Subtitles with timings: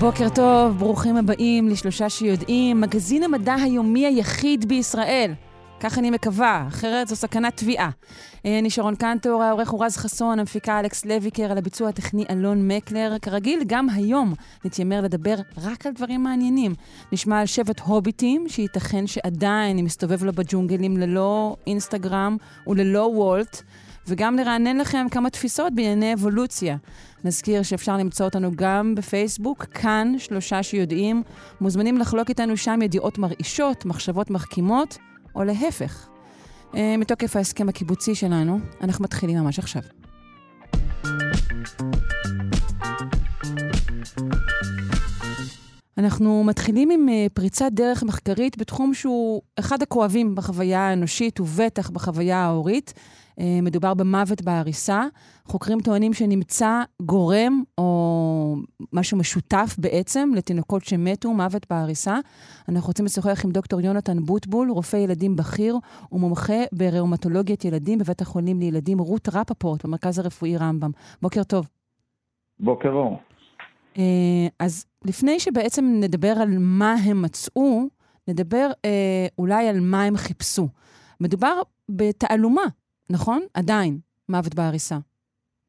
[0.00, 5.32] בוקר טוב, ברוכים הבאים לשלושה שיודעים, מגזין המדע היומי היחיד בישראל.
[5.80, 7.90] כך אני מקווה, אחרת זו סכנת תביעה.
[8.46, 12.68] אה, אני שרון קנטור, העורך הוא רז חסון, המפיקה אלכס לויקר, על הביצוע הטכני אלון
[12.68, 13.16] מקלר.
[13.22, 16.74] כרגיל, גם היום נתיימר לדבר רק על דברים מעניינים.
[17.12, 22.36] נשמע על שבט הוביטים, שייתכן שעדיין מסתובב לו בג'ונגלים ללא אינסטגרם
[22.66, 23.62] וללא וולט.
[24.10, 26.76] וגם לרענן לכם כמה תפיסות בענייני אבולוציה.
[27.24, 31.22] נזכיר שאפשר למצוא אותנו גם בפייסבוק, כאן שלושה שיודעים.
[31.60, 34.98] מוזמנים לחלוק איתנו שם ידיעות מרעישות, מחשבות מחכימות,
[35.34, 36.08] או להפך.
[36.74, 39.82] אה, מתוקף ההסכם הקיבוצי שלנו, אנחנו מתחילים ממש עכשיו.
[45.98, 52.38] אנחנו מתחילים עם אה, פריצת דרך מחקרית בתחום שהוא אחד הכואבים בחוויה האנושית ובטח בחוויה
[52.38, 52.94] ההורית.
[53.40, 55.04] אה, מדובר במוות בעריסה.
[55.44, 58.56] חוקרים טוענים שנמצא גורם או
[58.92, 62.18] משהו משותף בעצם לתינוקות שמתו, מוות בעריסה.
[62.68, 65.76] אנחנו רוצים לשוחח עם דוקטור יונתן בוטבול, רופא ילדים בכיר
[66.12, 70.90] ומומחה בראומטולוגיית ילדים בבית החולים לילדים רות רפפורט במרכז הרפואי רמב"ם.
[71.22, 71.68] בוקר טוב.
[72.60, 73.18] בוקר אור.
[73.98, 74.02] אה,
[74.58, 77.86] אז לפני שבעצם נדבר על מה הם מצאו,
[78.28, 80.68] נדבר אה, אולי על מה הם חיפשו.
[81.20, 82.62] מדובר בתעלומה,
[83.10, 83.40] נכון?
[83.54, 84.96] עדיין, מוות בעריסה.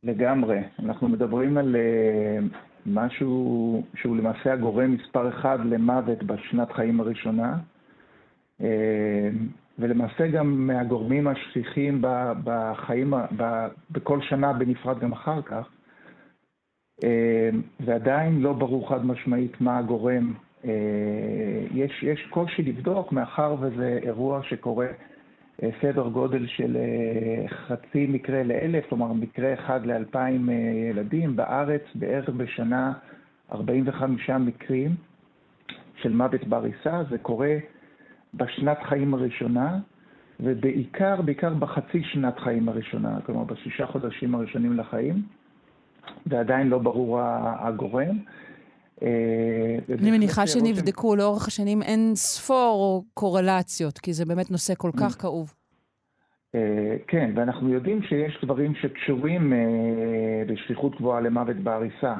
[0.03, 0.59] לגמרי.
[0.79, 7.57] אנחנו מדברים על uh, משהו שהוא למעשה הגורם מספר אחד למוות בשנת חיים הראשונה,
[8.59, 8.63] uh,
[9.79, 12.01] ולמעשה גם מהגורמים השכיחים
[12.43, 15.67] בחיים, ב, בכל שנה בנפרד גם אחר כך.
[16.99, 17.03] Uh,
[17.79, 20.33] ועדיין לא ברור חד משמעית מה הגורם.
[20.63, 20.67] Uh,
[21.73, 24.87] יש, יש קושי לבדוק, מאחר וזה אירוע שקורה
[25.81, 30.55] סדר גודל של אה, חצי מקרה לאלף, כלומר מקרה אחד לאלפיים אה,
[30.89, 31.35] ילדים.
[31.35, 32.93] בארץ בערך בשנה
[33.51, 34.95] 45 מקרים
[35.95, 37.57] של מוות בעריסה, זה קורה
[38.33, 39.79] בשנת חיים הראשונה,
[40.39, 45.21] ובעיקר, בעיקר בחצי שנת חיים הראשונה, כלומר בשישה חודשים הראשונים לחיים,
[46.25, 47.19] ועדיין לא ברור
[47.59, 48.17] הגורם.
[49.99, 55.53] אני מניחה שנבדקו לאורך השנים אין ספור קורלציות, כי זה באמת נושא כל כך כאוב.
[56.55, 59.59] אה, כן, ואנחנו יודעים שיש דברים שקשורים אה,
[60.47, 62.15] בשכיחות גבוהה למוות בעריסה.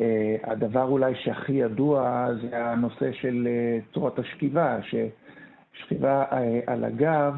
[0.00, 3.48] אה, הדבר אולי שהכי ידוע זה הנושא של
[3.94, 6.24] צורת השכיבה, ששכיבה
[6.66, 7.34] על הגב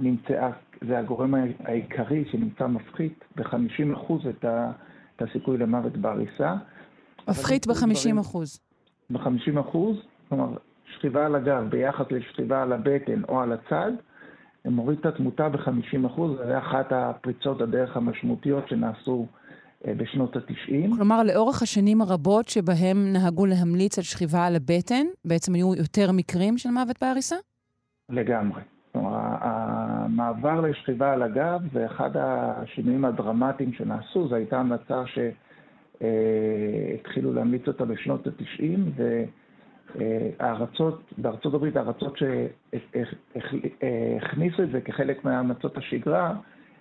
[0.00, 0.50] נמצאה,
[0.88, 1.34] זה הגורם
[1.64, 6.54] העיקרי שנמצא מפחית ב-50% את הסיכוי למוות בעריסה.
[7.28, 8.38] מפחית ב-50%.
[9.10, 9.76] ב-50%,
[10.28, 10.48] כלומר,
[10.94, 13.92] שכיבה על הגב ביחס לשכיבה על הבטן או על הצד,
[14.64, 19.26] מוריד את התמותה ב-50%, זו הייתה אחת הפריצות הדרך המשמעותיות שנעשו
[19.86, 20.96] אה, בשנות ה-90.
[20.96, 26.58] כלומר, לאורך השנים הרבות שבהם נהגו להמליץ על שכיבה על הבטן, בעצם היו יותר מקרים
[26.58, 27.36] של מוות בעריסה?
[28.08, 28.62] לגמרי.
[28.92, 35.02] כלומר, המעבר לשכיבה על הגב זה אחד השינויים הדרמטיים שנעשו, זו הייתה המלצה
[36.02, 39.02] אה, להמליץ אותה בשנות ה-90,
[40.38, 42.18] הארצות, בארצות הברית, הארצות
[43.78, 46.34] שהכניסו את זה כחלק מהמלצות השגרה,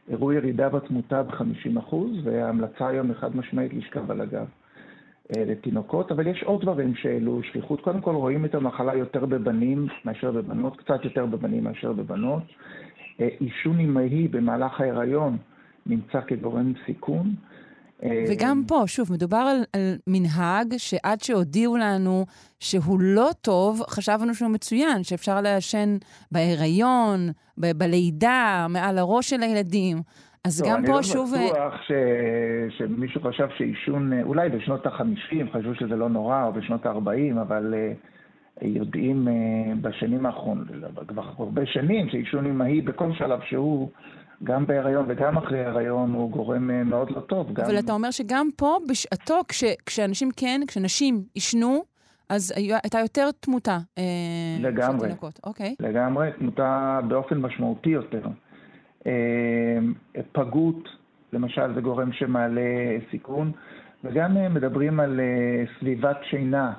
[0.10, 4.46] הראו ירידה בתמותה ב-50%, וההמלצה היום היא חד משמעית לשכב על הגב
[5.38, 7.82] אה, לתינוקות, אבל יש עוד דברים שהעלו שכיחות.
[7.82, 12.44] קודם כל רואים את המחלה יותר בבנים מאשר בבנות, קצת יותר בבנים מאשר בבנות.
[13.22, 15.38] אה, עישון אימהי במהלך ההיריון
[15.86, 17.36] נמצא כגורם סיכון.
[18.30, 22.26] וגם פה, שוב, מדובר על, על מנהג שעד שהודיעו לנו
[22.60, 25.98] שהוא לא טוב, חשבנו שהוא מצוין, שאפשר לעשן
[26.32, 29.98] בהיריון, ב- בלידה, מעל הראש של הילדים.
[30.46, 31.34] אז לא, גם פה לא שוב...
[31.36, 31.92] אני לא בטוח ש...
[32.78, 38.66] שמישהו חשב שעישון, אולי בשנות ה-50 חשבו שזה לא נורא, או בשנות ה-40, אבל uh,
[38.66, 39.32] יודעים uh,
[39.82, 40.68] בשנים האחרונות,
[41.08, 43.90] כבר הרבה שנים, שעישון אמהי בכל שלב שהוא...
[44.46, 47.54] גם בהיריון וגם אחרי הריון הוא גורם אה, מאוד לא טוב.
[47.54, 47.66] גם...
[47.66, 51.84] אבל אתה אומר שגם פה, בשעתו, כש, כשאנשים כן, כשנשים עישנו,
[52.30, 54.04] אז הייתה יותר תמותה אה,
[54.60, 55.00] לגמרי.
[55.00, 55.40] של תינוקות.
[55.44, 55.76] אוקיי.
[55.80, 58.22] לגמרי, תמותה באופן משמעותי יותר.
[59.08, 59.78] אה,
[60.32, 60.90] פגות,
[61.34, 62.62] למשל, זה גורם שמעלה
[63.12, 63.52] סיכון,
[64.04, 65.20] וגם מדברים על
[65.80, 66.74] סביבת שינה.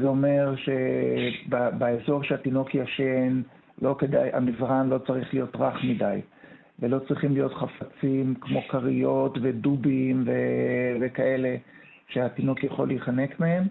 [0.00, 3.42] זה אומר שבאזור שהתינוק ישן,
[3.82, 6.20] לא כדאי, המזרן לא צריך להיות רך מדי,
[6.78, 11.56] ולא צריכים להיות חפצים כמו כריות ודובים ו- וכאלה
[12.08, 13.64] שהתינוק יכול להיחנק מהם.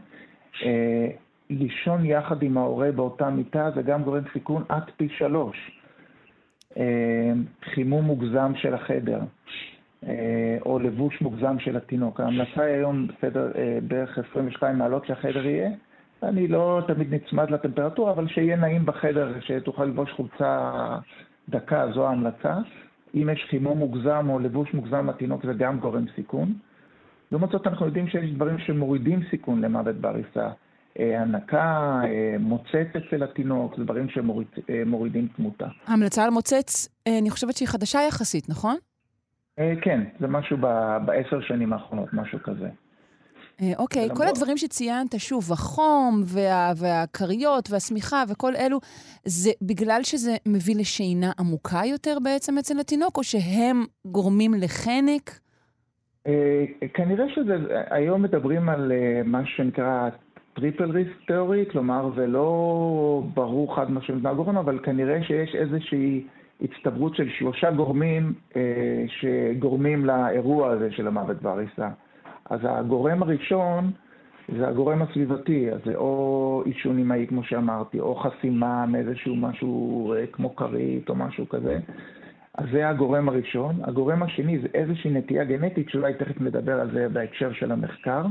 [1.50, 5.72] לישון יחד עם ההורה באותה מיטה זה גם גורם סיכון עד פי שלוש.
[6.78, 9.20] אה, חימום מוגזם של החדר,
[10.08, 12.20] אה, או לבוש מוגזם של התינוק.
[12.20, 15.70] ההמלצה היא היום בסדר אה, בערך 22 מעלות שהחדר יהיה.
[16.24, 20.72] אני לא תמיד נצמד לטמפרטורה, אבל שיהיה נעים בחדר, שתוכל ללבוש חולצה
[21.50, 22.58] דקה, זו ההמלצה.
[23.16, 26.54] אם יש חימום מוגזם או לבוש מוגזם לתינוק זה גם גורם סיכון.
[27.32, 30.50] לעומת זאת אנחנו יודעים שיש דברים שמורידים סיכון למוות בעריסה.
[31.00, 35.68] אה, הנקה, אה, מוצץ אצל התינוק, זה דברים שמורידים אה, תמותה.
[35.88, 36.90] ההמלצה על מוצץ,
[37.20, 38.76] אני חושבת שהיא חדשה יחסית, נכון?
[39.82, 40.58] כן, זה משהו
[41.06, 42.70] בעשר שנים האחרונות, משהו כזה.
[43.78, 48.80] אוקיי, כל הדברים שציינת, שוב, החום וה, והכריות והשמיכה וכל אלו,
[49.26, 55.40] זה בגלל שזה מביא לשינה עמוקה יותר בעצם אצל התינוק, או שהם גורמים לחנק?
[56.94, 57.56] כנראה שזה,
[57.90, 58.92] היום מדברים על
[59.26, 60.10] מה שנקרא
[60.56, 66.28] triple risk theory, כלומר זה לא ברור חד משמעית מה הגורם, אבל כנראה שיש איזושהי
[66.62, 68.62] הצטברות של שלושה גורמים אה,
[69.08, 71.90] שגורמים לאירוע הזה של המוות בעריסה.
[72.50, 73.92] אז הגורם הראשון
[74.58, 80.28] זה הגורם הסביבתי, אז זה או עישון אמאי כמו שאמרתי, או חסימה מאיזשהו משהו אה,
[80.28, 81.80] כמו כרית או משהו כזה.
[82.58, 83.76] אז זה הגורם הראשון.
[83.84, 88.26] הגורם השני זה איזושהי נטייה גנטית, שאולי תכף נדבר על זה בהקשר של המחקר.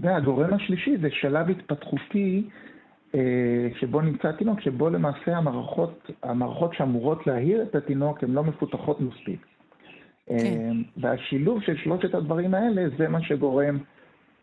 [0.00, 2.48] והגורם השלישי זה שלב התפתחותי
[3.14, 9.00] אה, שבו נמצא התינוק, שבו למעשה המערכות, המערכות שאמורות להעיר את התינוק הן לא מפותחות
[9.00, 9.49] מספיק.
[10.38, 10.44] כן.
[10.44, 13.78] אה, והשילוב של שלושת הדברים האלה זה מה שגורם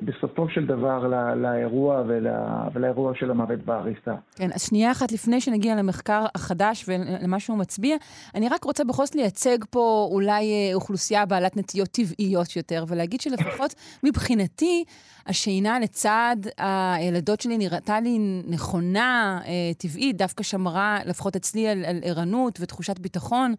[0.02, 2.28] בסופו של דבר לא, לאירוע ול,
[2.74, 4.16] ולאירוע של המוות בעריסה.
[4.36, 7.98] כן, אז שנייה אחת לפני שנגיע למחקר החדש ולמה שהוא מצביע,
[8.36, 13.22] אני רק רוצה בכל זאת לייצג פה אולי אה, אוכלוסייה בעלת נטיות טבעיות יותר, ולהגיד
[13.22, 13.74] שלפחות
[14.06, 14.84] מבחינתי,
[15.28, 22.00] השינה לצד הילדות שלי נראתה לי נכונה, אה, טבעית, דווקא שמרה, לפחות אצלי, על, על
[22.04, 23.54] ערנות ותחושת ביטחון.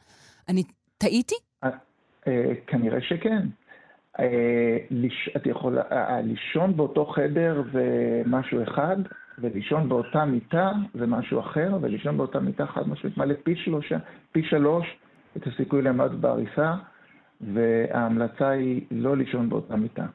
[0.48, 0.62] אני
[0.98, 1.34] טעיתי?
[2.28, 3.46] אה, כנראה שכן.
[4.20, 4.78] אה,
[5.36, 8.96] את יכולה, אה, לישון באותו חדר זה משהו אחד,
[9.38, 13.96] ולישון באותה מיטה זה משהו אחר, ולישון באותה מיטה חד משמעית מעלה פי שלושה,
[14.32, 14.96] פי שלוש
[15.36, 16.75] את הסיכוי למוות בעריסה,
[17.40, 20.06] וההמלצה היא לא לישון באותה מיטה.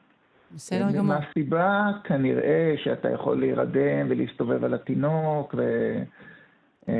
[0.54, 1.02] בסדר גמור.
[1.02, 5.62] מהסיבה כנראה שאתה יכול להירדם ולהסתובב על התינוק, ו...
[6.88, 6.94] אמ,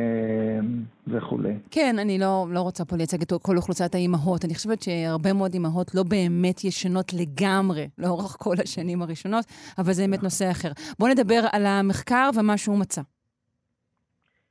[1.06, 1.54] וכולי.
[1.70, 4.44] כן, אני לא, לא רוצה פה לייצג את כל אוכלוסיית האימהות.
[4.44, 9.44] אני חושבת שהרבה מאוד אימהות לא באמת ישנות לגמרי לאורך כל השנים הראשונות,
[9.78, 10.68] אבל זה באמת נושא אחר.
[10.98, 13.02] בואו נדבר על המחקר ומה שהוא מצא.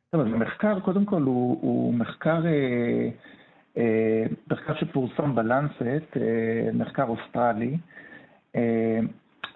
[0.10, 3.10] טוב, אז המחקר, קודם כל, הוא, הוא מחקר, אה,
[3.78, 7.78] אה, מחקר שפורסם בלנסט, אה, מחקר אוסטרלי.
[8.56, 9.00] אה,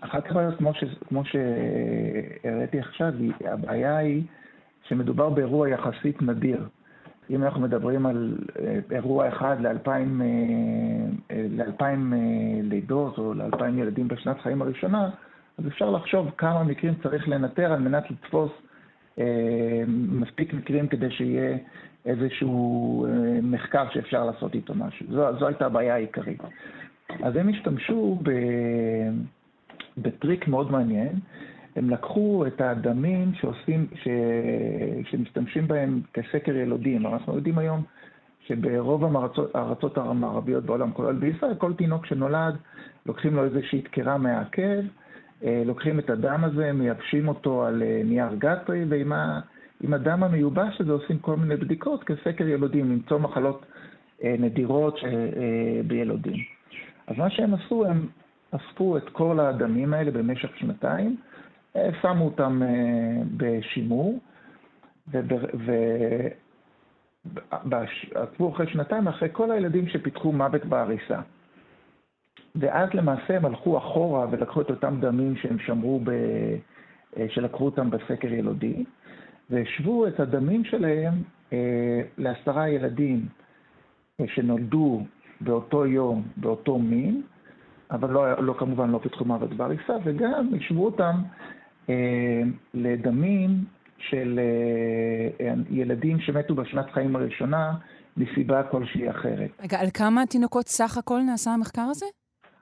[0.02, 3.14] אחת הבעיות, כמו, ש, כמו שהראיתי עכשיו,
[3.46, 4.24] הבעיה היא
[4.88, 6.68] שמדובר באירוע יחסית נדיר.
[7.30, 12.20] אם אנחנו מדברים על אה, אירוע אחד לאלפיים, אה, לאלפיים אה,
[12.64, 15.10] לידות או לאלפיים ילדים בשנת חיים הראשונה,
[15.58, 18.52] אז אפשר לחשוב כמה מקרים צריך לנטר על מנת לתפוס
[19.98, 21.58] מספיק מקרים כדי שיהיה
[22.06, 23.06] איזשהו
[23.44, 25.06] מחקר שאפשר לעשות איתו משהו.
[25.10, 26.42] זו, זו הייתה הבעיה העיקרית.
[27.24, 28.20] אז הם השתמשו
[29.98, 31.20] בטריק מאוד מעניין,
[31.78, 34.08] הם לקחו את הדמים שעושים, ש...
[35.12, 37.06] שמשתמשים בהם כסקר ילודים.
[37.06, 37.84] אנחנו יודעים היום
[38.48, 39.04] שברוב
[39.54, 42.56] הארצות המערביות בעולם, כולל בישראל, כל תינוק שנולד,
[43.06, 44.82] לוקחים לו איזושהי דקירה מהעקב,
[45.44, 49.40] אה, לוקחים את הדם הזה, מייבשים אותו על אה, נייר גטרי, ועם ה...
[49.82, 53.66] עם הדם המיובש הזה עושים כל מיני בדיקות כסקר ילודים, למצוא מחלות
[54.24, 55.00] אה, נדירות
[55.88, 56.44] בילודים.
[57.08, 58.08] אז מה שהם עשו, הם
[58.52, 61.18] אספו את כל הדמים האלה במשך שנתיים,
[62.02, 64.20] שמו אותם אה, בשימור,
[67.66, 71.20] ועקבו אחרי שנתיים אחרי כל הילדים שפיתחו מוות בעריסה.
[72.56, 76.10] ואז למעשה הם הלכו אחורה ולקחו את אותם דמים שהם שמרו, ב...
[77.18, 78.84] אה, שלקחו אותם בסקר ילודי,
[79.50, 81.14] והשוו את הדמים שלהם
[81.54, 83.26] אה, לעשרה ילדים
[84.26, 85.04] שנולדו
[85.42, 87.22] באותו יום, באותו מין,
[87.92, 91.57] אבל לא, לא כמובן לא פיתחו מוות בעריסה, וגם השוו אותם אה,
[92.74, 93.50] לדמים
[93.98, 97.74] של אה, אה, ילדים שמתו בשנת חיים הראשונה
[98.18, 99.50] מסיבה כלשהי אחרת.
[99.64, 102.06] רגע, על כמה תינוקות סך הכל נעשה המחקר הזה?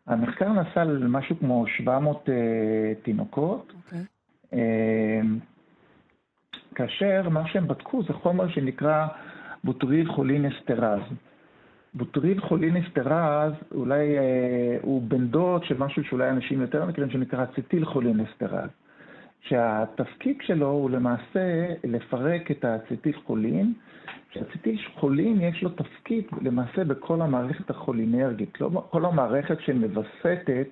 [0.08, 2.32] המחקר נעשה על משהו כמו 700 uh,
[3.04, 3.96] תינוקות, okay.
[4.52, 5.22] אוקיי.
[6.76, 9.08] כאשר מה שהם בדקו זה חומר שנקרא
[9.64, 11.02] בוטריל חולין אסטרז.
[11.94, 17.44] בוטריל חולין אסטרז אולי אה, הוא בן דוד של משהו שאולי אנשים יותר מכירים שנקרא
[17.44, 18.70] אציטיל חולין אסטרז.
[19.50, 23.74] שהתפקיד שלו הוא למעשה לפרק את האציטיל חולין,
[24.32, 30.68] שאציטיל חולין יש לו תפקיד למעשה בכל המערכת החולינרגית, לא, כל המערכת שמווסתת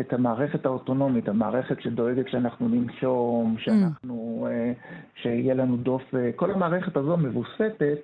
[0.00, 5.22] את המערכת האוטונומית, המערכת שדואגת שאנחנו ננשום, שאנחנו, mm.
[5.22, 7.98] שיהיה לנו דופק, כל המערכת הזו מבוסתת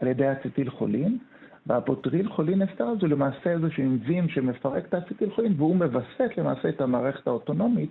[0.00, 1.18] על ידי אציטיל חולין.
[1.66, 6.80] והפוטריל חולין אסטרז הוא למעשה איזשהו אנזים שמפרק את האציטיל חולין והוא מווסת למעשה את
[6.80, 7.90] המערכת האוטונומית.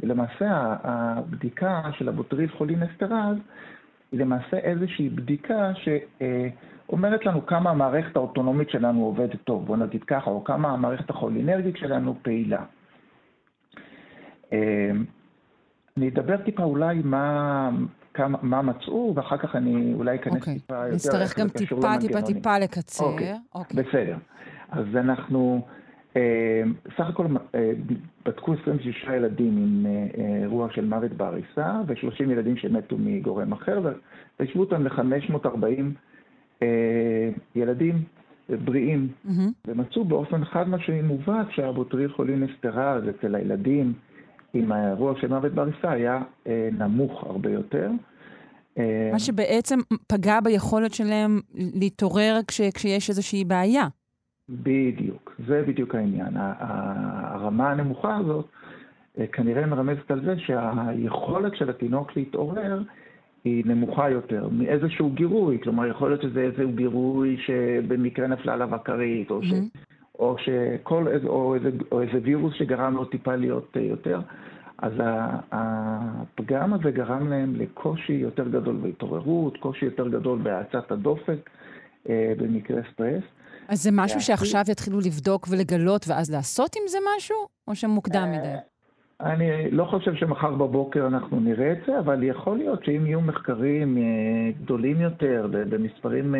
[0.00, 3.36] ולמעשה הבדיקה של הבוטריל חולין אסטרז
[4.12, 10.30] היא למעשה איזושהי בדיקה שאומרת לנו כמה המערכת האוטונומית שלנו עובדת טוב, בוא נגיד ככה,
[10.30, 12.64] או כמה המערכת החולינרגית שלנו פעילה.
[14.52, 15.04] אמ,
[15.96, 17.70] אני אדבר טיפה אולי מה,
[18.14, 20.36] כמה, מה מצאו, ואחר כך אני אולי אכנס okay.
[20.36, 20.54] אוקיי.
[20.54, 20.94] טיפה יותר...
[20.94, 23.04] נצטרך גם טיפה, טיפה, טיפה לקצר.
[23.04, 23.36] אוקיי, okay.
[23.54, 23.80] אוקיי.
[23.80, 23.82] okay.
[23.88, 24.16] בסדר.
[24.70, 25.66] אז אנחנו,
[26.96, 27.72] סך הכל אה,
[28.24, 33.80] בדקו 26 ילדים עם אה, אירוע של מוות בעריסה, ו-30 ילדים שמתו מגורם אחר,
[34.40, 36.64] והשוו אותם ל-540
[37.54, 38.02] ילדים
[38.48, 39.08] בריאים.
[39.66, 43.92] ומצאו באופן חד משמעי מובהק שהבוטריל חולין אסטרז אצל הילדים
[44.54, 47.90] עם האירוע של מוות בעריסה היה אה, נמוך הרבה יותר.
[48.78, 53.86] אה, מה שבעצם פגע ביכולת שלהם להתעורר כש, כשיש איזושהי בעיה.
[54.48, 56.34] בדיוק, זה בדיוק העניין.
[56.36, 58.48] הרמה הנמוכה הזאת
[59.18, 62.82] אה, כנראה מרמזת על זה שהיכולת של התינוק להתעורר
[63.44, 69.30] היא נמוכה יותר מאיזשהו גירוי, כלומר יכול להיות שזה איזשהו גירוי שבמקרה נפלה עליו הכרית,
[69.30, 69.78] או, mm-hmm.
[70.18, 74.20] או, שכל, או, איזה, או איזה וירוס שגרם לו טיפה להיות יותר.
[74.78, 74.92] אז
[75.52, 81.50] הפגם הזה גרם להם לקושי יותר גדול בהתעוררות, קושי יותר גדול בהאצת הדופק
[82.08, 83.24] אה, במקרה סטרס.
[83.68, 87.36] אז זה משהו שעכשיו יתחילו לבדוק ולגלות ואז לעשות עם זה משהו,
[87.68, 88.48] או שמוקדם מדי?
[89.20, 93.20] אה, אני לא חושב שמחר בבוקר אנחנו נראה את זה, אבל יכול להיות שאם יהיו
[93.20, 94.02] מחקרים אה,
[94.62, 96.34] גדולים יותר, במספרים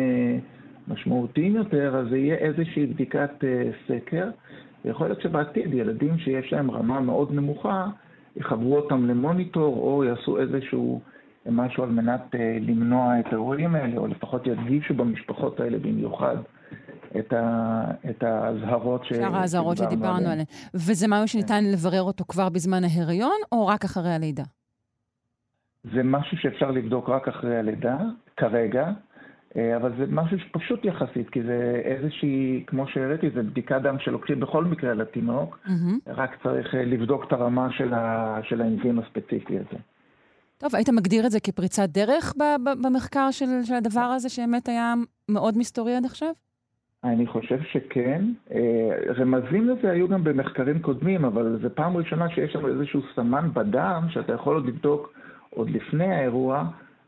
[0.87, 3.31] משמעותיים יותר, אז זה יהיה איזושהי בדיקת
[3.87, 4.29] סקר.
[4.85, 7.85] ויכול להיות שבעתיד ילדים שיש להם רמה מאוד נמוכה,
[8.35, 11.01] יחברו אותם למוניטור או יעשו איזשהו
[11.51, 16.35] משהו על מנת אה, למנוע את האירועים האלה, או לפחות ידגישו במשפחות האלה במיוחד
[17.19, 19.09] את, ה, את האזהרות ש...
[19.09, 20.45] שאר האזהרות שדיברנו עליהן.
[20.73, 21.71] וזה משהו שניתן כן.
[21.71, 24.43] לברר אותו כבר בזמן ההיריון, או רק אחרי הלידה?
[25.93, 27.97] זה משהו שאפשר לבדוק רק אחרי הלידה,
[28.37, 28.91] כרגע.
[29.57, 34.39] אה, אבל זה משהו שפשוט יחסית, כי זה איזושהי, כמו שהראיתי, זה בדיקת דם שלוקחים
[34.39, 35.71] בכל מקרה לתינוק, mm-hmm.
[36.07, 39.79] רק צריך אה, לבדוק את הרמה של, ה, של האנזים הספציפי הזה.
[40.57, 42.33] טוב, היית מגדיר את זה כפריצת דרך
[42.83, 44.93] במחקר של, של הדבר הזה, שבאמת היה
[45.29, 46.29] מאוד מסתורי עד עכשיו?
[47.05, 48.25] אני חושב שכן.
[48.51, 53.49] אה, רמזים לזה היו גם במחקרים קודמים, אבל זו פעם ראשונה שיש שם איזשהו סמן
[53.53, 55.13] בדם שאתה יכול עוד לבדוק
[55.49, 56.63] עוד לפני האירוע,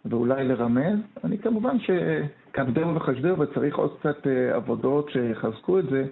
[0.05, 0.99] ואולי לרמז.
[1.23, 6.05] אני כמובן שכבדהו וחשדהו וצריך עוד קצת אה, עבודות שיחזקו את זה,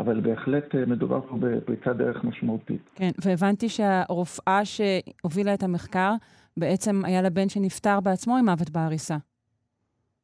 [0.00, 2.90] אבל בהחלט אה, מדובר פה בפריצת דרך משמעותית.
[2.94, 6.12] כן, והבנתי שהרופאה שהובילה את המחקר,
[6.56, 9.16] בעצם היה לה בן שנפטר בעצמו עם מוות בעריסה.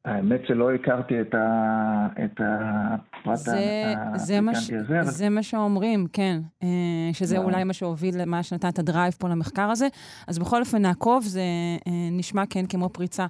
[0.05, 5.11] האמת שלא הכרתי את, ה, את הפרט הפיקנטי הזה.
[5.11, 6.39] זה מה שאומרים, כן.
[6.63, 9.87] אה, שזה אולי מה שהוביל, מה שנתן את הדרייב פה למחקר הזה.
[10.27, 11.41] אז בכל אופן, נעקוב, זה
[11.87, 13.25] אה, נשמע כן כמו פריצה.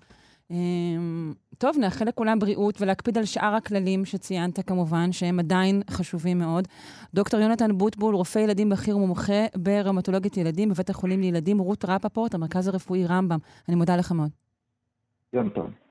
[1.57, 6.67] טוב, נאחל לכולם בריאות ולהקפיד על שאר הכללים שציינת כמובן, שהם עדיין חשובים מאוד.
[7.13, 12.67] דוקטור יונתן בוטבול, רופא ילדים בכיר ומומחה ברמטולוגית ילדים בבית החולים לילדים, רות רפפורט, המרכז
[12.67, 13.37] הרפואי רמב"ם.
[13.67, 14.29] אני מודה לך מאוד.
[15.33, 15.84] יום טוב.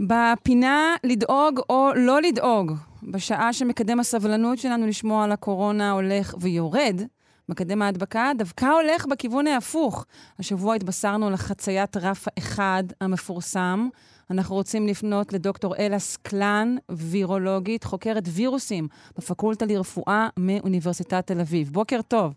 [0.00, 7.00] בפינה לדאוג או לא לדאוג, בשעה שמקדם הסבלנות שלנו לשמוע על הקורונה הולך ויורד,
[7.48, 10.06] מקדם ההדבקה דווקא הולך בכיוון ההפוך.
[10.38, 13.88] השבוע התבשרנו על חציית רף האחד המפורסם.
[14.30, 18.88] אנחנו רוצים לפנות לדוקטור אלה סקלן, וירולוגית, חוקרת וירוסים
[19.18, 21.70] בפקולטה לרפואה מאוניברסיטת תל אביב.
[21.72, 22.34] בוקר טוב.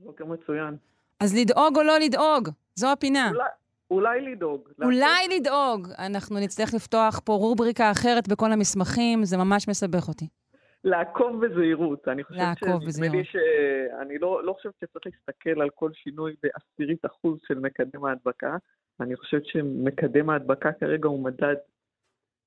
[0.00, 0.76] בוקר מצוין.
[1.22, 2.48] אז לדאוג או לא לדאוג?
[2.74, 3.30] זו הפינה.
[3.30, 3.44] אולי,
[3.90, 4.68] אולי לדאוג.
[4.82, 5.88] אולי לדאוג.
[5.98, 10.28] אנחנו נצטרך לפתוח פה רובריקה אחרת בכל המסמכים, זה ממש מסבך אותי.
[10.84, 12.08] לעקוב בזהירות.
[12.08, 13.26] אני חושבת לעקוב בזהירות.
[13.26, 13.36] ש...
[14.02, 18.56] אני לא, לא חושבת שצריך להסתכל על כל שינוי בעשירית אחוז של מקדם ההדבקה.
[19.00, 21.54] אני חושבת שמקדם ההדבקה כרגע הוא מדד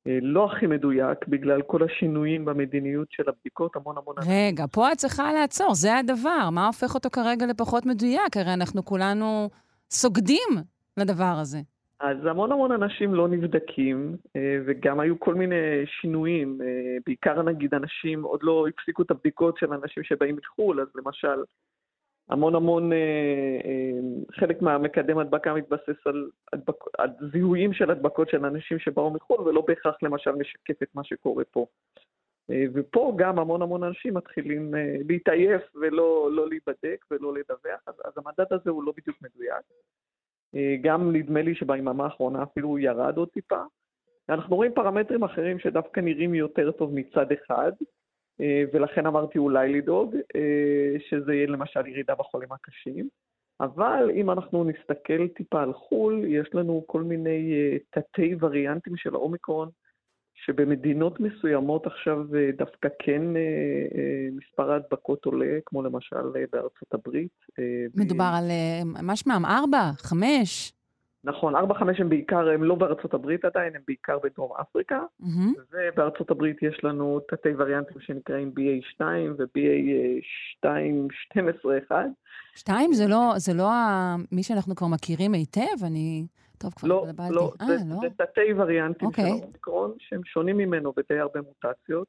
[0.06, 4.16] לא הכי מדויק בגלל כל השינויים במדיניות של הבדיקות, המון המון...
[4.28, 6.50] רגע, פה את צריכה לעצור, זה הדבר.
[6.52, 8.38] מה הופך אותו כרגע לפחות מדויק?
[8.38, 9.50] הרי אנחנו כולנו
[9.90, 10.50] סוגדים
[10.98, 11.60] לדבר הזה.
[12.00, 16.60] אז המון המון אנשים לא נבדקים, אה, וגם היו כל מיני שינויים.
[16.62, 21.44] אה, בעיקר נגיד אנשים עוד לא הפסיקו את הבדיקות של אנשים שבאים מחו"ל, אז למשל,
[22.30, 22.92] המון המון,
[24.32, 29.62] חלק מהמקדם הדבקה מתבסס על, הדבק, על זיהויים של הדבקות של אנשים שבאו מחו"ל, ולא
[29.68, 31.66] בהכרח למשל משקף את מה שקורה פה.
[32.74, 34.74] ופה גם המון המון אנשים מתחילים
[35.08, 39.66] להתעייף ולא לא להיבדק ולא לדווח, אז, אז המדד הזה הוא לא בדיוק מדויק.
[40.82, 43.64] גם נדמה לי שביממה האחרונה אפילו הוא ירד עוד טיפה.
[44.30, 47.72] אנחנו רואים פרמטרים אחרים שדווקא נראים יותר טוב מצד אחד,
[48.74, 50.16] ולכן אמרתי אולי לדאוג,
[51.10, 53.10] שזה יהיה למשל ירידה בחולים הקשים.
[53.62, 57.54] אבל אם אנחנו נסתכל טיפה על חו"ל, יש לנו כל מיני
[57.90, 59.70] תתי וריאנטים של האומיקרון,
[60.34, 62.18] שבמדינות מסוימות עכשיו
[62.58, 63.22] דווקא כן
[64.32, 67.32] מספר ההדבקות עולה, כמו למשל בארצות הברית.
[67.96, 68.46] מדובר על,
[69.04, 70.74] מה שמם, ארבע, חמש?
[71.24, 75.00] נכון, ארבע, חמש הם בעיקר, הם לא בארצות הברית עדיין, הם בעיקר בדרום אפריקה.
[75.22, 75.60] Mm-hmm.
[75.72, 79.04] ובארצות הברית יש לנו תתי וריאנטים שנקראים BA2
[79.38, 81.92] ו-BA2-12-1.
[82.56, 83.70] 2 זה לא, זה לא
[84.32, 85.86] מי שאנחנו כבר מכירים היטב?
[85.86, 86.26] אני...
[86.58, 87.36] טוב, כבר לא, התבלבלתי.
[87.36, 89.16] לא, 아, זה, לא, זה תתי וריאנטים okay.
[89.16, 89.42] של אוקיי.
[89.42, 92.08] האומיקרון, שהם שונים ממנו בדי הרבה מוטציות.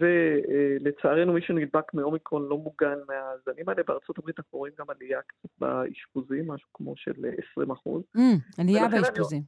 [0.00, 3.82] ולצערנו מי שנדבק מאומיקרון לא מוגן מהזנים האלה.
[3.86, 7.12] בארצות הברית אנחנו רואים גם עלייה קצת באשפוזים, משהו כמו של
[7.52, 8.02] 20 אחוז.
[8.16, 9.42] Mm, עלייה באשפוזים.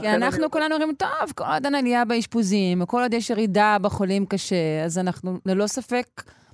[0.00, 0.50] כי אנחנו אני...
[0.50, 4.98] כולנו אומרים, טוב, כל עוד אין עלייה באשפוזים, כל עוד יש ירידה בחולים קשה, אז
[4.98, 6.06] אנחנו ללא ספק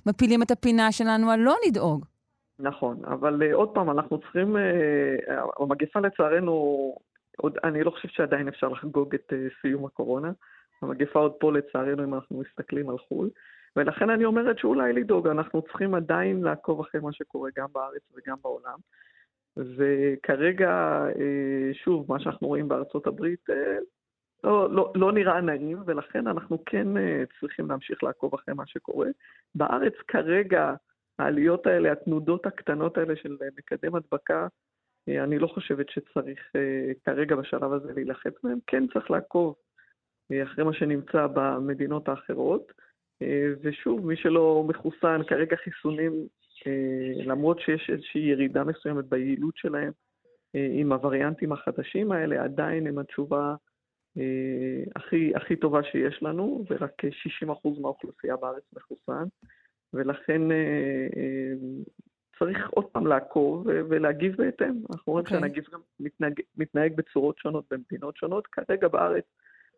[0.05, 2.05] מפילים את הפינה שלנו על לא לדאוג.
[2.59, 6.51] נכון, אבל uh, עוד פעם, אנחנו צריכים, uh, המגפה לצערנו,
[7.37, 10.31] עוד, אני לא חושב שעדיין אפשר לחגוג את uh, סיום הקורונה.
[10.81, 13.29] המגפה עוד פה לצערנו אם אנחנו מסתכלים על חו"ל,
[13.75, 18.37] ולכן אני אומרת שאולי לדאוג, אנחנו צריכים עדיין לעקוב אחרי מה שקורה גם בארץ וגם
[18.41, 18.77] בעולם.
[19.57, 20.69] וכרגע,
[21.19, 23.77] אה, שוב, מה שאנחנו רואים בארצות הברית אה,
[24.43, 29.07] לא, לא, לא נראה נעים, ולכן אנחנו כן אה, צריכים להמשיך לעקוב אחרי מה שקורה.
[29.55, 30.73] בארץ כרגע,
[31.19, 34.47] העליות האלה, התנודות הקטנות האלה של מקדם הדבקה,
[35.07, 36.51] אני לא חושבת שצריך
[37.05, 38.57] כרגע בשלב הזה להילחץ מהם.
[38.67, 39.55] כן צריך לעקוב
[40.43, 42.71] אחרי מה שנמצא במדינות האחרות.
[43.21, 46.13] אה, ושוב, מי שלא מחוסן, כרגע חיסונים,
[46.67, 49.91] אה, למרות שיש איזושהי ירידה מסוימת ביעילות שלהם
[50.55, 53.55] אה, עם הווריאנטים החדשים האלה, עדיין הם התשובה
[54.95, 59.23] הכי, הכי טובה שיש לנו, ורק 60% מהאוכלוסייה בארץ מחוסן,
[59.93, 60.41] ולכן
[62.39, 64.81] צריך עוד פעם לעקוב ולהגיב בהתאם.
[64.91, 65.29] אנחנו רואים okay.
[65.29, 65.39] אוקיי.
[65.39, 68.47] שהנגיף גם מתנהג, מתנהג בצורות שונות במדינות שונות.
[68.47, 69.25] כרגע בארץ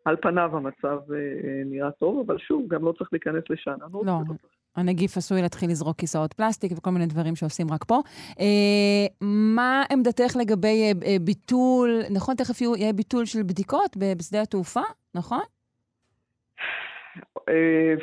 [0.04, 4.06] על פניו המצב אה, נראה טוב, אבל שוב, גם לא צריך להיכנס לשאננות.
[4.06, 4.18] לא,
[4.76, 8.00] הנגיף עשוי להתחיל לזרוק כיסאות פלסטיק וכל מיני דברים שעושים רק פה.
[8.40, 14.82] אה, מה עמדתך לגבי אה, אה, ביטול, נכון, תכף יהיה ביטול של בדיקות בשדה התעופה,
[15.14, 15.40] נכון?
[17.48, 17.94] אה,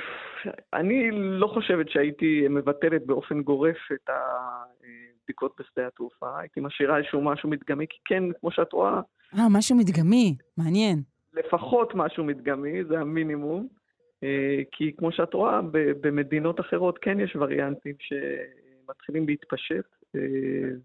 [0.74, 6.40] אני לא חושבת שהייתי מבטלת באופן גורף את הבדיקות בשדה התעופה.
[6.40, 9.02] הייתי משאירה איזשהו משהו מדגמי, כי כן, כמו שאת רואה...
[9.38, 11.02] אה, משהו מדגמי, מעניין.
[11.34, 13.68] לפחות משהו מדגמי, זה המינימום,
[14.24, 15.62] אה, כי כמו שאת רואה,
[16.02, 20.22] במדינות אחרות כן יש וריאנטים שמתחילים להתפשט, אה,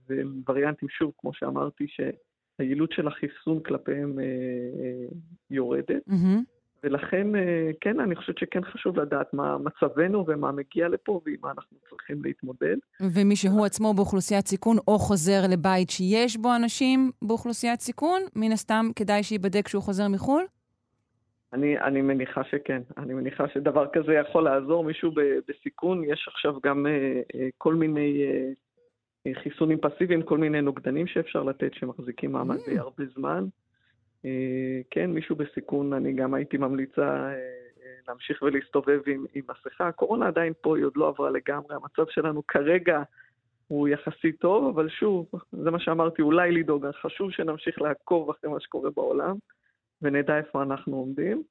[0.09, 5.07] והם וריאנטים, שוב, כמו שאמרתי, שהיעילות של החיסון כלפיהם אה,
[5.51, 6.09] יורדת.
[6.09, 6.56] Mm-hmm.
[6.85, 7.27] ולכן,
[7.81, 12.23] כן, אני חושבת שכן חשוב לדעת מה מצבנו ומה מגיע לפה ועם מה אנחנו צריכים
[12.25, 12.77] להתמודד.
[13.01, 18.87] ומי שהוא עצמו באוכלוסיית סיכון, או חוזר לבית שיש בו אנשים באוכלוסיית סיכון, מן הסתם
[18.97, 20.45] כדאי שייבדק כשהוא חוזר מחו"ל?
[21.53, 22.83] אני, אני מניחה שכן.
[22.97, 24.85] אני מניחה שדבר כזה יכול לעזור.
[24.85, 28.23] מישהו ב, בסיכון, יש עכשיו גם אה, אה, כל מיני
[29.27, 32.81] אה, חיסונים פסיביים, כל מיני נוגדנים שאפשר לתת שמחזיקים מעמד mm.
[32.81, 33.45] הרבה זמן.
[34.25, 37.35] אה, כן, מישהו בסיכון, אני גם הייתי ממליצה אה, אה,
[38.09, 39.89] להמשיך ולהסתובב עם, עם מסכה.
[39.89, 41.75] הקורונה עדיין פה, היא עוד לא עברה לגמרי.
[41.75, 43.03] המצב שלנו כרגע
[43.69, 46.87] הוא יחסית טוב, אבל שוב, זה מה שאמרתי, אולי לדאוג.
[47.03, 49.37] חשוב שנמשיך לעקוב אחרי מה שקורה בעולם,
[50.03, 51.43] ונדע איפה אנחנו עומדים.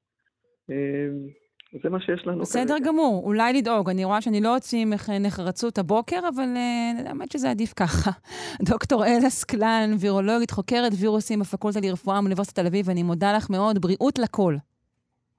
[1.82, 2.86] זה מה שיש לנו בסדר כרגע.
[2.86, 3.90] גמור, אולי לדאוג.
[3.90, 8.10] אני רואה שאני לא אוציא ממך נחרצות הבוקר, אבל uh, האמת שזה עדיף ככה.
[8.70, 13.78] דוקטור אלה סקלן, וירולוגית, חוקרת וירוסים בפקולטה לרפואה מאוניברסיטת תל אביב, אני מודה לך מאוד.
[13.78, 14.56] בריאות לכל.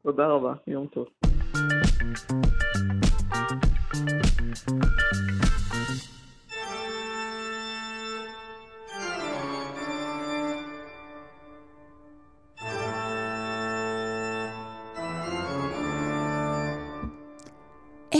[0.03, 1.05] תודה רבה, יום טוב.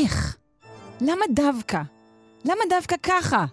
[0.07, 0.37] איך?
[1.01, 1.81] למה דווקא?
[2.45, 3.45] למה דווקא ככה?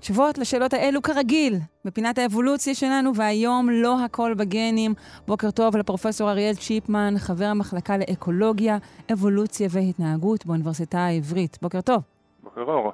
[0.00, 4.94] תשובות לשאלות האלו כרגיל, בפינת האבולוציה שלנו, והיום לא הכל בגנים.
[5.26, 8.78] בוקר טוב לפרופסור אריאל צ'יפמן, חבר המחלקה לאקולוגיה,
[9.12, 11.58] אבולוציה והתנהגות באוניברסיטה העברית.
[11.62, 12.02] בוקר טוב.
[12.42, 12.92] בוקר אור.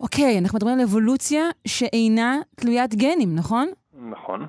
[0.00, 3.68] אוקיי, אנחנו מדברים על אבולוציה שאינה תלוית גנים, נכון?
[4.10, 4.46] נכון.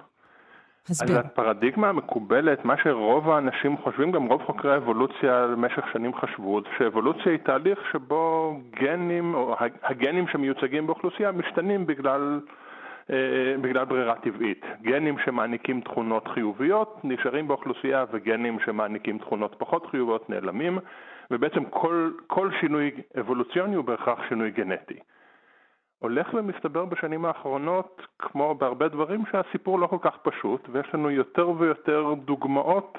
[0.90, 1.20] הסבר.
[1.20, 7.32] אז הפרדיגמה המקובלת, מה שרוב האנשים חושבים, גם רוב חוקרי האבולוציה במשך שנים חשבו, שאבולוציה
[7.32, 12.40] היא תהליך שבו גנים, או הגנים שמיוצגים באוכלוסייה, משתנים בגלל,
[13.10, 13.16] אה,
[13.62, 14.66] בגלל ברירה טבעית.
[14.82, 20.80] גנים שמעניקים תכונות חיוביות נשארים באוכלוסייה, וגנים שמעניקים תכונות פחות חיוביות נעלמים,
[21.32, 25.00] ובעצם כל, כל שינוי אבולוציוני הוא בהכרח שינוי גנטי.
[26.04, 31.50] הולך ומסתבר בשנים האחרונות, כמו בהרבה דברים, שהסיפור לא כל כך פשוט, ויש לנו יותר
[31.50, 32.98] ויותר דוגמאות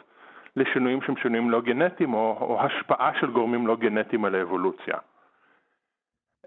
[0.57, 4.95] לשינויים שהם שינויים לא גנטיים, או, או השפעה של גורמים לא גנטיים על האבולוציה.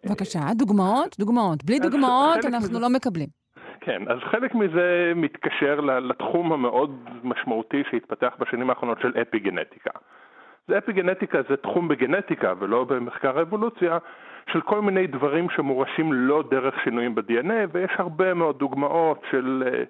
[0.06, 1.16] בבקשה, דוגמאות?
[1.20, 1.64] דוגמאות.
[1.64, 3.28] בלי דוגמאות אנחנו מזה- לא מקבלים.
[3.82, 6.92] כן, אז חלק מזה מתקשר לתחום המאוד
[7.24, 9.90] משמעותי שהתפתח בשנים האחרונות של אפיגנטיקה.
[10.68, 13.98] זה אפיגנטיקה זה תחום בגנטיקה ולא במחקר האבולוציה
[14.52, 19.84] של כל מיני דברים שמורשים לא דרך שינויים ב-DNA ויש הרבה מאוד דוגמאות של אה,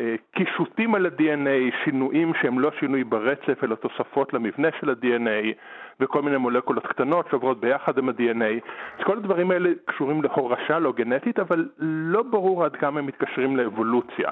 [0.00, 5.54] אה, קישוטים על ה-DNA, שינויים שהם לא שינוי ברצף אלא תוספות למבנה של ה-DNA
[6.00, 8.60] וכל מיני מולקולות קטנות שעוברות ביחד עם ה-DNA.
[8.98, 13.56] אז כל הדברים האלה קשורים להורשה לא גנטית אבל לא ברור עד כמה הם מתקשרים
[13.56, 14.30] לאבולוציה.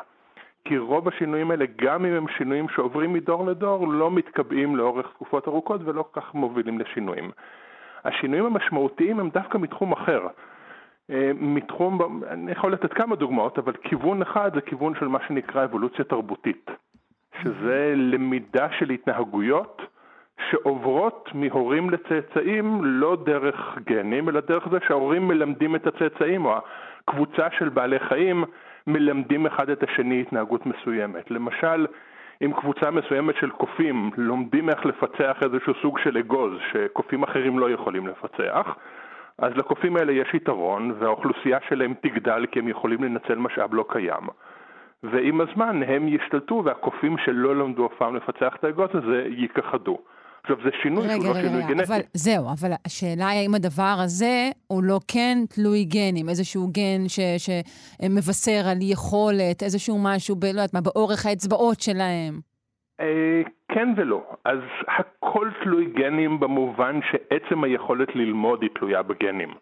[0.65, 5.49] כי רוב השינויים האלה, גם אם הם שינויים שעוברים מדור לדור, לא מתקבעים לאורך תקופות
[5.49, 7.31] ארוכות ולא כל כך מובילים לשינויים.
[8.07, 10.27] השינויים המשמעותיים הם דווקא מתחום אחר.
[11.11, 15.65] אה, מתחום, אני יכול לתת כמה דוגמאות, אבל כיוון אחד זה כיוון של מה שנקרא
[15.65, 16.71] אבולוציה תרבותית,
[17.43, 19.83] שזה למידה של התנהגויות
[20.51, 26.57] שעוברות מהורים לצאצאים לא דרך גנים, אלא דרך זה שההורים מלמדים את הצאצאים, או
[27.09, 28.45] הקבוצה של בעלי חיים
[28.87, 31.31] מלמדים אחד את השני התנהגות מסוימת.
[31.31, 31.87] למשל,
[32.43, 37.71] אם קבוצה מסוימת של קופים לומדים איך לפצח איזשהו סוג של אגוז שקופים אחרים לא
[37.71, 38.77] יכולים לפצח,
[39.39, 44.29] אז לקופים האלה יש יתרון והאוכלוסייה שלהם תגדל כי הם יכולים לנצל משאב לא קיים.
[45.03, 49.99] ועם הזמן הם ישתלטו והקופים שלא למדו אף פעם לפצח את האגוז הזה ייכחדו.
[50.47, 51.83] עכשיו זה שינוי שהוא רגע, לא רגע, שינוי רגע, גנטי.
[51.93, 57.09] אבל זהו, אבל השאלה היא האם הדבר הזה הוא לא כן תלוי גנים, איזשהו גן
[57.09, 62.35] ש, שמבשר על יכולת, איזשהו משהו, ב, לא יודעת מה, באורך האצבעות שלהם.
[63.01, 64.23] אה, כן ולא.
[64.45, 64.59] אז
[64.99, 69.55] הכל תלוי גנים במובן שעצם היכולת ללמוד היא תלויה בגנים.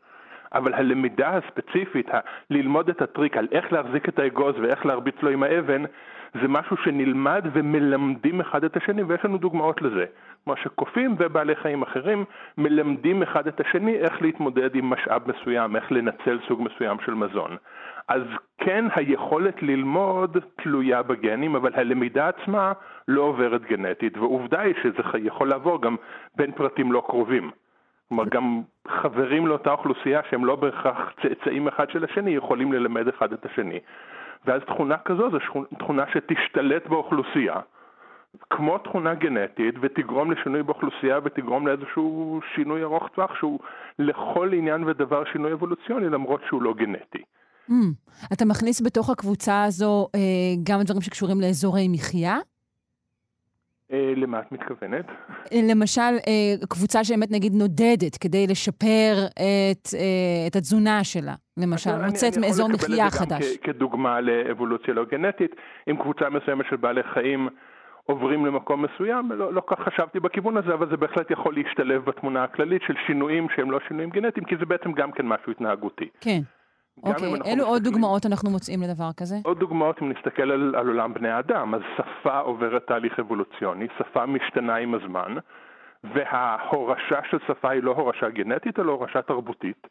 [0.54, 2.18] אבל הלמידה הספציפית, ה-
[2.50, 5.82] ללמוד את הטריק על איך להחזיק את האגוז ואיך להרביץ לו עם האבן,
[6.42, 10.04] זה משהו שנלמד ומלמדים אחד את השני, ויש לנו דוגמאות לזה.
[10.44, 12.24] כמו שקופים ובעלי חיים אחרים
[12.58, 17.56] מלמדים אחד את השני איך להתמודד עם משאב מסוים, איך לנצל סוג מסוים של מזון.
[18.08, 18.22] אז
[18.58, 22.72] כן, היכולת ללמוד תלויה בגנים, אבל הלמידה עצמה
[23.08, 25.96] לא עוברת גנטית, ועובדה היא שזה יכול לעבור גם
[26.36, 27.50] בין פרטים לא קרובים.
[28.08, 33.32] כלומר, גם חברים לאותה אוכלוסייה שהם לא בהכרח צאצאים אחד של השני, יכולים ללמד אחד
[33.32, 33.80] את השני.
[34.44, 35.38] ואז תכונה כזו זו
[35.78, 37.60] תכונה שתשתלט באוכלוסייה,
[38.50, 43.58] כמו תכונה גנטית, ותגרום לשינוי באוכלוסייה ותגרום לאיזשהו שינוי ארוך טווח שהוא
[43.98, 47.22] לכל עניין ודבר שינוי אבולוציוני, למרות שהוא לא גנטי.
[47.70, 47.72] Mm,
[48.32, 50.20] אתה מכניס בתוך הקבוצה הזו אה,
[50.64, 52.36] גם דברים שקשורים לאזורי מחיה?
[53.92, 55.04] אה, למה את מתכוונת?
[55.52, 61.90] אה, למשל, אה, קבוצה שבאמת נגיד נודדת כדי לשפר את, אה, את התזונה שלה, למשל,
[61.90, 63.56] אני- מוצאת אני מאזור יכול לקבל את זה גם חדש.
[63.56, 65.50] כדוגמה לאבולוציה לא גנטית.
[65.90, 67.48] אם קבוצה מסוימת של בעלי חיים
[68.06, 72.44] עוברים למקום מסוים, לא, לא כך חשבתי בכיוון הזה, אבל זה בהחלט יכול להשתלב בתמונה
[72.44, 76.08] הכללית של שינויים שהם לא שינויים גנטיים, כי זה בעצם גם כן משהו התנהגותי.
[76.20, 76.40] כן.
[77.02, 79.36] אוקיי, אנחנו אילו עוד דוגמאות אנחנו מוצאים לדבר כזה?
[79.44, 84.26] עוד דוגמאות אם נסתכל על, על עולם בני האדם, אז שפה עוברת תהליך אבולוציוני, שפה
[84.26, 85.34] משתנה עם הזמן,
[86.04, 89.86] וההורשה של שפה היא לא הורשה גנטית, אלא הורשה תרבותית.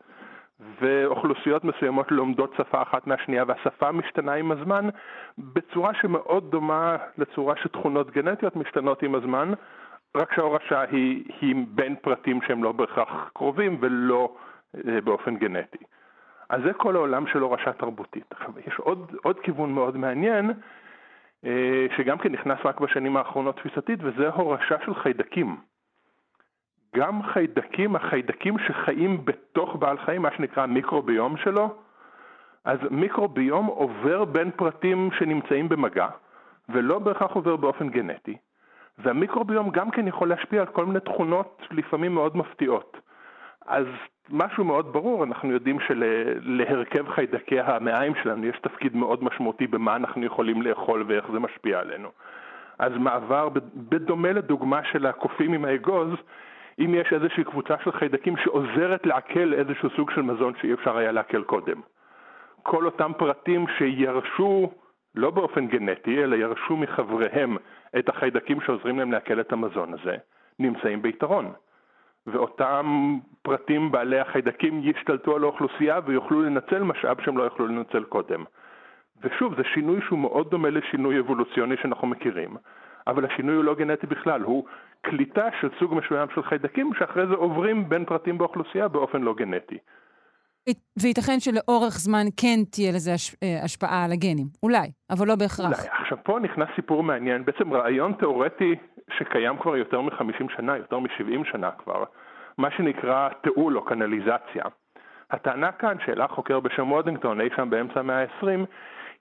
[0.82, 4.90] ואוכלוסיות מסוימות לומדות שפה אחת מהשנייה, והשפה משתנה עם הזמן
[5.38, 9.52] בצורה שמאוד דומה לצורה שתכונות גנטיות משתנות עם הזמן,
[10.18, 14.36] רק שההורשה היא, היא בין פרטים שהם לא בהכרח קרובים ולא
[14.88, 15.84] אה, באופן גנטי.
[16.50, 18.26] אז זה כל העולם של הורשה תרבותית.
[18.32, 20.52] עכשיו, יש עוד, עוד כיוון מאוד מעניין,
[21.46, 25.58] אה, שגם כן נכנס רק בשנים האחרונות תפיסתית, וזה הורשה של חיידקים.
[26.96, 31.70] גם חיידקים, החיידקים שחיים בתוך בעל חיים, מה שנקרא המיקרוביום שלו,
[32.66, 36.08] אז מיקרוביום עובר בין פרטים שנמצאים במגע,
[36.70, 38.38] ולא בהכרח עובר באופן גנטי.
[38.98, 42.98] והמיקרוביום גם כן יכול להשפיע על כל מיני תכונות לפעמים מאוד מפתיעות.
[43.68, 43.86] אז
[44.30, 50.26] משהו מאוד ברור, אנחנו יודעים שלהרכב חיידקי המעיים שלנו יש תפקיד מאוד משמעותי במה אנחנו
[50.26, 52.10] יכולים לאכול ואיך זה משפיע עלינו.
[52.80, 56.10] אז מעבר, בדומה לדוגמה של הקופים עם האגוז,
[56.80, 61.12] אם יש איזושהי קבוצה של חיידקים שעוזרת לעכל איזשהו סוג של מזון שאי אפשר היה
[61.12, 61.82] לעכל קודם.
[62.64, 64.72] כל אותם פרטים שירשו,
[65.16, 67.58] לא באופן גנטי, אלא ירשו מחבריהם
[68.00, 70.16] את החיידקים שעוזרים להם לעכל את המזון הזה,
[70.60, 71.52] נמצאים ביתרון.
[72.28, 78.44] ואותם פרטים בעלי החיידקים ישתלטו על האוכלוסייה ויוכלו לנצל משאב שהם לא יכלו לנצל קודם.
[79.22, 82.58] ושוב, זה שינוי שהוא מאוד דומה לשינוי אבולוציוני שאנחנו מכירים,
[83.08, 84.66] אבל השינוי הוא לא גנטי בכלל, הוא
[85.04, 89.78] קליטה של סוג מסוים של חיידקים שאחרי זה עוברים בין פרטים באוכלוסייה באופן לא גנטי.
[91.02, 93.12] וייתכן שלאורך זמן כן תהיה לזה
[93.44, 95.66] אה, השפעה על הגנים, אולי, אבל לא בהכרח.
[95.66, 95.90] אולי.
[96.02, 98.76] עכשיו פה נכנס סיפור מעניין, בעצם רעיון תיאורטי
[99.18, 102.04] שקיים כבר יותר מ-50 שנה, יותר מ-70 שנה כבר,
[102.58, 104.64] מה שנקרא תיעול או קנליזציה.
[105.32, 108.66] הטענה כאן שהעלה חוקר בשם וודינגטון אי שם באמצע המאה ה-20,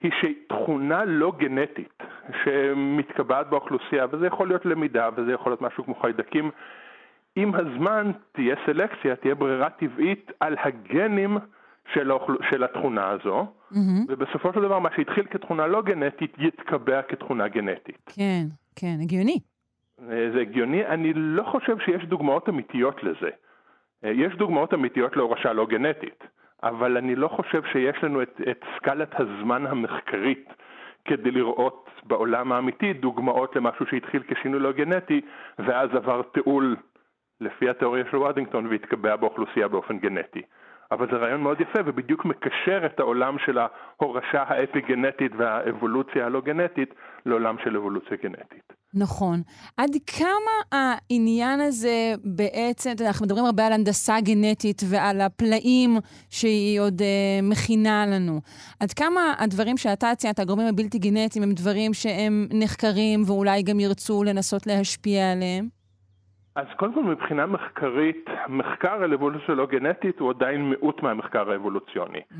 [0.01, 2.03] היא שתכונה לא גנטית
[2.43, 6.51] שמתקבעת באוכלוסייה, וזה יכול להיות למידה וזה יכול להיות משהו כמו חיידקים,
[7.35, 11.37] עם הזמן תהיה סלקציה, תהיה ברירה טבעית על הגנים
[11.93, 12.35] של, האוכל...
[12.51, 13.77] של התכונה הזו, mm-hmm.
[14.07, 18.11] ובסופו של דבר מה שהתחיל כתכונה לא גנטית יתקבע כתכונה גנטית.
[18.15, 18.43] כן,
[18.75, 19.39] כן, הגיוני.
[20.09, 23.29] אה, זה הגיוני, אני לא חושב שיש דוגמאות אמיתיות לזה.
[24.03, 26.23] אה, יש דוגמאות אמיתיות להורשה לא גנטית,
[26.63, 30.49] אבל אני לא חושב שיש לנו את, את סקלת הזמן המחקרית
[31.05, 35.21] כדי לראות בעולם האמיתי דוגמאות למשהו שהתחיל כשינוי לא גנטי
[35.59, 36.75] ואז עבר תיעול
[37.41, 40.41] לפי התיאוריה של וודינגטון והתקבע באוכלוסייה באופן גנטי.
[40.91, 46.93] אבל זה רעיון מאוד יפה ובדיוק מקשר את העולם של ההורשה האפי-גנטית והאבולוציה הלא גנטית
[47.25, 48.73] לעולם של אבולוציה גנטית.
[48.93, 49.41] נכון.
[49.77, 55.97] עד כמה העניין הזה בעצם, אנחנו מדברים הרבה על הנדסה גנטית ועל הפלאים
[56.29, 58.41] שהיא עוד אה, מכינה לנו.
[58.79, 64.23] עד כמה הדברים שאתה ציינת, הגורמים הבלתי גנטיים, הם דברים שהם נחקרים ואולי גם ירצו
[64.23, 65.67] לנסות להשפיע עליהם?
[66.55, 72.21] אז קודם כל מבחינה מחקרית, מחקר על אבולוציה לא גנטית הוא עדיין מיעוט מהמחקר האבולוציוני.
[72.31, 72.35] Mm.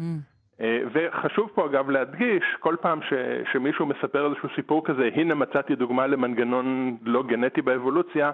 [0.61, 3.13] אה, וחשוב פה אגב להדגיש, כל פעם ש,
[3.51, 8.31] שמישהו מספר איזשהו סיפור כזה, הנה מצאתי דוגמה למנגנון לא גנטי באבולוציה,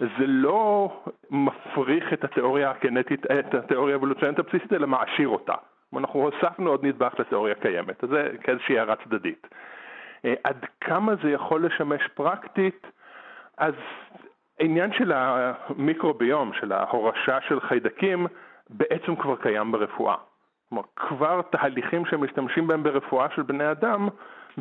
[0.00, 0.92] זה לא
[1.30, 5.54] מפריך את התיאוריה הגנטית, את התיאוריה האבולוציונית הבסיסית, אלא מעשיר אותה.
[5.96, 9.46] אנחנו הוספנו עוד נדבך לתיאוריה קיימת, אז זה כאיזושהי הערה צדדית.
[10.24, 12.86] אה, עד כמה זה יכול לשמש פרקטית,
[13.58, 13.74] אז
[14.60, 18.26] העניין של המיקרוביום, של ההורשה של חיידקים,
[18.70, 20.14] בעצם כבר קיים ברפואה.
[20.68, 24.08] כלומר, כבר תהליכים שמשתמשים בהם ברפואה של בני אדם,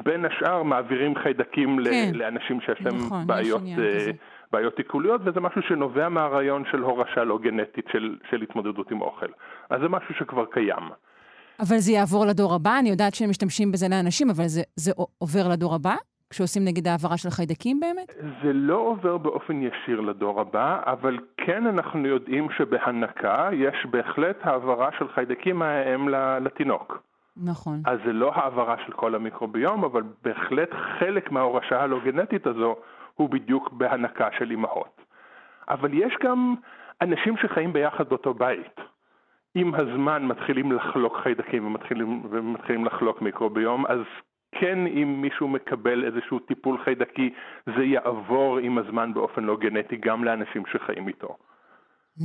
[0.03, 2.11] בין השאר מעבירים חיידקים כן.
[2.13, 4.11] לאנשים שיש להם נכון, בעיות, uh,
[4.51, 9.27] בעיות טיפוליות, וזה משהו שנובע מהרעיון של הורשה לא גנטית של, של התמודדות עם אוכל.
[9.69, 10.89] אז זה משהו שכבר קיים.
[11.59, 12.79] אבל זה יעבור לדור הבא?
[12.79, 15.95] אני יודעת שהם משתמשים בזה לאנשים, אבל זה, זה עובר לדור הבא?
[16.29, 18.07] כשעושים נגיד העברה של חיידקים באמת?
[18.43, 24.89] זה לא עובר באופן ישיר לדור הבא, אבל כן אנחנו יודעים שבהנקה יש בהחלט העברה
[24.99, 26.09] של חיידקים מהאם
[26.41, 27.03] לתינוק.
[27.43, 27.81] נכון.
[27.85, 32.75] אז זה לא העברה של כל המיקרוביום, אבל בהחלט חלק מההורשה הלא גנטית הזו
[33.15, 35.01] הוא בדיוק בהנקה של אימהות.
[35.69, 36.55] אבל יש גם
[37.01, 38.79] אנשים שחיים ביחד באותו בית.
[39.55, 43.99] עם הזמן מתחילים לחלוק חיידקים ומתחילים, ומתחילים לחלוק מיקרוביום, אז
[44.51, 47.29] כן אם מישהו מקבל איזשהו טיפול חיידקי,
[47.65, 51.37] זה יעבור עם הזמן באופן לא גנטי גם לאנשים שחיים איתו.
[52.19, 52.23] Mm,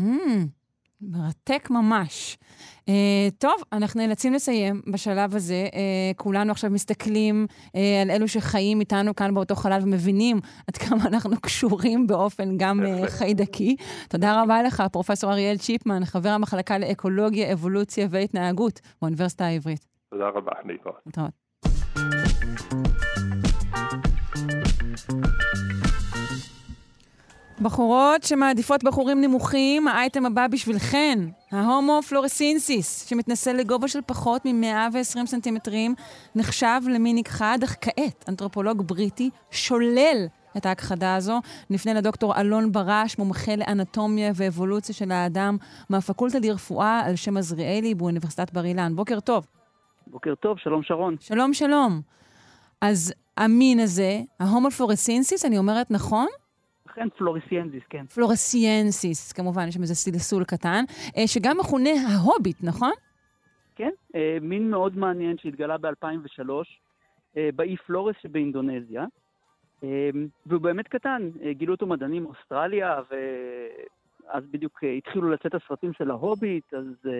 [1.00, 2.38] מרתק ממש.
[2.80, 2.90] Uh,
[3.38, 5.64] טוב, אנחנו נאלצים לסיים בשלב הזה.
[5.70, 10.36] Uh, כולנו עכשיו מסתכלים uh, על אלו שחיים איתנו כאן באותו חלל ומבינים
[10.68, 13.76] עד כמה אנחנו קשורים באופן גם אה, חיידקי.
[14.08, 19.86] תודה רבה לך, פרופ' אריאל צ'יפמן, חבר המחלקה לאקולוגיה, אבולוציה והתנהגות באוניברסיטה העברית.
[20.10, 21.41] תודה רבה, להתראות.
[27.62, 31.18] בחורות שמעדיפות בחורים נמוכים, האייטם הבא בשבילכן,
[31.52, 35.94] ההומו פלורסינסיס, שמתנשא לגובה של פחות מ-120 סנטימטרים,
[36.34, 40.26] נחשב למין נכחד, אך כעת אנתרופולוג בריטי שולל
[40.56, 41.40] את ההכחדה הזו.
[41.70, 45.56] נפנה לדוקטור אלון ברש, מומחה לאנטומיה ואבולוציה של האדם
[45.88, 48.96] מהפקולטה לרפואה על שם עזריאלי באוניברסיטת בר אילן.
[48.96, 49.46] בוקר טוב.
[50.12, 51.16] בוקר טוב, שלום שרון.
[51.20, 52.00] שלום, שלום.
[52.80, 56.26] אז המין הזה, ההומופלורסינסיס, אני אומרת נכון?
[56.86, 58.06] אכן פלורסיאנזיס, כן.
[58.06, 60.84] פלורסיאנסיס, כמובן, יש שם איזה סלסול קטן,
[61.16, 62.92] אה, שגם מכונה ההוביט, נכון?
[63.74, 66.50] כן, אה, מין מאוד מעניין שהתגלה ב-2003
[67.36, 69.04] אה, באי פלורס שבאינדונזיה,
[70.46, 73.00] והוא באמת קטן, גילו אותו מדענים מאוסטרליה,
[74.28, 77.10] אז בדיוק התחילו לצאת הסרטים של ההוביט, אז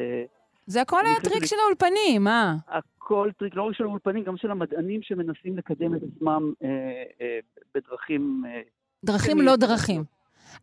[0.67, 2.55] זה הכל היה טריק של האולפנים, אה?
[2.69, 6.69] הכל טריק, לא רק של האולפנים, גם של המדענים שמנסים לקדם את עצמם אה,
[7.21, 7.39] אה,
[7.75, 8.43] בדרכים...
[8.47, 8.61] אה,
[9.05, 10.05] דרכים לא דרכים.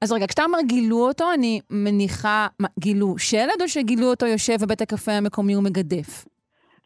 [0.02, 4.54] אז רגע, כשאתה אומר גילו אותו, אני מניחה, מה, גילו שלד או שגילו אותו יושב
[4.62, 6.26] בבית הקפה המקומי ומגדף?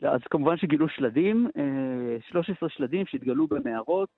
[0.01, 4.09] אז כמובן שגילו שלדים, אה, 13 שלדים שהתגלו במערות.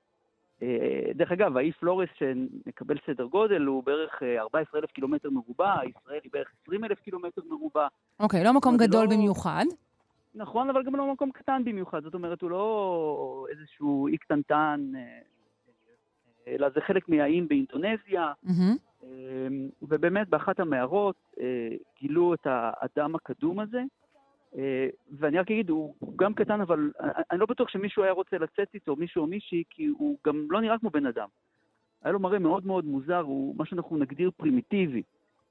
[0.61, 6.19] אה, דרך אגב, האי פלורס שנקבל סדר גודל הוא בערך אה, 14,000 קילומטר מרובע, ישראל
[6.23, 7.87] היא בערך 20,000 קילומטר מרובע.
[8.19, 9.65] אוקיי, לא מקום גדול לא- במיוחד.
[10.35, 14.99] נכון, אבל גם לא מקום קטן במיוחד, זאת אומרת, הוא לא איזשהו אי קטנטן, אה,
[15.01, 18.31] אה, אלא זה חלק מהאיים באינדונזיה.
[19.03, 19.47] אה,
[19.81, 21.69] ובאמת באחת המערות אה,
[22.01, 23.83] גילו את האדם הקדום הזה, אה,
[25.11, 28.67] ואני רק אגיד, הוא גם קטן, אבל אני אני לא בטוח שמישהו היה רוצה לצאת
[28.73, 31.27] איתו, מישהו או מישהי, כי הוא גם לא נראה כמו בן אדם.
[32.03, 35.03] היה לו מראה מאוד מאוד מוזר, הוא מה שאנחנו נגדיר פרימיטיבי.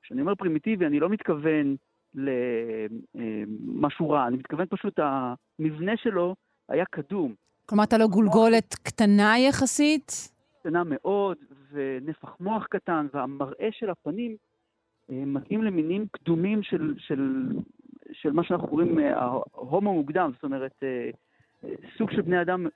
[0.03, 1.77] כשאני אומר פרימיטיבי, אני לא מתכוון
[2.15, 6.35] למשהו רע, אני מתכוון פשוט, המבנה שלו
[6.69, 7.35] היה קדום.
[7.67, 10.13] כלומר, אתה לא גולגולת קטנה יחסית?
[10.61, 11.37] קטנה מאוד,
[11.73, 14.37] ונפח מוח קטן, והמראה של הפנים
[15.11, 17.47] אה, מתאים למינים קדומים של, של,
[18.23, 21.11] של מה שאנחנו קוראים אה, ההומו מוקדם, זאת אומרת, אה,
[21.65, 22.67] אה, סוג של בני אדם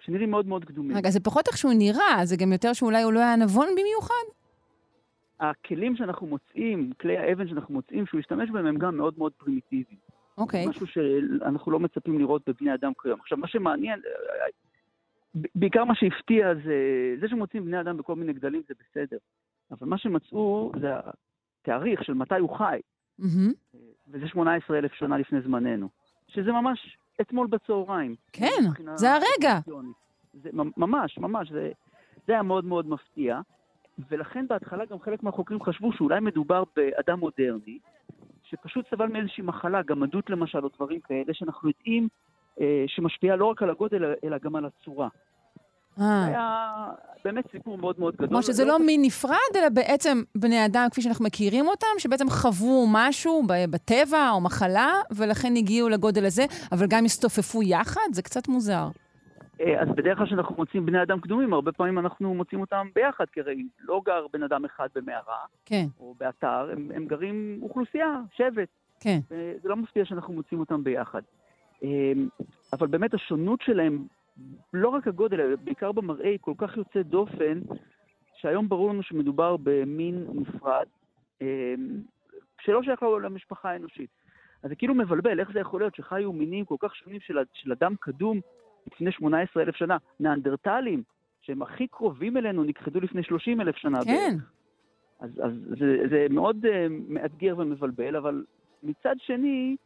[0.00, 0.96] שנראים מאוד מאוד קדומים.
[0.96, 4.24] רגע, זה פחות איך שהוא נראה, זה גם יותר שאולי הוא לא היה נבון במיוחד?
[5.40, 9.98] הכלים שאנחנו מוצאים, כלי האבן שאנחנו מוצאים שהוא השתמש בהם, הם גם מאוד מאוד פרימיטיביים.
[10.38, 10.66] אוקיי.
[10.66, 13.20] משהו שאנחנו לא מצפים לראות בבני אדם כיום.
[13.20, 14.00] עכשיו, מה שמעניין,
[15.54, 19.16] בעיקר מה שהפתיע זה, זה שמוצאים בני אדם בכל מיני גדלים זה בסדר,
[19.70, 20.88] אבל מה שמצאו זה
[21.62, 22.80] התאריך של מתי הוא חי,
[23.18, 23.52] מהמם.
[24.10, 25.88] וזה 18 אלף שנה לפני זמננו,
[26.28, 28.14] שזה ממש אתמול בצהריים.
[28.32, 28.44] כן,
[28.96, 29.58] זה הרגע.
[30.32, 31.70] זה ממ- ממש, ממש, זה,
[32.26, 33.40] זה היה מאוד מאוד מפתיע,
[34.10, 37.78] ולכן בהתחלה גם חלק מהחוקרים חשבו שאולי מדובר באדם מודרני,
[38.44, 42.08] שפשוט סבל מאיזושהי מחלה, גמדות למשל, או דברים כאלה, שאנחנו יודעים
[42.60, 45.08] אה, שמשפיעה לא רק על הגודל, אלא גם על הצורה.
[46.00, 46.24] אה.
[46.24, 46.86] היה
[47.24, 48.28] באמת סיפור מאוד מאוד גדול.
[48.28, 52.86] כלומר שזה לא מין נפרד, אלא בעצם בני אדם כפי שאנחנו מכירים אותם, שבעצם חוו
[52.92, 58.08] משהו בטבע או מחלה, ולכן הגיעו לגודל הזה, אבל גם הסתופפו יחד?
[58.12, 58.88] זה קצת מוזר.
[59.60, 63.24] אה, אז בדרך כלל כשאנחנו מוצאים בני אדם קדומים, הרבה פעמים אנחנו מוצאים אותם ביחד,
[63.32, 68.20] כי הרי לא גר בן אדם אחד במערה כן, או באתר, הם, הם גרים אוכלוסייה,
[68.36, 68.68] שבט.
[69.00, 69.18] כן.
[69.62, 71.22] זה לא מפתיע שאנחנו מוצאים אותם ביחד.
[72.72, 74.06] אבל באמת השונות שלהם,
[74.72, 77.60] לא רק הגודל, אלא בעיקר במראה, היא כל כך יוצאת דופן,
[78.34, 80.86] שהיום ברור לנו שמדובר במין נפרד,
[81.40, 81.46] אמ,
[82.60, 84.10] שלא שייך למשפחה האנושית.
[84.62, 87.72] אז זה כאילו מבלבל, איך זה יכול להיות שחיו מינים כל כך שונים של, של
[87.72, 88.40] אדם קדום
[88.86, 89.96] לפני 18 אלף שנה?
[90.20, 91.02] ניאנדרטלים,
[91.40, 94.04] שהם הכי קרובים אלינו, נכחדו לפני 30 אלף שנה.
[94.04, 94.30] כן.
[94.30, 94.50] בערך.
[95.20, 96.68] אז, אז זה, זה מאוד uh,
[97.08, 98.44] מאתגר ומבלבל, אבל
[98.82, 99.76] מצד שני,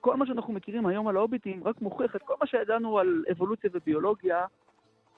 [0.00, 3.70] כל מה שאנחנו מכירים היום על ההוביטים רק מוכיח את כל מה שידענו על אבולוציה
[3.72, 4.46] וביולוגיה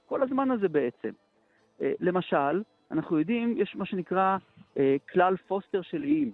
[0.07, 1.09] כל הזמן הזה בעצם.
[1.09, 4.37] Uh, למשל, אנחנו יודעים, יש מה שנקרא
[4.75, 4.79] uh,
[5.13, 6.33] כלל פוסטר של איים,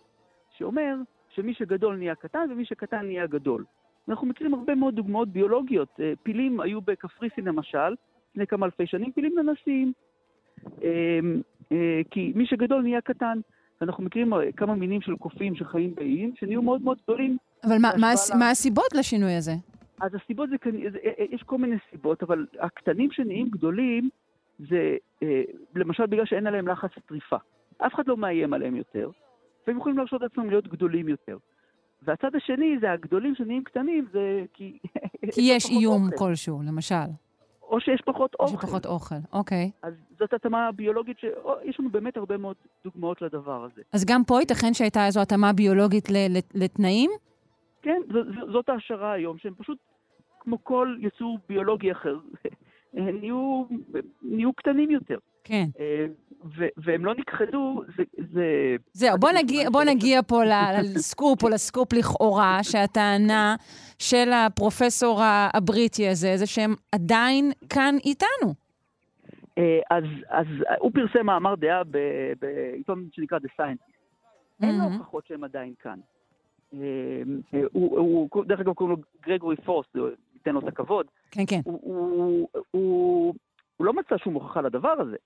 [0.57, 0.97] שאומר
[1.29, 3.65] שמי שגדול נהיה קטן ומי שקטן נהיה גדול.
[4.09, 5.89] אנחנו מכירים הרבה מאוד דוגמאות ביולוגיות.
[5.89, 7.95] Uh, פילים היו בקפריסין למשל,
[8.31, 9.35] לפני כמה אלפי שנים, פילים
[11.73, 13.41] אה, כי מי שגדול נהיה קטן.
[13.81, 17.37] ואנחנו מכירים אה, כמה מינים של קופים שחיים באיים, שנהיו מאוד מאוד גדולים.
[17.69, 19.53] אבל מה, מה, הס- מה הסיבות לשינוי הזה?
[20.01, 24.09] אז הסיבות זה, כנ- זה, אה, יש כל מיני סיבות, אבל הקטנים שנהיים גדולים,
[24.59, 25.43] זה אה,
[25.75, 27.37] למשל בגלל שאין עליהם לחץ טריפה.
[27.79, 29.11] אף אחד לא מאיים עליהם יותר,
[29.67, 31.37] והם יכולים להרשות לעצמם להיות גדולים יותר.
[32.03, 34.21] והצד השני זה הגדולים שנהיים קטנים, זה
[34.55, 34.79] כי...
[35.35, 36.17] כי יש איום אוכל.
[36.17, 36.95] כלשהו, למשל.
[37.63, 38.57] או שיש פחות או אוכל.
[38.67, 39.71] שפחות אוכל, אוקיי.
[39.83, 43.83] אז זאת התאמה ביולוגית שיש לנו באמת הרבה מאוד דוגמאות לדבר הזה.
[43.93, 46.15] אז גם פה ייתכן שהייתה איזו התאמה ביולוגית ל-
[46.55, 47.11] לתנאים?
[47.87, 49.79] כן, ז- זאת ההשערה היום, שהם פשוט,
[50.41, 52.17] כמו כל יצור ביולוגי אחר,
[52.95, 53.65] הם נהיו,
[54.23, 55.19] נהיו קטנים יותר.
[55.45, 55.65] כן.
[55.81, 56.07] אה,
[56.59, 58.03] ו- והם לא נכחדו, זה...
[58.33, 60.43] זה זהו, בוא נגיע, בוא נגיע פה
[60.83, 63.57] לסקופ או לסקופ לכאורה, שהטענה
[63.99, 65.21] של הפרופסור
[65.55, 68.55] הבריטי הזה, זה שהם עדיין כאן איתנו.
[69.59, 70.47] אה, אז, אז
[70.81, 71.83] הוא פרסם מאמר דעה
[72.41, 73.93] בעיתון שנקרא The Science.
[74.63, 74.93] אין לו מהמם.
[74.93, 75.99] הוכחות שהם עדיין כאן.
[76.83, 77.23] אה,
[77.55, 79.87] אה, הוא, הוא, דרך אגב, קוראים לו גרגורי פורס,
[80.35, 81.07] ניתן לו את הכבוד.
[81.31, 81.61] כן, כן.
[81.65, 83.35] הוא, הוא, הוא,
[83.77, 85.17] הוא לא מצא שום הוכחה לדבר הזה.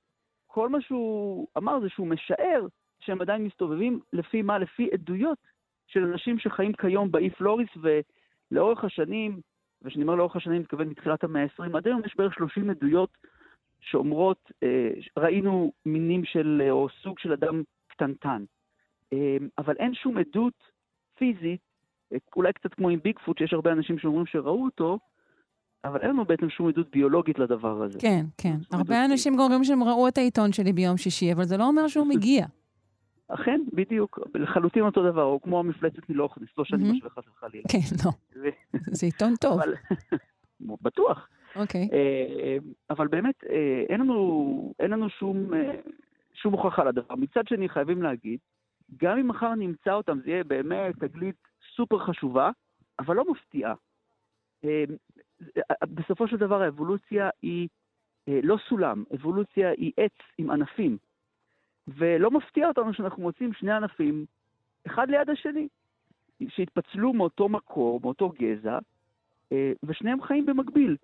[0.47, 2.67] כל מה שהוא אמר זה שהוא משער
[3.01, 4.59] שהם עדיין מסתובבים לפי מה?
[4.59, 5.39] לפי עדויות
[5.87, 9.41] של אנשים שחיים כיום באי פלוריס, ולאורך השנים,
[9.83, 13.11] וכשאני אומר לאורך השנים, אני מתכוון מתחילת המאה ה-20, עד היום יש בערך 30 עדויות
[13.81, 18.45] שאומרות, אה, ראינו מינים של, או סוג של אדם קטנטן.
[19.59, 20.55] אבל אין שום עדות
[21.21, 21.61] פיזית,
[22.37, 24.99] אולי קצת כמו עם ביגפוט, שיש הרבה אנשים שאומרים שראו אותו,
[25.85, 27.99] אבל אין לנו בעצם שום עדות ביולוגית לדבר הזה.
[28.01, 28.57] כן, כן.
[28.73, 31.89] הרבה אנשים גם אומרים שהם ראו את העיתון שלי ביום שישי, אבל זה לא אומר
[31.89, 32.47] שהוא מגיע.
[33.29, 37.65] אכן, בדיוק, לחלוטין אותו דבר, או כמו המפלצת מלוכניס, לא שאני משווה חס וחלילה.
[37.73, 38.11] כן, לא.
[38.73, 39.61] זה עיתון טוב.
[40.83, 41.29] בטוח.
[41.57, 41.89] אוקיי.
[42.91, 43.45] אבל באמת,
[43.89, 45.51] אין לנו, אין לנו שום,
[46.35, 47.15] שום הוכחה לדבר.
[47.15, 48.39] מצד שני, חייבים להגיד,
[48.97, 51.37] גם אם מחר נמצא אותם, זה יהיה באמת תגלית
[51.77, 52.51] סופר חשובה,
[52.99, 53.75] אבל לא מפתיעה.
[55.83, 57.69] בסופו של דבר האבולוציה היא
[58.27, 60.99] לא סולם, אבולוציה היא עץ עם ענפים.
[61.89, 64.27] ולא מפתיע אותנו שאנחנו מוצאים שני ענפים,
[64.87, 65.69] אחד ליד השני,
[66.49, 68.79] שהתפצלו מאותו מקור, מאותו גזע,
[69.83, 70.97] ושניהם חיים במקביל.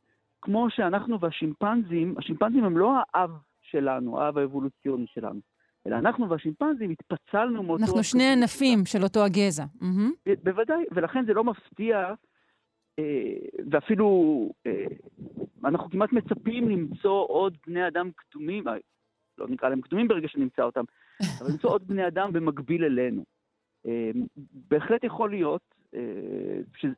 [0.43, 3.31] כמו שאנחנו והשימפנזים, השימפנזים הם לא האב
[3.61, 5.41] שלנו, האב האבולוציוני שלנו,
[5.87, 7.85] אלא אנחנו והשימפנזים התפצלנו מאותו...
[7.85, 9.65] אנחנו שני ענפים של אותו הגזע.
[10.43, 12.15] בוודאי, ולכן זה לא מפתיע,
[13.71, 14.49] ואפילו
[15.65, 18.65] אנחנו כמעט מצפים למצוא עוד בני אדם קדומים,
[19.39, 20.85] לא נקרא להם קדומים ברגע שנמצא אותם,
[21.41, 23.25] אבל למצוא עוד בני אדם במקביל אלינו.
[24.71, 25.63] בהחלט יכול להיות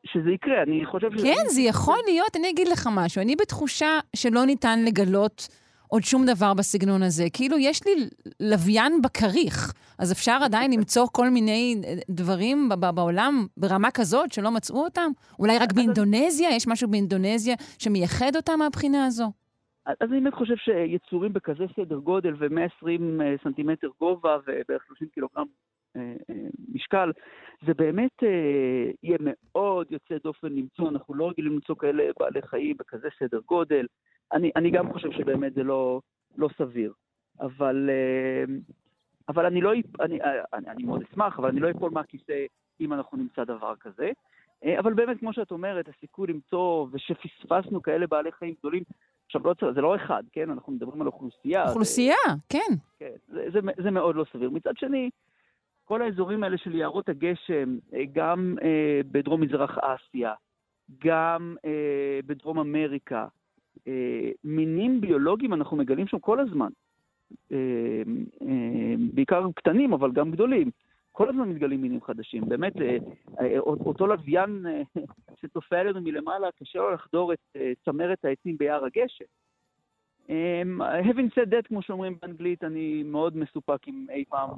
[0.04, 1.22] שזה יקרה, אני חושב ש...
[1.22, 2.36] כן, זה יכול להיות.
[2.36, 5.48] אני אגיד לך משהו, אני בתחושה שלא ניתן לגלות
[5.88, 7.24] עוד שום דבר בסגנון הזה.
[7.32, 7.92] כאילו, יש לי
[8.40, 11.80] לוויין בכריך, אז אפשר עדיין למצוא כל מיני
[12.10, 15.10] דברים בעולם ברמה כזאת שלא מצאו אותם?
[15.38, 16.48] אולי רק באינדונזיה?
[16.56, 19.32] יש משהו באינדונזיה שמייחד אותם מהבחינה הזו?
[19.86, 25.46] אז אני באמת חושב שיצורים בכזה סדר גודל ו-120 סנטימטר גובה ובערך 30 קילוגרם
[26.74, 27.12] משקל,
[27.66, 28.22] זה באמת
[29.02, 33.86] יהיה מאוד יוצא דופן למצוא, אנחנו לא רגילים למצוא כאלה בעלי חיים בכזה סדר גודל.
[34.32, 36.00] אני, אני גם חושב שבאמת זה לא,
[36.36, 36.92] לא סביר.
[37.40, 37.90] אבל,
[39.28, 40.18] אבל אני לא, אני,
[40.52, 42.46] אני, אני מאוד אשמח, אבל אני לא אפול מהכיסא
[42.80, 44.10] אם אנחנו נמצא דבר כזה.
[44.78, 48.82] אבל באמת, כמו שאת אומרת, הסיכוי למצוא ושפספסנו כאלה בעלי חיים גדולים,
[49.26, 50.50] עכשיו, לא, זה לא אחד, כן?
[50.50, 51.68] אנחנו מדברים על אוכלוסייה.
[51.68, 52.74] אוכלוסייה, זה, כן.
[52.98, 54.50] כן, זה, זה, זה מאוד לא סביר.
[54.50, 55.10] מצד שני,
[55.84, 57.78] כל האזורים האלה של יערות הגשם,
[58.12, 60.34] גם אה, בדרום מזרח אסיה,
[61.04, 63.28] גם אה, בדרום אמריקה, אה,
[64.44, 66.68] מינים ביולוגיים אנחנו מגלים שם כל הזמן.
[67.52, 68.02] אה,
[68.42, 70.70] אה, בעיקר קטנים, אבל גם גדולים.
[71.12, 72.48] כל הזמן מתגלים מינים חדשים.
[72.48, 72.96] באמת, אה,
[73.40, 74.82] אה, אותו לוויין אה,
[75.40, 79.24] שצופה עלינו מלמעלה, קשה לו לחדור את אה, צמרת העצים ביער הגשם.
[80.28, 84.50] Um, having said that, כמו שאומרים באנגלית, אני מאוד מסופק אם אי פעם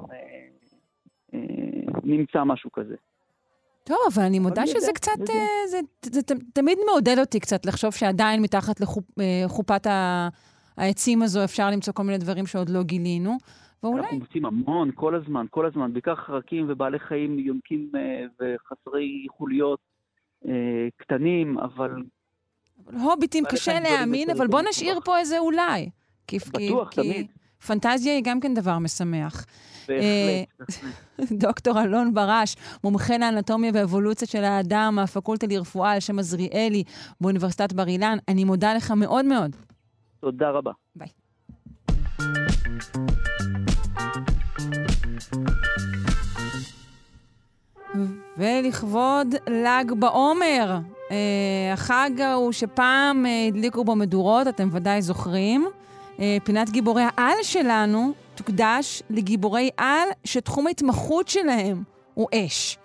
[2.03, 2.95] נמצא משהו כזה.
[3.83, 5.33] טוב, אבל אני מודה שזה יודע, קצת, יודע.
[5.67, 6.21] זה, זה, זה
[6.53, 8.81] תמיד מעודד אותי קצת לחשוב שעדיין מתחת
[9.17, 9.87] לחופת
[10.77, 13.37] העצים הזו אפשר למצוא כל מיני דברים שעוד לא גילינו.
[13.83, 14.01] ואולי...
[14.01, 19.79] אנחנו מוצאים המון, כל הזמן, כל הזמן, בעיקר חרקים ובעלי חיים יונקים uh, וחסרי חוליות
[20.97, 22.03] קטנים, אבל...
[22.87, 25.89] אבל הוביטים קשה להאמין, אבל בוא נשאיר פה איזה אולי.
[26.33, 27.27] בטוח, כי, תמיד.
[27.59, 29.45] כי פנטזיה היא גם כן דבר משמח.
[29.87, 31.31] בהחלט.
[31.43, 36.83] דוקטור אלון ברש, מומחה לאנטומיה ואבולוציה של האדם מהפקולטה לרפואה על שם עזריאלי
[37.21, 39.55] באוניברסיטת בר אילן, אני מודה לך מאוד מאוד.
[40.19, 40.71] תודה רבה.
[40.95, 41.07] ביי.
[48.37, 50.79] ולכבוד ל"ג בעומר,
[51.11, 55.67] אה, החג ההוא שפעם אה, הדליקו בו מדורות, אתם ודאי זוכרים.
[56.19, 58.13] אה, פינת גיבורי העל שלנו
[58.45, 61.83] תוקדש לגיבורי על שתחום ההתמחות שלהם
[62.13, 62.77] הוא אש.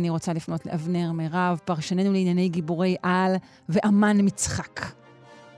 [0.00, 3.32] אני רוצה לפנות לאבנר מירב, פרשננו לענייני גיבורי על
[3.68, 4.80] ואמן מצחק.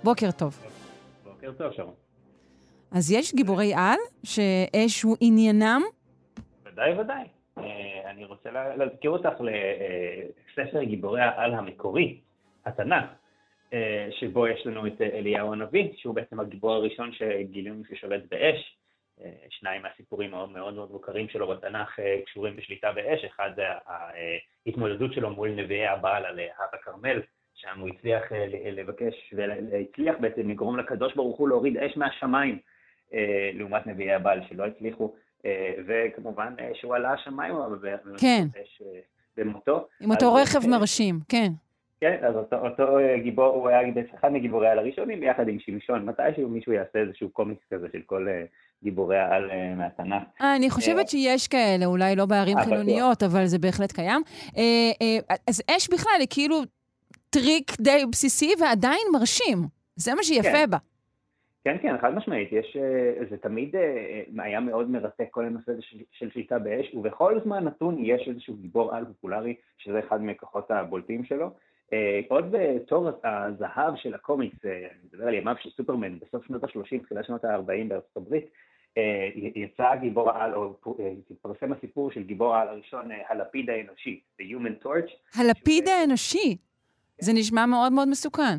[0.05, 0.65] בוקר טוב.
[1.25, 1.95] בוקר טוב, שרון.
[2.91, 5.83] אז יש גיבורי על שאש הוא עניינם?
[6.65, 7.25] ודאי ודאי.
[8.11, 12.19] אני רוצה להזכיר אותך לספר גיבורי העל המקורי,
[12.67, 13.05] התנ"ך,
[14.21, 18.77] שבו יש לנו את אליהו הנביא, שהוא בעצם הגיבור הראשון שגילינו ששולט באש.
[19.51, 23.63] שניים מהסיפורים מאוד מאוד מאוד מוכרים שלו בתנ"ך קשורים בשליטה באש, אחד זה
[24.67, 27.23] ההתמודדות שלו מול נביאי הבעל על הר הכרמל,
[27.55, 28.23] שם הוא הצליח
[28.73, 32.59] לבקש והצליח בעצם לגרום לקדוש ברוך הוא להוריד אש מהשמיים,
[33.53, 35.15] לעומת נביאי הבעל שלא הצליחו
[35.87, 37.55] וכמובן שהוא עלה השמיים,
[38.21, 38.45] כן.
[39.37, 39.89] במותו.
[40.01, 41.49] עם אותו רכב מרשים, כן.
[42.01, 43.81] כן, אז אותו, אותו גיבור, הוא היה
[44.15, 46.05] אחד מגיבורי העל הראשונים, ביחד עם שמשון.
[46.05, 48.27] מתישהו מישהו יעשה איזשהו קומיקס כזה של כל
[48.85, 50.23] גיבורי העל מהתנ"ך.
[50.57, 54.23] אני חושבת שיש כאלה, אולי לא בערים חילוניות, אבל זה בהחלט קיים.
[55.49, 56.63] אז אש בכלל היא כאילו
[57.31, 59.59] טריק די בסיסי ועדיין מרשים.
[59.97, 60.71] זה מה שיפה כן.
[60.71, 60.79] בה.
[61.65, 65.83] כן, כן, חד משמעית, יש, אה, זה תמיד אה, היה מאוד מרתק כל הנושא הזה
[65.83, 70.71] של, של שליטה באש, ובכל זמן נתון יש איזשהו גיבור על פופולרי, שזה אחד מכוחות
[70.71, 71.51] הבולטים שלו.
[72.29, 77.25] עוד בתור הזהב של הקומיקס, אני מדבר על ימיו של סופרמן בסוף שנות ה-30, תחילת
[77.25, 78.45] שנות ה-40 בארצות הברית,
[79.55, 80.75] יצא גיבור העל, או
[81.31, 85.41] התפרסם הסיפור של גיבור העל הראשון, הלפיד האנושי, The Human Torch.
[85.41, 86.57] הלפיד האנושי?
[87.19, 88.57] זה נשמע מאוד מאוד מסוכן.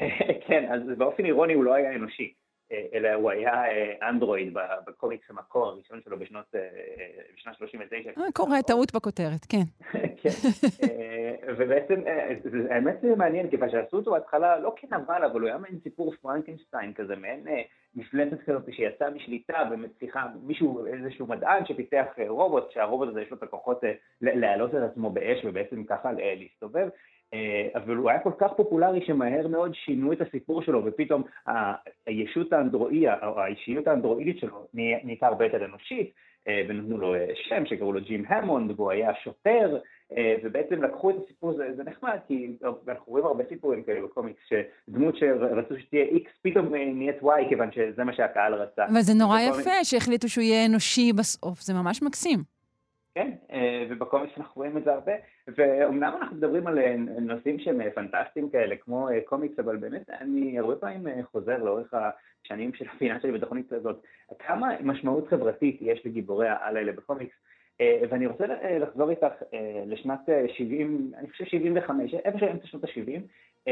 [0.46, 2.32] כן, אז באופן אירוני הוא לא היה אנושי,
[2.72, 4.54] אה, אלא הוא היה אה, אנדרואיד
[4.86, 6.60] בקומיקס המקור הראשון שלו בשנות, אה,
[7.36, 8.10] בשנת 39.
[8.34, 9.62] קורה טעות בכותרת, כן.
[10.22, 10.28] כן,
[11.56, 12.00] ובעצם,
[12.70, 16.92] האמת זה מעניין, כיוון שעשו אותו בהתחלה לא כנבל, אבל הוא היה מעין סיפור פרנקנשטיין
[16.92, 17.46] כזה, מעין
[17.94, 23.42] מפלצת כזאת שיצאה משליטה ומצליחה, מישהו, איזשהו מדען שפיתח רובוט, שהרובוט הזה יש לו את
[23.42, 23.80] הכוחות
[24.20, 26.88] להעלות את עצמו באש ובעצם ככה להסתובב.
[27.34, 31.22] אה, אבל הוא היה כל כך פופולרי שמהר מאוד שינו את הסיפור שלו, ופתאום
[32.06, 36.10] הישות האנדרואי, או האישיות האנדרואידית שלו נהייתה הרבה יותר אנושית,
[36.48, 39.78] אה, ונתנו לו אה, שם שקראו לו ג'ים המונד, והוא היה שוטר,
[40.42, 42.56] ובעצם לקחו את הסיפור, זה, זה נחמד, כי
[42.88, 48.04] אנחנו רואים הרבה סיפורים כאלה בקומיקס, שדמות שרצו שתהיה X פתאום נהיית Y, כיוון שזה
[48.04, 48.86] מה שהקהל רצה.
[48.86, 52.40] אבל זה נורא יפה שהחליטו שהוא יהיה אנושי בסוף, זה ממש מקסים.
[53.14, 55.12] כן, אה, ובקומיקס אנחנו רואים את זה הרבה,
[55.48, 60.58] ואומנם אנחנו מדברים על אה, נושאים שהם אה, פנטסטיים כאלה, כמו קומיקס, אבל באמת אני
[60.58, 64.02] הרבה פעמים חוזר לאורך השנים של הפינה שלי בתוכנית הזאת,
[64.38, 67.34] כמה משמעות חברתית יש לגיבורי העל האלה בקומיקס,
[68.10, 68.46] ואני רוצה
[68.78, 69.32] לחזור איתך
[69.86, 73.70] לשנת 70, אני חושב 75, איפה שאמצע שנות ה-70,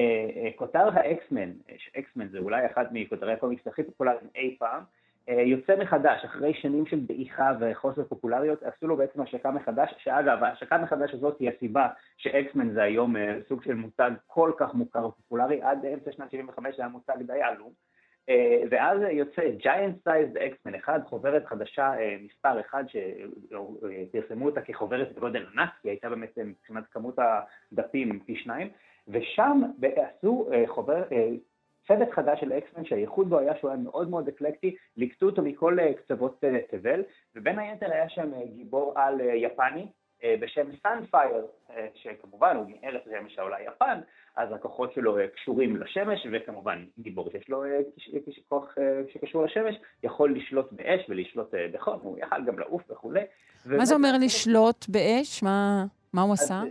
[0.57, 1.53] כותר האקסמן,
[1.99, 4.83] אקסמן זה אולי אחד מכותרי הקומיקס הכי פופולריים אי פעם,
[5.29, 10.43] אה, יוצא מחדש, אחרי שנים של דעיכה וחוסר פופולריות, עשו לו בעצם השקה מחדש, שאגב,
[10.43, 15.07] ההשקה מחדש הזאת היא הסיבה שאקסמן זה היום אה, סוג של מותג כל כך מוכר
[15.07, 17.88] ופופולרי, עד אמצע שנת 75 זה היה מותג די עלום, אה,
[18.71, 25.71] ואז יוצא Giant Sized X-Men אחד, חוברת חדשה מספר אחד, שפרסמו אותה כחוברת בגודל ענק,
[25.85, 28.69] היא הייתה באמת מבחינת כמות הדפים פי שניים,
[29.09, 29.63] ושם
[29.97, 31.09] עשו חוברת,
[31.89, 35.81] צוות חדש של X-Men שהייחוד בו היה שהוא היה מאוד מאוד אקלקטי, ליקטו אותו מכל
[35.81, 37.03] אה, קצוות אה, תבל,
[37.35, 39.87] ובין היתר היה שם אה, גיבור על יפני
[40.41, 41.47] בשם Sunfire,
[41.95, 44.01] שכמובן הוא מארץ השמש העולה יפן,
[44.39, 47.63] אז הכוחות שלו קשורים לשמש, וכמובן גיבור שיש לו
[48.49, 48.75] כוח
[49.13, 53.21] שקשור לשמש, יכול לשלוט באש ולשלוט בחום, הוא יכל גם לעוף וכולי.
[53.67, 55.43] מה זה אומר לשלוט באש?
[55.43, 56.63] מה, מה הוא עשה?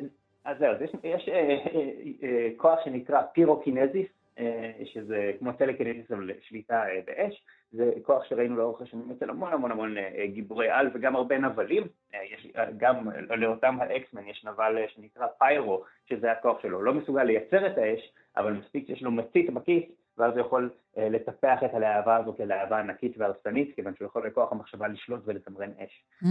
[0.45, 1.91] אז זהו, יש, יש אה, אה,
[2.23, 4.07] אה, כוח שנקרא פירוקינזיס,
[4.39, 9.53] אה, שזה כמו טלקינזיס אבל שליטה אה, באש, זה כוח שראינו לאורך השנים אצל המון
[9.53, 12.47] המון המון אה, גיבורי על וגם הרבה נבלים, יש
[12.77, 18.13] גם לאותם האקסמן יש נבל שנקרא פיירו, שזה הכוח שלו, לא מסוגל לייצר את האש,
[18.37, 19.83] אבל מספיק שיש לו מצית בכיס,
[20.17, 24.87] ואז הוא יכול לטפח את הלהבה הזאת ללהבה ענקית והרסנית, כיוון שהוא יכול בכוח המחשבה
[24.87, 26.03] לשלוט ולתמרן אש.
[26.23, 26.27] Mm.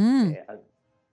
[0.49, 0.59] אז,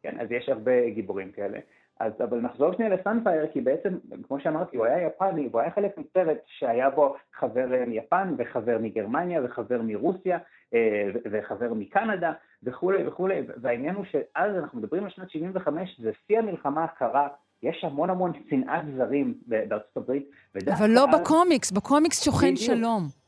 [0.03, 1.59] כן, אז יש הרבה גיבורים כאלה.
[1.99, 5.97] אז אבל נחזור שנייה לסאנפייר, כי בעצם, כמו שאמרתי, הוא היה יפני, והוא היה חלק
[5.97, 10.37] מצוות שהיה בו חבר מיפן וחבר מגרמניה וחבר מרוסיה
[10.73, 12.31] אה, וחבר מקנדה
[12.63, 17.27] וכולי וכולי, והעניין הוא שאז אנחנו מדברים על שנת 75, זה שיא המלחמה הקרה
[17.63, 20.29] יש המון המון שנאת זרים בארצות הברית.
[20.67, 23.22] אבל לא בקומיקס, בקומיקס שוכן שלום.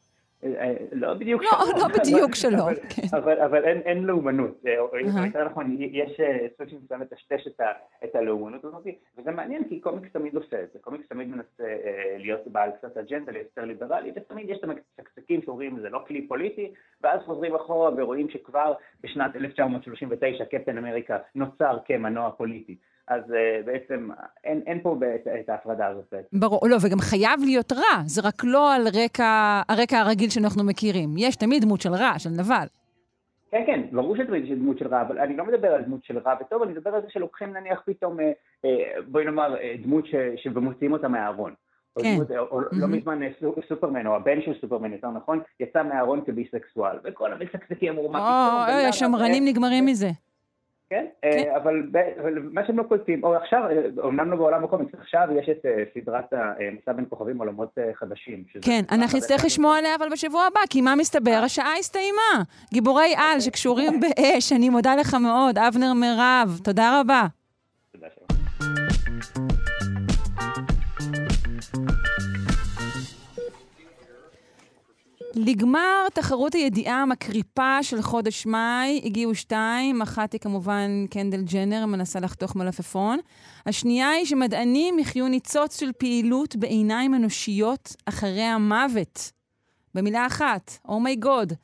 [0.45, 1.79] אה, לא בדיוק לא, שלום.
[1.79, 3.17] לא בדיוק שלום, כן.
[3.45, 4.65] אבל אין לאומנות.
[4.67, 7.47] אה, יותר נכון, יש אה, סוג מסוים לטשטש
[8.03, 8.83] את הלאומנות הזאת,
[9.17, 10.79] וזה מעניין כי קומיקס תמיד עושה את זה.
[10.79, 11.63] קומיקס תמיד מנסה
[12.17, 16.27] להיות בעל קצת אג'נדה, להיות יותר ליברלי, ותמיד יש את המקצקצקים שאומרים זה לא כלי
[16.27, 18.73] פוליטי, ואז חוזרים אחורה ורואים שכבר
[19.03, 22.75] בשנת 1939 קפטן אמריקה נוצר כמנוע פוליטי.
[23.07, 24.09] אז uh, בעצם
[24.43, 26.13] אין, אין פה את, את ההפרדה הזאת.
[26.33, 31.09] ברור, לא, וגם חייב להיות רע, זה רק לא על רקע, הרקע הרגיל שאנחנו מכירים.
[31.17, 32.65] יש תמיד דמות של רע, של נבל.
[33.51, 36.17] כן, כן, ברור שתמיד יש דמות של רע, אבל אני לא מדבר על דמות של
[36.17, 38.31] רע וטוב, אני מדבר על זה שלוקחים נניח פתאום, אה,
[38.65, 41.53] אה, בואי נאמר, אה, דמות ש, ומוציאים אותה מהארון.
[42.01, 42.17] כן.
[42.37, 42.65] או או mm-hmm.
[42.71, 43.29] לא מזמן אה,
[43.69, 48.75] סופרמן, או הבן של סופרמן, יותר נכון, יצא מהארון כביסקסואל, וכל המסקסקים אמרו מה פתאום.
[48.75, 50.09] אוי, השמרנים נגמרים מזה.
[50.95, 51.05] כן?
[51.21, 51.27] כן.
[51.27, 51.83] אה, אבל,
[52.21, 53.63] אבל מה שהם לא קולטים, או עכשיו,
[53.97, 58.43] אומנם לא בעולם הקומיקס, עכשיו יש את אה, סדרת המסע בין כוכבים עולמות אה, חדשים.
[58.61, 61.41] כן, אנחנו נצטרך לשמוע עליה אבל בשבוע הבא, כי מה מסתבר?
[61.45, 62.43] השעה הסתיימה.
[62.73, 67.23] גיבורי על שקשורים באש, אני מודה לך מאוד, אבנר מירב, תודה רבה.
[67.91, 68.34] תודה שבא.
[75.35, 82.19] לגמר תחרות הידיעה המקריפה של חודש מאי הגיעו שתיים, אחת היא כמובן קנדל ג'נר, מנסה
[82.19, 83.19] לחתוך מלפפון.
[83.65, 89.31] השנייה היא שמדענים יחיו ניצוץ של פעילות בעיניים אנושיות אחרי המוות.
[89.93, 91.51] במילה אחת, אומייגוד.
[91.51, 91.55] Oh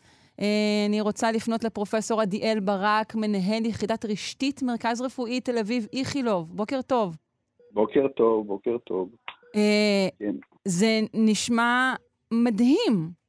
[0.42, 0.44] uh,
[0.90, 6.56] אני רוצה לפנות לפרופסור עדיאל ברק, מנהל יחידת רשתית, מרכז רפואי תל אביב איכילוב.
[6.56, 7.16] בוקר טוב.
[7.74, 9.10] בוקר טוב, בוקר טוב.
[9.56, 10.36] Uh, כן.
[10.66, 11.94] זה נשמע
[12.32, 13.21] מדהים.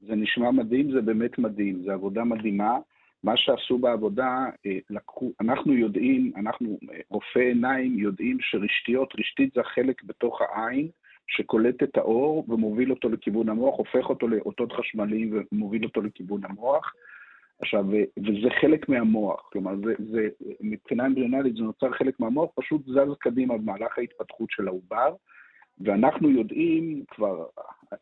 [0.00, 2.78] זה נשמע מדהים, זה באמת מדהים, זו עבודה מדהימה.
[3.22, 6.78] מה שעשו בעבודה, אה, לקחו, אנחנו יודעים, אנחנו
[7.10, 10.88] רופאי עיניים יודעים שרשתיות, רשתית זה החלק בתוך העין
[11.26, 16.94] שקולט את האור ומוביל אותו לכיוון המוח, הופך אותו לאותות חשמליים ומוביל אותו לכיוון המוח.
[17.60, 17.84] עכשיו,
[18.18, 20.28] וזה חלק מהמוח, כלומר, זה, זה,
[20.60, 25.14] מבחינה אמבריונלית זה נוצר חלק מהמוח, פשוט זז קדימה במהלך ההתפתחות של העובר,
[25.80, 27.46] ואנחנו יודעים, כבר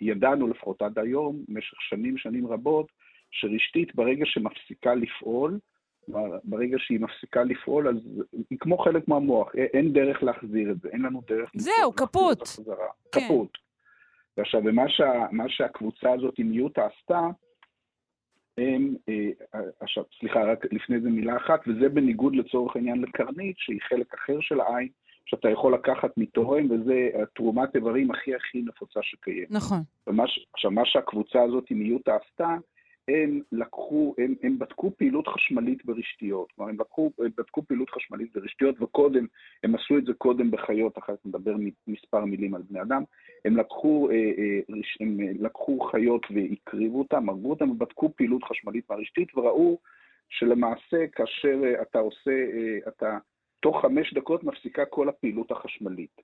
[0.01, 2.87] ידענו לפחות עד היום, במשך שנים, שנים רבות,
[3.31, 5.59] שרשתית ברגע שמפסיקה לפעול,
[6.45, 7.97] ברגע שהיא מפסיקה לפעול, אז
[8.51, 11.51] היא כמו חלק מהמוח, אין דרך להחזיר את זה, אין לנו דרך...
[11.57, 12.39] זהו, קפוט.
[13.13, 13.21] כן.
[13.21, 13.59] קפוט.
[14.37, 17.21] ועכשיו, ומה שה, שהקבוצה הזאת עם יוטה עשתה,
[18.59, 23.81] הם, אה, עכשיו, סליחה, רק לפני זה מילה אחת, וזה בניגוד לצורך העניין לקרנית, שהיא
[23.89, 24.89] חלק אחר של העין,
[25.27, 29.51] שאתה יכול לקחת מתורם, וזה תרומת איברים הכי הכי נפוצה שקיימת.
[29.51, 29.79] נכון.
[30.53, 32.57] עכשיו, מה שהקבוצה הזאת עם יוטה עשתה,
[33.09, 36.53] הם לקחו, הם, הם בדקו פעילות חשמלית ברשתיות.
[36.53, 39.27] כלומר, הם, לקחו, הם בדקו פעילות חשמלית ברשתיות, וקודם,
[39.65, 41.55] הם עשו את זה קודם בחיות, אחר כך נדבר
[41.87, 43.03] מספר מילים על בני אדם.
[43.45, 44.61] הם לקחו, אה, אה,
[45.01, 49.79] הם לקחו חיות והקריבו אותם, הרגו אותם, ובדקו פעילות חשמלית מהרשתית, וראו
[50.29, 52.45] שלמעשה, כאשר אה, אתה עושה,
[52.89, 53.19] אתה
[53.65, 56.21] תוך חמש דקות מפסיקה כל הפעילות החשמלית.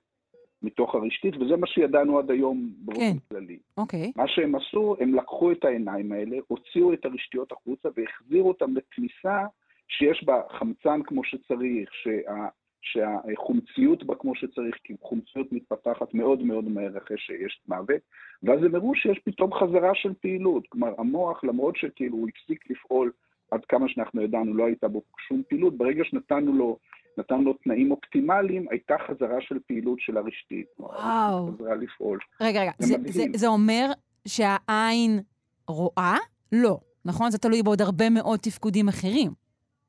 [0.61, 3.17] מתוך הרשתית, וזה מה שידענו עד היום באופן כן.
[3.29, 3.59] כללי.
[3.77, 4.11] אוקיי.
[4.15, 9.45] מה שהם עשו, הם לקחו את העיניים האלה, הוציאו את הרשתיות החוצה והחזירו אותם לתמיסה
[9.87, 12.47] שיש בה חמצן כמו שצריך, שה,
[12.81, 18.01] שהחומציות בה כמו שצריך, כי חומציות מתפתחת מאוד מאוד מהר אחרי שיש מוות,
[18.43, 20.67] ואז הם הראו שיש פתאום חזרה של פעילות.
[20.67, 23.11] כלומר, המוח, למרות שכאילו הוא הפסיק לפעול
[23.51, 26.77] עד כמה שאנחנו ידענו, לא הייתה בו שום פעילות, ברגע שנתנו לו
[27.17, 30.67] נתן לו תנאים אופטימליים, הייתה חזרה של פעילות של הרשתית.
[30.79, 31.51] וואו.
[31.53, 32.19] חזרה לפעול.
[32.41, 33.85] רגע, רגע, זה, זה, זה אומר
[34.27, 35.19] שהעין
[35.67, 36.15] רואה?
[36.51, 37.31] לא, נכון?
[37.31, 39.31] זה תלוי בעוד הרבה מאוד תפקודים אחרים.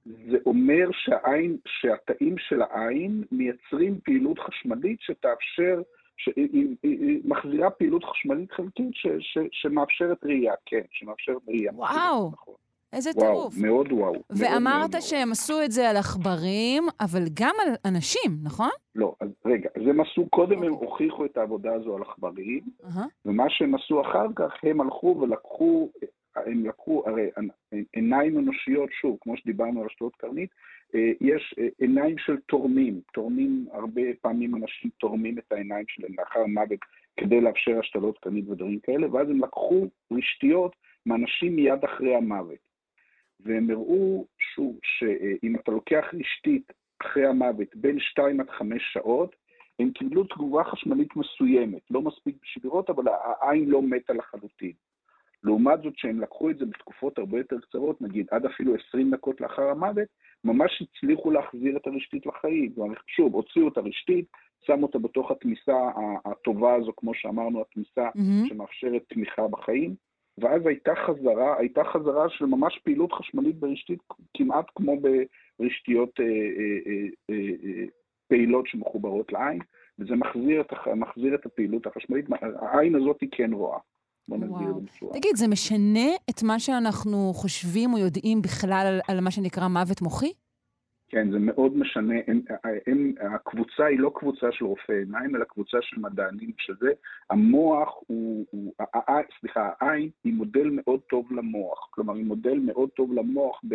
[0.04, 5.82] זה אומר שהעין, שהתאים של העין מייצרים פעילות חשמלית שתאפשר,
[6.16, 11.72] שהיא מחזירה פעילות חשמלית חלקית ש, ש, שמאפשרת ראייה, כן, שמאפשרת ראייה.
[11.74, 12.30] וואו.
[12.32, 12.54] נכון.
[12.92, 13.54] איזה וואו, טירוף.
[13.58, 14.14] מאוד וואו.
[14.30, 15.32] ואמרת מאוד שהם מאוד.
[15.32, 18.70] עשו את זה על עכברים, אבל גם על אנשים, נכון?
[18.94, 20.62] לא, אז רגע, אז הם עשו, קודם.
[20.62, 20.88] הם אוקיי.
[20.88, 23.00] הוכיחו את העבודה הזו על עכברים, uh-huh.
[23.24, 25.90] ומה שהם עשו אחר כך, הם הלכו ולקחו,
[26.36, 27.30] הם לקחו, הרי
[27.92, 30.50] עיניים אנושיות, שוב, כמו שדיברנו על השתלות קרנית,
[30.94, 36.46] אה, יש אה, עיניים של תורמים, תורמים, הרבה פעמים אנשים תורמים את העיניים שלהם לאחר
[36.46, 36.78] מוות
[37.16, 40.76] כדי לאפשר השתלות קרנית ודברים כאלה, ואז הם לקחו רשתיות
[41.06, 42.71] מאנשים מיד אחרי המוות.
[43.44, 46.72] והם הראו, שוב, שאם אתה לוקח רשתית
[47.02, 49.36] אחרי המוות בין 2 עד 5 שעות,
[49.78, 54.72] הם קיבלו תגובה חשמלית מסוימת, לא מספיק בשביל לראות, אבל העין לא מתה לחלוטין.
[55.44, 59.40] לעומת זאת, שהם לקחו את זה בתקופות הרבה יותר קצרות, נגיד עד אפילו 20 דקות
[59.40, 60.08] לאחר המוות,
[60.44, 62.72] ממש הצליחו להחזיר את הרשתית לחיים.
[63.06, 64.26] שוב, הוציאו את הרשתית,
[64.66, 65.76] שמו אותה בתוך התמיסה
[66.24, 68.48] הטובה הזו, כמו שאמרנו, התמיסה mm-hmm.
[68.48, 69.94] שמאפשרת תמיכה בחיים,
[70.38, 73.98] ואז הייתה חזרה, הייתה חזרה של ממש פעילות חשמלית ברשתית,
[74.36, 77.84] כמעט כמו ברשתיות אה, אה, אה, אה, אה,
[78.28, 79.58] פעילות שמחוברות לעין,
[79.98, 82.26] וזה מחזיר את, מחזיר את הפעילות החשמלית.
[82.60, 83.78] העין הזאת היא כן רואה.
[85.12, 90.02] תגיד, זה משנה את מה שאנחנו חושבים או יודעים בכלל על, על מה שנקרא מוות
[90.02, 90.32] מוחי?
[91.12, 92.14] כן, זה מאוד משנה.
[92.26, 92.40] הם,
[92.86, 96.92] הם, הקבוצה היא לא קבוצה של רופאי עיניים, אלא קבוצה של מדענים, שזה,
[97.30, 101.88] המוח הוא, הוא ה, סליחה, העין היא מודל מאוד טוב למוח.
[101.90, 103.74] כלומר, היא מודל מאוד טוב למוח ב,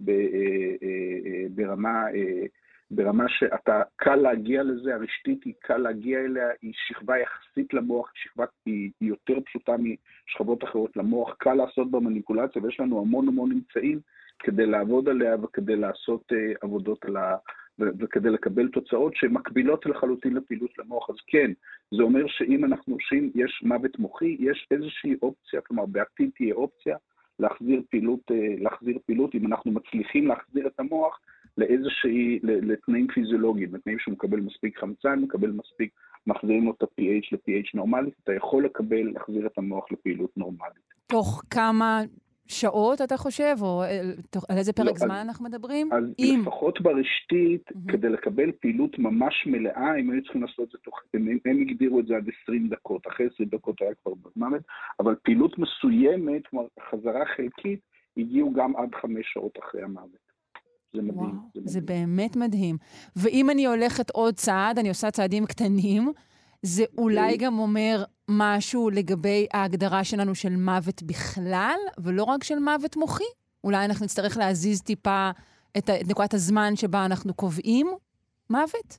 [0.00, 2.46] ב, אה, אה, ברמה, אה,
[2.90, 8.44] ברמה שאתה קל להגיע לזה, הרשתית היא קל להגיע אליה, היא שכבה יחסית למוח, שכבה
[8.66, 9.72] היא, היא יותר פשוטה
[10.26, 14.00] משכבות אחרות למוח, קל לעשות בה מניפולציה, ויש לנו המון המון אמצעים.
[14.38, 17.36] כדי לעבוד עליה וכדי לעשות uh, עבודות על ה...
[17.78, 21.10] וכדי לקבל תוצאות שמקבילות לחלוטין לפעילות למוח.
[21.10, 21.50] אז כן,
[21.96, 26.96] זה אומר שאם אנחנו, שאם יש מוות מוחי, יש איזושהי אופציה, כלומר בעתיד תהיה אופציה
[27.38, 31.20] להחזיר פעילות, uh, להחזיר פעילות, אם אנחנו מצליחים להחזיר את המוח
[31.58, 35.92] לאיזושהי, לתנאים פיזיולוגיים, לתנאים שהוא מקבל מספיק חמצן, מקבל מספיק,
[36.26, 40.88] מחזירים לו את ה-pH ל-pH נורמלית, אתה יכול לקבל, להחזיר את המוח לפעילות נורמלית.
[41.06, 42.00] תוך כמה
[42.48, 43.56] שעות, אתה חושב?
[43.62, 44.00] או אה,
[44.48, 45.92] על איזה פרק לא, זמן אז, אנחנו מדברים?
[45.92, 46.40] אז אם...
[46.42, 47.92] לפחות ברשתית, mm-hmm.
[47.92, 51.00] כדי לקבל פעילות ממש מלאה, הם היו צריכים לעשות את זה תוך...
[51.14, 54.62] הם, הם הגדירו את זה עד 20 דקות, אחרי 20 דקות היה כבר במוות,
[55.00, 57.80] אבל פעילות מסוימת, כלומר, חזרה חלקית,
[58.16, 60.28] הגיעו גם עד חמש שעות אחרי המוות.
[60.92, 61.18] זה מדהים.
[61.18, 61.66] וואו, זה, מדהים.
[61.66, 62.76] זה באמת מדהים.
[63.16, 66.12] ואם אני הולכת עוד צעד, אני עושה צעדים קטנים,
[66.62, 72.96] זה אולי גם אומר משהו לגבי ההגדרה שלנו של מוות בכלל, ולא רק של מוות
[72.96, 73.24] מוחי?
[73.64, 75.30] אולי אנחנו נצטרך להזיז טיפה
[75.78, 77.86] את נקודת הזמן שבה אנחנו קובעים
[78.50, 78.98] מוות?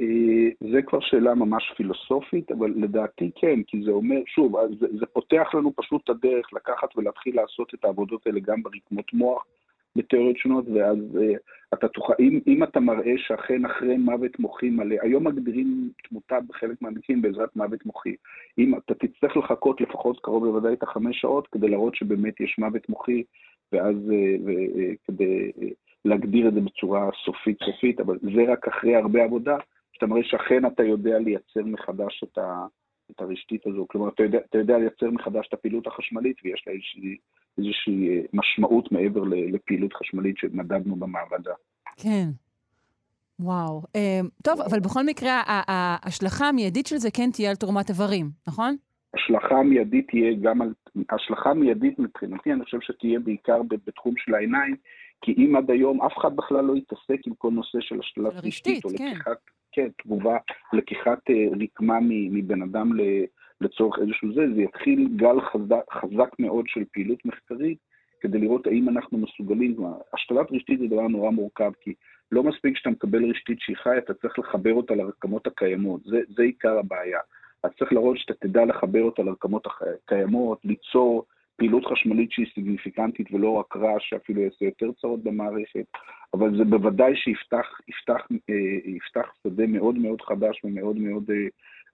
[0.00, 5.06] אה, זה כבר שאלה ממש פילוסופית, אבל לדעתי כן, כי זה אומר, שוב, זה, זה
[5.06, 9.44] פותח לנו פשוט את הדרך לקחת ולהתחיל לעשות את העבודות האלה גם ברקמות מוח,
[9.96, 11.38] בתיאוריות שונות, ואז uh,
[11.74, 16.82] אתה תוכל, אם, אם אתה מראה שאכן אחרי מוות מוחי מלא, היום מגדירים תמותה בחלק
[16.82, 18.14] מהמקרים בעזרת מוות מוחי.
[18.58, 22.88] אם אתה תצטרך לחכות לפחות קרוב לוודאי את החמש שעות כדי להראות שבאמת יש מוות
[22.88, 23.22] מוחי,
[23.72, 25.64] ואז uh, ו, uh, כדי uh,
[26.04, 29.56] להגדיר את זה בצורה סופית סופית, אבל זה רק אחרי הרבה עבודה,
[29.92, 32.66] שאתה מראה שאכן אתה יודע לייצר מחדש את ה...
[33.10, 33.86] את הרשתית הזו.
[33.88, 37.16] כלומר, אתה יודע, אתה יודע לייצר מחדש את הפעילות החשמלית, ויש לה איזושהי,
[37.58, 41.52] איזושהי אה, משמעות מעבר לפעילות חשמלית שמדדנו במעבדה.
[41.96, 42.28] כן.
[43.40, 43.82] וואו.
[43.96, 48.76] אה, טוב, אבל בכל מקרה, ההשלכה המיידית של זה כן תהיה על תרומת איברים, נכון?
[49.14, 50.72] השלכה המיידית תהיה גם על...
[51.10, 54.76] השלכה המיידית מבחינתי, אני חושב שתהיה בעיקר בתחום של העיניים,
[55.22, 58.84] כי אם עד היום אף אחד בכלל לא יתעסק עם כל נושא של השתלת רשתית,
[58.84, 59.06] או כן.
[59.06, 59.38] לקיחת
[59.72, 60.36] כן, תגובה,
[60.72, 62.90] לקיחת אה, רקמה מבן אדם
[63.62, 67.78] לצורך איזשהו זה, זה יתחיל גל חזק, חזק מאוד של פעילות מחקרית
[68.20, 69.76] כדי לראות האם אנחנו מסוגלים,
[70.14, 71.94] השתלת רשתית זה דבר נורא מורכב, כי
[72.32, 76.42] לא מספיק שאתה מקבל רשתית שהיא חיה, אתה צריך לחבר אותה לרקמות הקיימות, זה, זה
[76.42, 77.20] עיקר הבעיה.
[77.62, 81.24] אז צריך להראות שאתה תדע לחבר אותה לרקמות הקיימות, ליצור
[81.56, 85.84] פעילות חשמלית שהיא סיגניפיקנטית ולא רק רעש שאפילו יעשה יותר צרות במערכת,
[86.34, 88.54] אבל זה בוודאי שיפתח יפתח, אה,
[88.84, 91.46] יפתח שדה מאוד מאוד חדש ומאוד מאוד אה,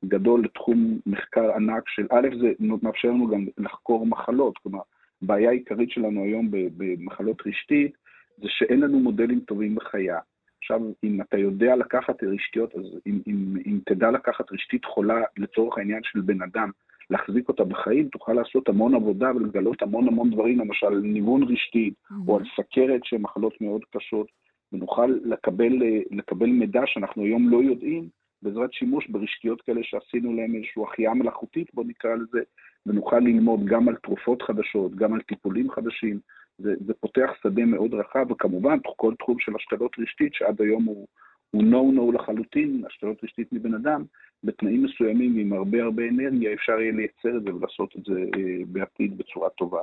[0.04, 4.80] גדול לתחום מחקר ענק של, א', זה מאפשר לנו גם לחקור מחלות, כלומר,
[5.22, 7.92] הבעיה העיקרית שלנו היום במחלות רשתית
[8.36, 10.18] זה שאין לנו מודלים טובים בחיה.
[10.58, 15.78] עכשיו, אם אתה יודע לקחת רשתיות, אז אם, אם, אם תדע לקחת רשתית חולה לצורך
[15.78, 16.70] העניין של בן אדם,
[17.10, 21.94] להחזיק אותה בחיים, תוכל לעשות המון עבודה ולגלות המון המון דברים, למשל על ניוון רשתית,
[21.94, 22.14] mm-hmm.
[22.28, 24.26] או על סכרת שהן מחלות מאוד קשות,
[24.72, 28.08] ונוכל לקבל, לקבל מידע שאנחנו היום לא יודעים,
[28.42, 32.40] בעזרת שימוש ברשתיות כאלה שעשינו להם איזושהי החייאה מלאכותית, בוא נקרא לזה,
[32.86, 36.20] ונוכל ללמוד גם על תרופות חדשות, גם על טיפולים חדשים.
[36.58, 41.06] זה, זה פותח שדה מאוד רחב, וכמובן כל תחום של השתלות רשתית, שעד היום הוא,
[41.50, 44.04] הוא no-no לחלוטין, השתלות רשתית מבן אדם,
[44.44, 48.64] בתנאים מסוימים עם הרבה הרבה אנרגיה אפשר יהיה לייצר את זה ולעשות את זה אה,
[48.66, 49.82] בעתיד בצורה טובה.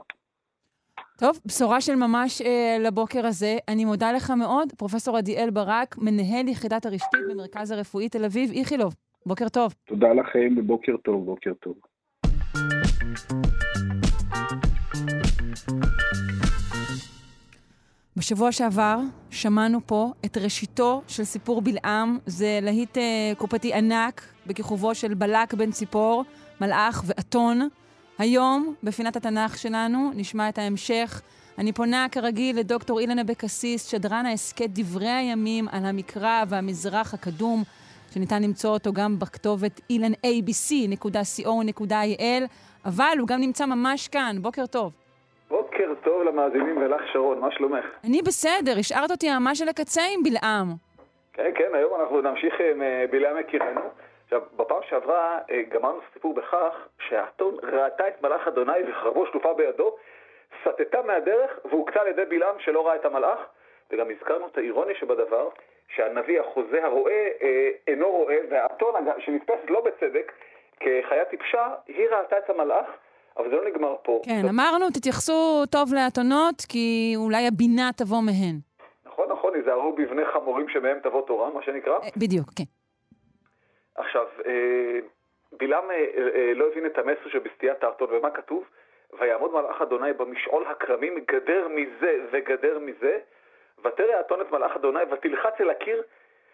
[1.19, 3.57] טוב, בשורה של ממש אה, לבוקר הזה.
[3.67, 8.95] אני מודה לך מאוד, פרופ' עדיאל ברק, מנהל יחידת הרשתית במרכז הרפואי תל אביב, איכילוב.
[9.25, 9.73] בוקר טוב.
[9.87, 11.73] תודה לכם ובוקר טוב, בוקר טוב.
[18.17, 18.99] בשבוע שעבר
[19.29, 22.17] שמענו פה את ראשיתו של סיפור בלעם.
[22.25, 26.23] זה להיט אה, קופתי ענק בכיכובו של בלק בן ציפור,
[26.61, 27.69] מלאך ואתון.
[28.19, 31.21] היום, בפינת התנ"ך שלנו, נשמע את ההמשך.
[31.57, 37.63] אני פונה כרגיל לדוקטור אילן אבקסיס, שדרן ההסכת דברי הימים על המקרא והמזרח הקדום,
[38.13, 41.03] שניתן למצוא אותו גם בכתובת ilanabc.co.il,
[42.85, 44.35] אבל הוא גם נמצא ממש כאן.
[44.41, 44.91] בוקר טוב.
[45.49, 47.85] בוקר טוב למאזינים ולך שרון, מה שלומך?
[48.03, 50.67] אני בסדר, השארת אותי ממש על הקצה עם בלעם.
[51.33, 53.81] כן, כן, היום אנחנו נמשיך עם אה, בלעם יקירנו.
[54.25, 59.95] עכשיו, בפעם שעברה אה, גמרנו סיפור בכך שהאתון ראתה את מלאך אדוני וחרבו שלופה בידו,
[60.61, 63.39] סטתה מהדרך והוקצה על ידי בלעם שלא ראה את המלאך,
[63.91, 65.49] וגם הזכרנו את האירוני שבדבר,
[65.95, 70.31] שהנביא החוזה הרואה אה, אינו רואה, והאתון שנתפסת לא בצדק
[70.79, 72.85] כחיה טיפשה, היא ראתה את המלאך.
[73.37, 74.21] אבל זה לא נגמר פה.
[74.25, 74.49] כן, זאת...
[74.49, 78.59] אמרנו, תתייחסו טוב לאתונות, כי אולי הבינה תבוא מהן.
[79.05, 81.93] נכון, נכון, היזהרו בבני חמורים שמהם תבוא תורה, מה שנקרא.
[81.93, 82.63] אה, בדיוק, כן.
[83.95, 84.99] עכשיו, אה,
[85.51, 88.69] בלעם אה, לא הבין את המסר שבסטיית האתון, ומה כתוב?
[89.19, 93.19] ויעמוד מלאך אדוני במשעול הכרמים, גדר מזה וגדר מזה,
[93.83, 96.03] ותרא האתון את מלאך אדוני, ותלחץ אל הקיר,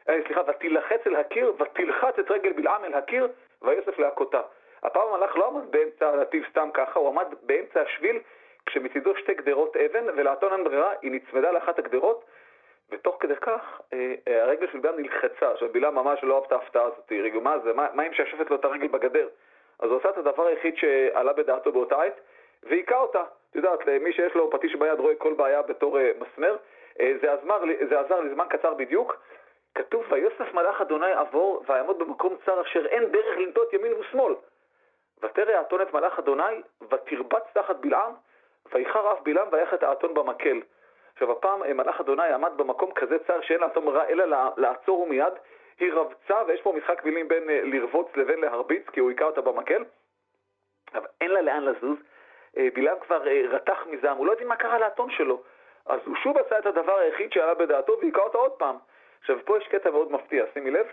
[0.06, 3.28] סליחה, ותילחץ אל הקיר, ותלחץ את רגל בלעם אל הקיר,
[3.62, 4.42] ויוסף להכותה.
[4.84, 8.20] הפעם המלאך לא עמד באמצע הנתיב סתם ככה, הוא עמד באמצע השביל
[8.66, 12.26] כשמצידו שתי גדרות אבן, ולאתון אין ברירה, היא נצמדה לאחת הגדרות,
[12.92, 15.52] ותוך כדי כך אה, אה, הרגל של בלעם נלחצה.
[15.52, 18.66] עכשיו ממש לא אהב את ההפתעה הזאת, רגע, מה זה, מה, אם שישפת לו את
[18.66, 19.28] הרגל בגדר?
[19.80, 22.22] אז הוא עשה את הדבר היחיד שעלה בדעתו באותה עת,
[22.64, 23.24] והיכה אותה.
[23.50, 26.58] את יודעת, מי שיש לו פטיש ביד רואה כל בעיה בתור מסמר.
[26.98, 29.18] זה עזר, זה עזר לזמן קצר בדיוק.
[29.76, 34.34] כתוב, ויוסף מלאך אדוני עבור, ויעמוד במקום צר אשר אין דרך לנטות ימין ושמאל.
[35.24, 38.14] ותרא האתון את מלאך אדוני, ותרבץ תחת בלעם,
[38.74, 40.60] ויחר אף בלעם ויחת האתון במקל.
[41.22, 44.26] עכשיו הפעם אה, מלאך אדוני עמד במקום כזה צר שאין לעשות מרע אלא
[44.58, 45.34] לעצור ומיד.
[45.80, 49.42] היא רבצה, ויש פה משחק מילים בין אה, לרבוץ לבין להרביץ, כי הוא היכה אותה
[49.42, 49.84] במקל.
[50.94, 51.98] אבל אין לה לאן לזוז.
[52.58, 55.42] אה, בלעם כבר רתח מזעם, הוא לא הבין מה קרה לאתון שלו.
[55.86, 58.76] אז הוא שוב עשה את הדבר היחיד שעלה בדעתו והיכה אותה עוד פעם.
[59.20, 60.88] עכשיו פה יש קטע מאוד מפתיע, שימי לב.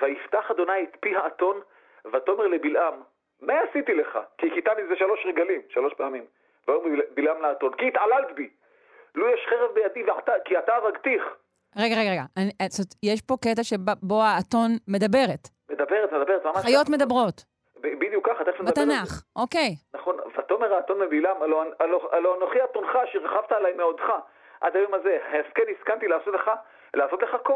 [0.00, 1.60] ויפתח אדוני את פי האתון,
[2.12, 2.94] ותאמר לבלעם,
[3.40, 4.18] מה עשיתי לך?
[4.38, 6.24] כי הכיתה מזה שלוש רגלים, שלוש פעמים.
[6.68, 8.50] ואומר בלעם לאתון, כי התעללת בי.
[9.16, 10.10] לו יש חרב בידי
[10.44, 11.22] כי אתה הרגתיך.
[11.76, 12.22] רגע, רגע, רגע.
[12.36, 15.48] אני, אה, זאת, יש פה קטע שבו האתון מדברת.
[15.70, 16.64] מדברת, מדברת, ממש.
[16.64, 17.44] חיות מדברות.
[17.80, 18.94] בדיוק ככה, תכף נדבר על זה.
[18.94, 19.70] בתנ"ך, אוקיי.
[19.94, 21.36] נכון, ותאמר האתון מבלעם,
[22.12, 24.04] הלא אנוכי אתונך שרכבת עליי מעודך.
[24.60, 26.50] עד היום הזה, ההסכן הסכמתי לעשות לך,
[26.94, 27.54] לעשות לך כה?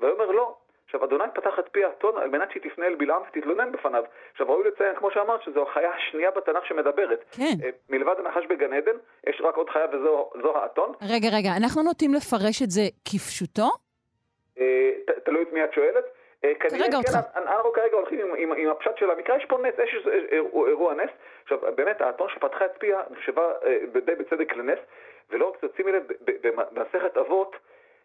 [0.00, 0.56] ויאמר לא,
[0.88, 4.04] עכשיו, אדוני פתח את פי האתון על מנת שהיא תפנה אל בלעם ותתלונן בפניו.
[4.32, 7.24] עכשיו, ראוי לציין, כמו שאמרת, שזו החיה השנייה בתנ"ך שמדברת.
[7.30, 7.64] כן.
[7.64, 10.92] אה, מלבד הנחש בגן עדן, יש רק עוד חיה וזו האתון.
[11.02, 13.68] רגע, רגע, אנחנו נוטים לפרש את זה כפשוטו?
[14.60, 14.90] אה,
[15.24, 16.04] תלוי את מי את שואלת.
[16.44, 17.10] אה, כרגע אותך.
[17.10, 20.06] כן, אנחנו כרגע הולכים עם, עם, עם הפשט של המקרא, יש פה נס, יש
[20.52, 21.10] אירוע נס.
[21.42, 23.52] עכשיו, באמת, האתון שפתחה את פיה, שבא
[24.04, 24.78] די בצדק לנס,
[25.30, 26.02] ולא רק, שימי לב,
[26.72, 27.56] במסכת אבות,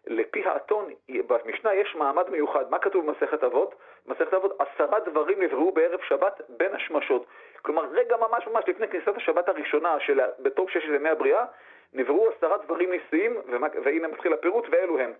[0.06, 0.90] לפי האתון,
[1.26, 2.70] במשנה יש מעמד מיוחד.
[2.70, 3.74] מה כתוב במסכת אבות?
[4.06, 7.26] במסכת אבות, עשרה דברים נבראו בערב שבת בין השמשות.
[7.62, 11.44] כלומר, רגע ממש ממש לפני כניסת השבת הראשונה, של, בתור ששת ימי הבריאה,
[11.92, 13.36] נבראו עשרה דברים ניסיים,
[13.84, 15.12] והנה מתחיל הפירוט, ואלו הם.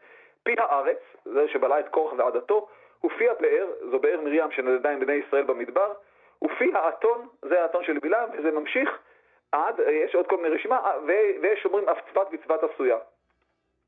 [0.42, 2.68] פי הארץ, זה שבלע את קורח ועדתו,
[3.04, 5.92] ופי הבאר, זו באר מרים שנדדה עם בני ישראל במדבר,
[6.44, 8.98] ופי האתון, זה האתון של בלעם, וזה ממשיך
[9.52, 12.98] עד, יש עוד כל מיני רשימה, ויש אומרים אף צפת וצפת עשויה.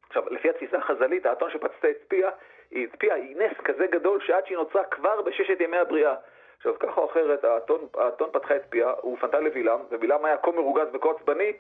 [0.09, 2.31] עכשיו, לפי התפיסה החז"לית, האתון שפצתה פיה,
[2.71, 6.15] היא פיה היא נס כזה גדול שעד שהיא נוצרה כבר בששת ימי הבריאה.
[6.57, 10.51] עכשיו, ככה או אחרת, האתון, האתון פתחה את פיה, הוא פנתה לבלעם, ובלעם היה כה
[10.51, 11.53] מרוגז וכה עצבני,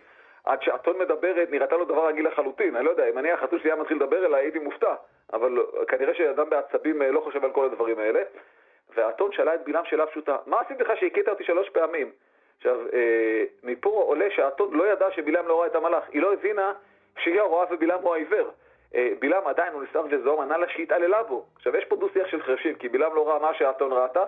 [0.44, 2.76] עד שהאתון מדברת, נראתה לו דבר רגיל לחלוטין.
[2.76, 4.94] אני לא יודע, אם אני החתול שלי היה מתחיל לדבר אליי, הייתי מופתע.
[5.32, 8.22] אבל כנראה שאדם בעצבים אה, לא חושב על כל הדברים האלה.
[8.94, 12.10] והאתון שאלה את בלעם שאלה פשוטה, מה עשיתי לך שהכית אותי שלוש פעמים?
[12.56, 16.04] עכשיו, אה, מפה עולה שהאתון לא ידע שבלעם לא ראה את המלאך.
[16.12, 16.72] היא לא הבינה
[17.18, 18.50] שהיא הרואה ובלעם הוא העיוור.
[18.94, 21.44] אה, בלעם עדיין הוא נסער וזוהר, ענה לה שהתעללה בו.
[21.56, 24.24] עכשיו יש פה דו-שיח של חרשים, כי בלעם לא ראה מה שהאתון ראתה,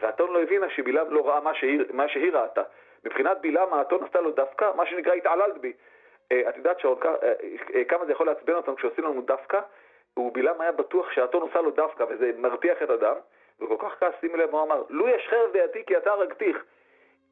[0.00, 2.62] והאתון לא הבינה שבלעם לא ראה מה שהיא, מה שהיא ראתה.
[3.04, 5.72] מבחינת בלעם האתון עשתה לו דווקא, מה שנקרא התעללת בי.
[6.32, 6.98] אה, את יודעת שעוד
[7.74, 9.60] אה, כמה זה יכול לעצבן אותנו כשעושים לנו דווקא,
[10.16, 13.14] ובלעם היה בטוח שהאתון עושה לו דווקא, וזה מרתיח את הדם,
[13.60, 16.64] וכל כך כעס, שימי לב הוא אמר, לו יש חרב בידי כי אתה הרגתיך.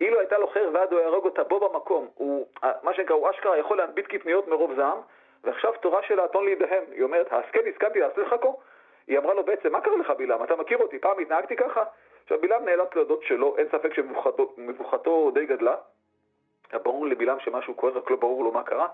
[0.00, 2.46] אילו הייתה לו חרב ועד הוא יהרוג אותה בו במקום, הוא,
[2.82, 4.98] מה שנקרא, הוא אשכרה יכול להנביט קטניות מרוב זעם,
[5.44, 6.84] ועכשיו תורה של האתון להידהם.
[6.92, 8.48] היא אומרת, ההסכם הסכמתי לעשות לך כה?
[9.06, 10.44] היא אמרה לו בעצם, מה קרה לך בלעם?
[10.44, 11.84] אתה מכיר אותי, פעם התנהגתי ככה?
[12.22, 15.76] עכשיו בלעם נאלץ להודות שלא, אין ספק שמבוכתו די גדלה.
[16.82, 18.88] ברור לבלעם שמשהו כואב, רק לא ברור לו מה קרה.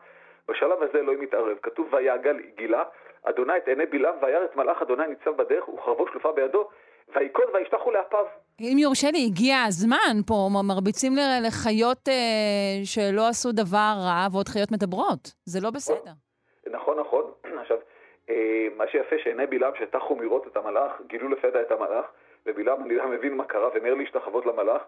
[0.48, 1.58] בשלב הזה אלוהים מתערב.
[1.62, 2.84] כתוב ויעגל גילה,
[3.22, 6.68] אדוני את עיני בלעם וירא את מלאך אדוני ניצב בדרך וחרבו שלופה בידו,
[7.16, 8.24] ויקוד וישתחו לאפיו.
[8.60, 10.34] אם יורשה לי, הגיע הזמן פה,
[10.68, 11.12] מרביצים
[11.46, 15.32] לחיות אה, שלא עשו דבר רע ועוד חיות מדברות.
[15.44, 16.12] זה לא בסדר.
[16.70, 17.24] נכון, נכון.
[17.62, 17.76] עכשיו,
[18.30, 22.04] אה, מה שיפה שעיני בלעם שטחו מראות את המלאך, גילו לפתע את המלאך,
[22.46, 24.82] ובלעם אני יודע מבין מה קרה ומר להשתחוות למלאך,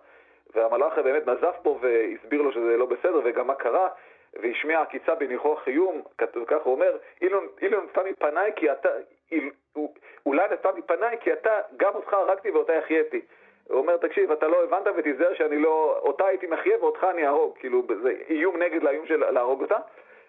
[0.54, 3.88] והמלאך באמת נזף בו והסביר לו שזה לא בסדר, וגם מה קרה,
[4.34, 6.02] והשמיע עקיצה בניחוח חיום,
[6.46, 6.96] ככה הוא אומר,
[7.62, 8.88] אילו נפתה מפניי כי אתה,
[10.26, 13.20] אולי נפתה מפניי כי אתה, גם אותך הרגתי ואותה החייתי.
[13.68, 17.58] הוא אומר, תקשיב, אתה לא הבנת ותיזהר שאני לא, אותה הייתי מחיה ואותך אני אהרוג,
[17.58, 19.76] כאילו, זה איום נגד לאיום של להרוג אותה.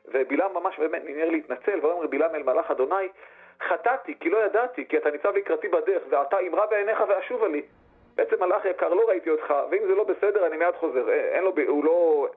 [0.06, 3.08] ובלעם ממש באמת נמהר להתנצל, ואומר בלעם אל מלאך אדוני,
[3.68, 7.62] חטאתי, כי לא ידעתי, כי אתה ניצב לקראתי בדרך, ואתה אמרה בעיניך ואשובה לי.
[8.16, 11.10] בעצם מלאך יקר, לא ראיתי אותך, ואם זה לא בסדר, אני מיד חוזר.
[11.10, 12.28] אין לו, הוא לא,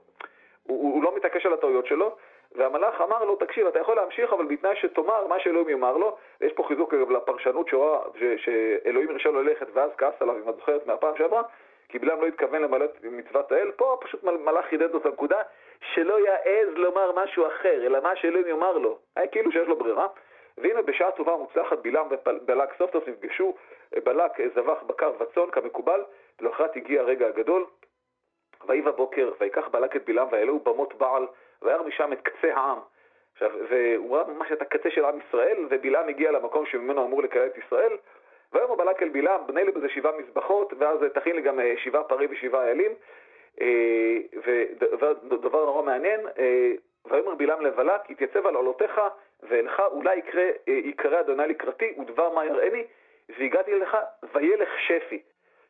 [0.67, 2.17] הוא, הוא לא מתעקש על הטעויות שלו,
[2.55, 6.17] והמלאך אמר לו, תקשיב, אתה יכול להמשיך, אבל בתנאי שתאמר מה שאלוהים יאמר לו.
[6.41, 7.99] ויש פה חיזוק אגב לפרשנות שואה,
[8.37, 11.43] שאלוהים הרשה לו ללכת, ואז כעס עליו, אם את זוכרת מהפעם שעברה,
[11.89, 13.71] כי בלעם לא התכוון למלא את מצוות האל.
[13.71, 15.43] פה פשוט מלאך חידד לו את הנקודה,
[15.95, 18.99] שלא יעז לומר משהו אחר, אלא מה שאלוהים יאמר לו.
[19.17, 20.07] היה כאילו שיש לו ברירה.
[20.59, 23.55] והנה בשעה טובה ומוצלחת בלעם ובלק סוף סוף נפגשו,
[24.05, 26.01] בלק זבח בקר וצאן כמקובל,
[26.41, 27.65] ולאחרת הגיע הרגע הגדול,
[28.67, 31.27] ויהי בבוקר, ויקח בלק את בלעם ויעלו במות בעל,
[31.63, 32.79] וירא משם את קצה העם.
[33.33, 37.47] עכשיו, והוא ראה ממש את הקצה של עם ישראל, ובלעם הגיע למקום שממנו אמור לקלל
[37.47, 37.97] את ישראל,
[38.53, 42.05] ויאמר בלק אל בלעם, בנה לי בזה שבעה מזבחות, ואז תכין לי גם אה, שבעה
[42.05, 42.93] פרי ושבעה איילים.
[45.31, 46.21] ודבר נורא מעניין,
[47.11, 49.01] ויאמר בלעם לבלק, יתייצב על עולותיך,
[49.43, 52.85] ואינך אולי יקרא, יקרא אדוני לקראתי, ודבר מה יראני,
[53.39, 53.97] והגעתי אליך,
[54.35, 55.23] וילך שפי.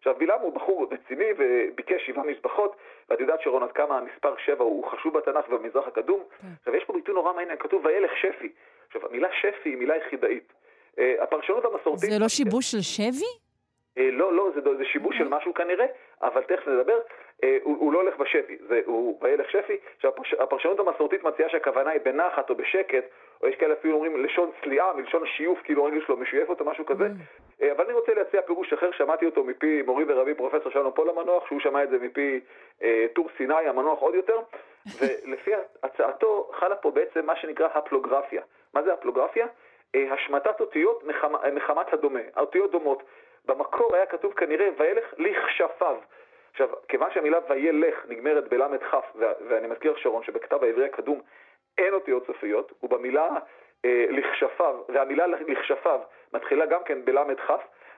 [0.03, 2.77] עכשיו, בלעם הוא בחור רציני וביקש שבעה מזבחות,
[3.11, 6.21] ואת יודעת שרון עד כמה המספר שבע הוא חשוב בתנ"ך ובמזרח הקדום.
[6.41, 6.47] כן.
[6.61, 8.53] עכשיו, יש פה ביטוי נורא מעניין, כתוב וילך שפי.
[8.87, 10.53] עכשיו, המילה שפי היא מילה יחידאית.
[10.99, 12.11] אה, הפרשנות המסורתית...
[12.11, 13.33] זה לא שיבוש של שבי?
[13.99, 15.87] אה, לא, לא, זה, זה שיבוש של משהו כנראה,
[16.23, 16.99] אבל תכף נדבר.
[17.45, 19.77] אה, הוא, הוא לא הולך בשבי, זה, הוא וילך שפי.
[20.39, 23.05] הפרשנות המסורתית מציעה שהכוונה היא בנחת או בשקט,
[23.43, 26.87] או יש כאלה אפילו אומרים לשון צליעה, מלשון שיוף, כאילו הרגל שלו משויפת או משהו
[26.87, 27.09] כזה.
[27.63, 27.73] Mm.
[27.73, 31.47] אבל אני רוצה להציע פירוש אחר, שמעתי אותו מפי מורי ורבי פרופסור שלום פול המנוח,
[31.47, 32.41] שהוא שמע את זה מפי
[32.83, 34.39] אה, טור סיני המנוח עוד יותר,
[34.99, 35.51] ולפי
[35.83, 38.43] הצעתו חלה פה בעצם מה שנקרא הפלוגרפיה.
[38.75, 39.47] מה זה הפלוגרפיה?
[39.95, 43.03] אה, השמטת אותיות מחמת, מחמת הדומה, האותיות דומות.
[43.45, 45.97] במקור היה כתוב כנראה וילך לכשפיו.
[46.53, 48.97] עכשיו, כיוון שהמילה וילך נגמרת בל"כ,
[49.49, 51.21] ואני מזכיר שרון שבכתב העברי הקדום
[51.79, 53.29] אין אותיות סופיות, ובמילה
[53.85, 56.01] אה, לכשפיו, והמילה לכשפיו
[56.35, 57.53] מתחילה גם כן בל"כ,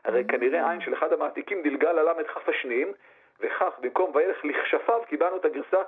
[0.04, 0.32] הרי mm.
[0.32, 2.92] כנראה עין של אחד המעתיקים דילגה לל"כ השניים,
[3.40, 5.82] וכך במקום וילך לכשפיו קיבלנו את הגרסה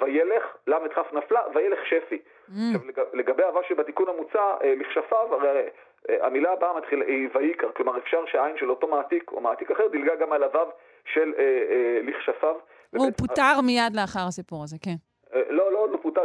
[0.00, 2.18] וילך, ל"כ נפלה, וילך שפי.
[2.48, 2.52] Mm.
[2.52, 5.68] עכשיו, לגבי הוו שבתיקון המוצע, אה, לכשפיו, הרי
[6.08, 9.88] אה, המילה הבאה מתחילה, היא ויקר, כלומר אפשר שהעין של אותו מעתיק או מעתיק אחר
[9.88, 10.70] דילגה גם על הוו
[11.04, 12.54] של אה, לכשפיו.
[12.96, 14.94] הוא פוטר מיד לאחר הסיפור הזה, כן.
[15.50, 16.22] לא, לא, לא פוטר,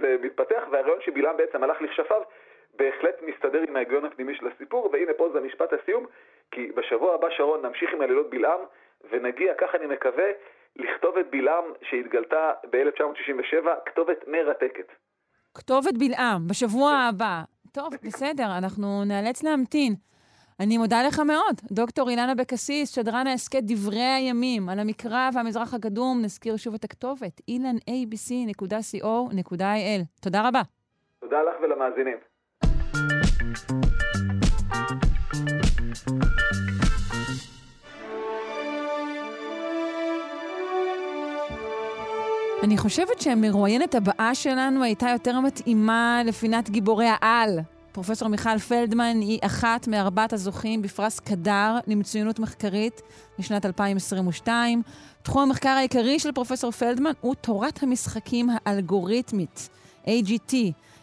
[0.00, 2.22] זה מתפתח, והרעיון שבלעם בעצם הלך לכשפיו,
[2.74, 6.06] בהחלט מסתדר עם ההיגיון הפנימי של הסיפור, והנה פה זה משפט הסיום,
[6.50, 8.60] כי בשבוע הבא, שרון, נמשיך עם עלילות בלעם,
[9.10, 10.30] ונגיע, כך אני מקווה,
[10.76, 14.92] לכתובת בלעם שהתגלתה ב-1967, כתובת מרתקת.
[15.54, 17.08] כתובת בלעם, בשבוע כן.
[17.08, 17.42] הבא.
[17.72, 19.94] טוב, בסדר, אנחנו נאלץ להמתין.
[20.60, 21.60] אני מודה לך מאוד.
[21.72, 27.40] דוקטור אילנה אבקסיס, שדרן ההסכת דברי הימים על המקרא והמזרח הקדום, נזכיר שוב את הכתובת,
[27.50, 30.00] ilanabc.co.il.
[30.22, 30.60] תודה רבה.
[31.20, 32.31] תודה לך ולמאזינים.
[42.62, 47.60] אני חושבת שהמרואיינת הבאה שלנו הייתה יותר מתאימה לפינת גיבורי העל.
[47.92, 53.02] פרופסור מיכל פלדמן היא אחת מארבעת הזוכים בפרס קדר למצוינות מחקרית
[53.38, 54.82] לשנת 2022.
[55.22, 59.68] תחום המחקר העיקרי של פרופסור פלדמן הוא תורת המשחקים האלגוריתמית,
[60.06, 60.54] AGT.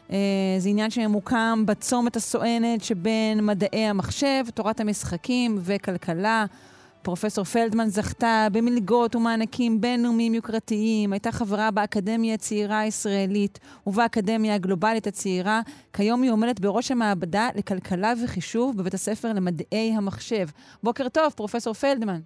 [0.09, 6.45] Uh, אה, זה עניין שממוקם בצומת הסואנת שבין מדעי המחשב, תורת המשחקים וכלכלה.
[7.01, 15.61] פרופסור פלדמן זכתה במלגות ומענקים בינלאומיים יוקרתיים, הייתה חברה באקדמיה הצעירה הישראלית ובאקדמיה הגלובלית הצעירה.
[15.93, 20.47] כיום היא עומדת בראש המעבדה לכלכלה וחישוב בבית הספר למדעי המחשב.
[20.83, 22.19] בוקר טוב, פרופסור פלדמן.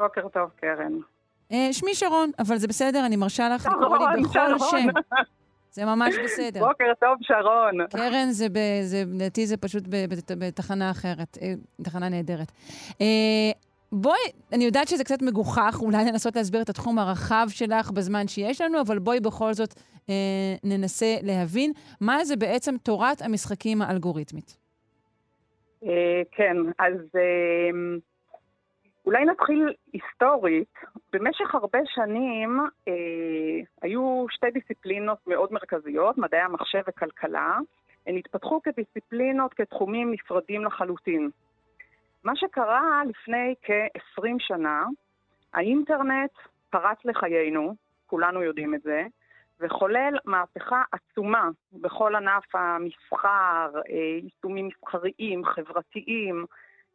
[0.00, 0.92] בוקר טוב, קרן.
[1.52, 4.86] אה, שמי שרון, אבל זה בסדר, אני מרשה לך לקרוא לי בכל שם.
[5.72, 6.60] זה ממש בסדר.
[6.60, 7.86] בוקר טוב, שרון.
[7.86, 8.46] קרן, זה,
[9.14, 9.82] לדעתי זה פשוט
[10.38, 11.52] בתחנה אחרת, אה,
[11.82, 12.52] תחנה נהדרת.
[13.00, 13.06] אה,
[13.92, 14.20] בואי,
[14.52, 18.80] אני יודעת שזה קצת מגוחך אולי לנסות להסביר את התחום הרחב שלך בזמן שיש לנו,
[18.80, 19.74] אבל בואי בכל זאת
[20.08, 20.14] אה,
[20.64, 24.56] ננסה להבין מה זה בעצם תורת המשחקים האלגוריתמית.
[25.84, 27.70] אה, כן, אז אה,
[29.06, 30.74] אולי נתחיל היסטורית.
[31.12, 32.92] במשך הרבה שנים אה,
[33.82, 37.58] היו שתי דיסציפלינות מאוד מרכזיות, מדעי המחשב וכלכלה.
[38.06, 41.30] הן התפתחו כדיסציפלינות, כתחומים נפרדים לחלוטין.
[42.24, 44.84] מה שקרה לפני כ-20 שנה,
[45.54, 46.30] האינטרנט
[46.70, 47.74] פרץ לחיינו,
[48.06, 49.02] כולנו יודעים את זה,
[49.60, 56.44] וחולל מהפכה עצומה בכל ענף המסחר, אה, יישומים מסחריים, חברתיים.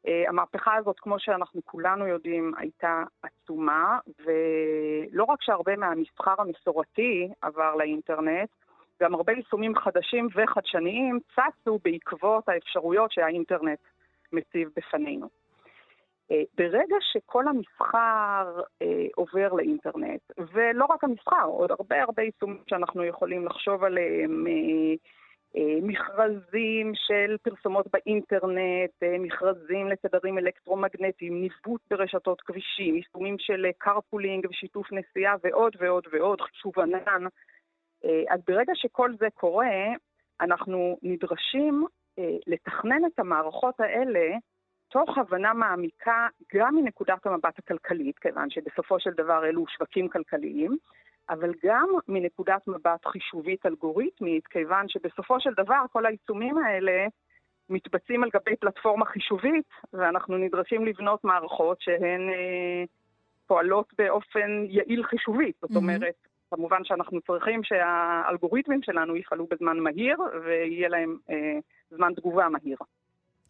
[0.08, 7.76] אה, המהפכה הזאת, כמו שאנחנו כולנו יודעים, הייתה עצומה, ולא רק שהרבה מהמסחר המסורתי עבר
[7.76, 8.50] לאינטרנט,
[9.02, 13.80] גם הרבה יישומים חדשים וחדשניים צצו בעקבות האפשרויות שהאינטרנט
[14.34, 15.30] מציב בפנינו.
[16.32, 20.22] אה, ברגע שכל המסחר אה, עובר לאינטרנט,
[20.54, 24.46] ולא רק המסחר, עוד הרבה הרבה יישומים שאנחנו יכולים לחשוב עליהם,
[25.82, 35.36] מכרזים של פרסומות באינטרנט, מכרזים לתדרים אלקטרומגנטיים, ניווט ברשתות כבישים, יישומים של carpooling ושיתוף נסיעה
[35.44, 37.28] ועוד ועוד ועוד, חישוב ענן.
[38.30, 39.94] אז ברגע שכל זה קורה,
[40.42, 41.86] אנחנו נדרשים
[42.20, 44.30] אה, לתכנן את המערכות האלה
[44.88, 50.78] תוך הבנה מעמיקה גם מנקודת המבט הכלכלית, כיוון שבסופו של דבר אלו שווקים כלכליים,
[51.30, 57.08] אבל גם מנקודת מבט חישובית אלגוריתמית, כיוון שבסופו של דבר כל העיצומים האלה
[57.70, 62.84] מתבצעים על גבי פלטפורמה חישובית, ואנחנו נדרשים לבנות מערכות שהן אה,
[63.48, 65.56] פועלות באופן יעיל חישובית.
[65.62, 66.16] זאת אומרת,
[66.50, 71.60] כמובן שאנחנו צריכים שהאלגוריתמים שלנו יפעלו בזמן מהיר ויהיה להם אה,
[71.90, 72.78] זמן תגובה מהיר.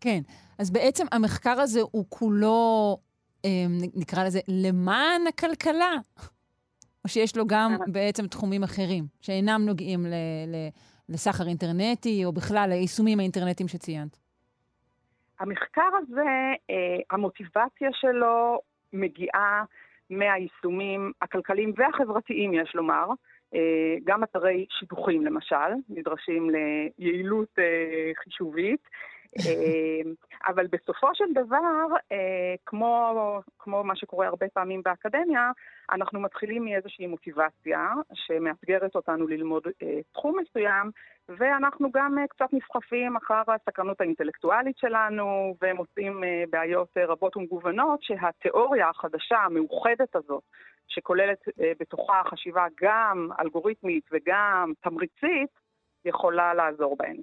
[0.02, 0.20] כן,
[0.60, 2.98] אז בעצם המחקר הזה הוא כולו,
[3.46, 3.50] אה,
[3.96, 5.92] נקרא לזה, למען הכלכלה?
[7.06, 7.78] או שיש לו גם אה.
[7.88, 10.14] בעצם תחומים אחרים, שאינם נוגעים ל,
[10.48, 10.56] ל,
[11.10, 14.18] לסחר אינטרנטי, או בכלל ליישומים האינטרנטיים שציינת?
[15.40, 18.60] המחקר הזה, אה, המוטיבציה שלו
[18.94, 19.64] מגיעה
[20.10, 23.08] מהיישומים הכלכליים והחברתיים, יש לומר.
[23.56, 27.54] אה, גם אתרי שידוכים, למשל, נדרשים ליעילות
[28.24, 28.82] חישובית.
[29.40, 30.12] אה,
[30.48, 31.86] אבל בסופו של דבר,
[32.66, 35.52] כמו, כמו מה שקורה הרבה פעמים באקדמיה,
[35.92, 39.64] אנחנו מתחילים מאיזושהי מוטיבציה שמאתגרת אותנו ללמוד
[40.14, 40.92] תחום מסוים,
[41.30, 50.16] ואנחנו גם קצת נסחפים אחר הסקרנות האינטלקטואלית שלנו, ומוצאים בעיות רבות ומגוונות שהתיאוריה החדשה, המאוחדת
[50.16, 50.44] הזאת,
[50.88, 51.40] שכוללת
[51.80, 55.50] בתוכה חשיבה גם אלגוריתמית וגם תמריצית,
[56.06, 57.18] יכולה לעזור בהן.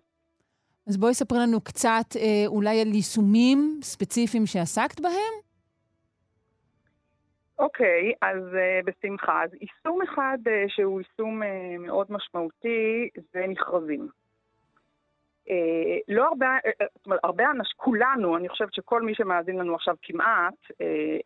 [0.88, 5.34] אז בואי ספרי לנו קצת אה, אולי על יישומים ספציפיים שעסקת בהם.
[7.58, 9.44] אוקיי, okay, אז uh, בשמחה.
[9.44, 11.46] אז יישום אחד uh, שהוא יישום uh,
[11.78, 14.08] מאוד משמעותי זה מכרזים.
[15.48, 15.52] Uh,
[16.08, 19.94] לא הרבה, uh, זאת אומרת, הרבה אנשים, כולנו, אני חושבת שכל מי שמאזין לנו עכשיו
[20.02, 20.76] כמעט, uh,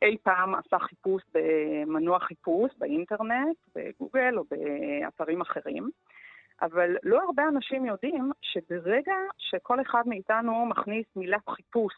[0.02, 5.90] אי פעם עשה חיפוש במנוע חיפוש באינטרנט, בגוגל או באתרים אחרים.
[6.62, 11.94] אבל לא הרבה אנשים יודעים שברגע שכל אחד מאיתנו מכניס מילת חיפוש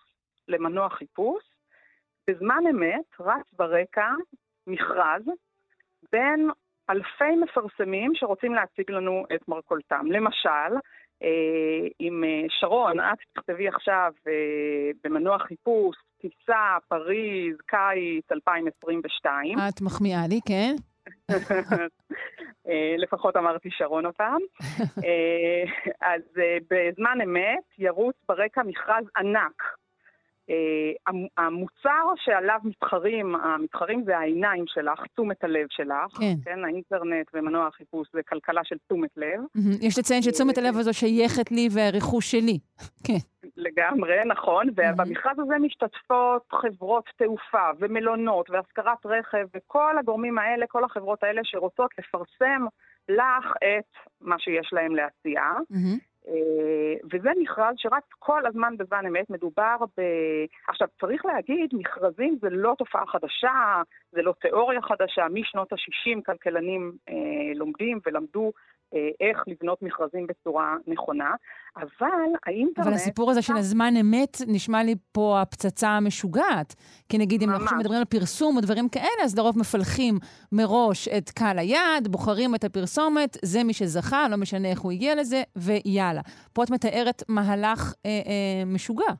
[0.49, 1.43] למנוע חיפוש,
[2.31, 4.11] בזמן אמת רץ ברקע
[4.67, 5.23] מכרז
[6.13, 6.51] בין
[6.91, 10.07] אלפי מפרסמים שרוצים להציג לנו את מרכולתם.
[10.11, 10.73] למשל,
[11.23, 19.59] אה, אם אה, שרון, את תכתבי עכשיו אה, במנוע חיפוש, טיסה, פריז, קיץ 2022.
[19.59, 20.75] את מחמיאה לי, כן.
[22.99, 24.41] לפחות אמרתי שרון הפעם.
[26.01, 26.23] אז
[26.71, 29.78] בזמן אמת ירוץ ברקע מכרז ענק אה,
[31.37, 38.09] המוצר שעליו מתחרים, המתחרים זה העיניים שלך, תשומת הלב שלך, כן, כן האינטרנט ומנוע החיפוש
[38.13, 39.41] זה כלכלה של תשומת לב.
[39.81, 42.59] יש לציין שתשומת הלב הזו שייכת לי והרכוש שלי.
[43.07, 43.19] כן.
[43.57, 51.25] לגמרי, נכון, ובמכרז הזה משתתפות חברות תעופה ומלונות והשכרת רכב וכל הגורמים האלה, כל החברות
[51.25, 52.67] האלה שרוצות לפרסם
[53.09, 55.43] לך את מה שיש להם להציע.
[55.73, 56.08] Mm-hmm.
[56.29, 60.01] אה, וזה מכרז שרק כל הזמן בזמן אמת מדובר ב...
[60.69, 65.27] עכשיו, צריך להגיד, מכרזים זה לא תופעה חדשה, זה לא תיאוריה חדשה.
[65.31, 67.15] משנות ה-60 כלכלנים אה,
[67.55, 68.53] לומדים ולמדו
[69.21, 71.31] איך לבנות מכרזים בצורה נכונה,
[71.77, 72.87] אבל האינטרנט...
[72.87, 76.75] אבל הסיפור הזה של הזמן אמת נשמע לי פה הפצצה המשוגעת.
[77.09, 80.19] כי נגיד, אם אנחנו מדברים על פרסום או דברים כאלה, אז לרוב מפלחים
[80.53, 85.15] מראש את קהל היעד, בוחרים את הפרסומת, זה מי שזכה, לא משנה איך הוא הגיע
[85.15, 86.21] לזה, ויאללה.
[86.53, 89.13] פה את מתארת מהלך אה, אה, משוגע.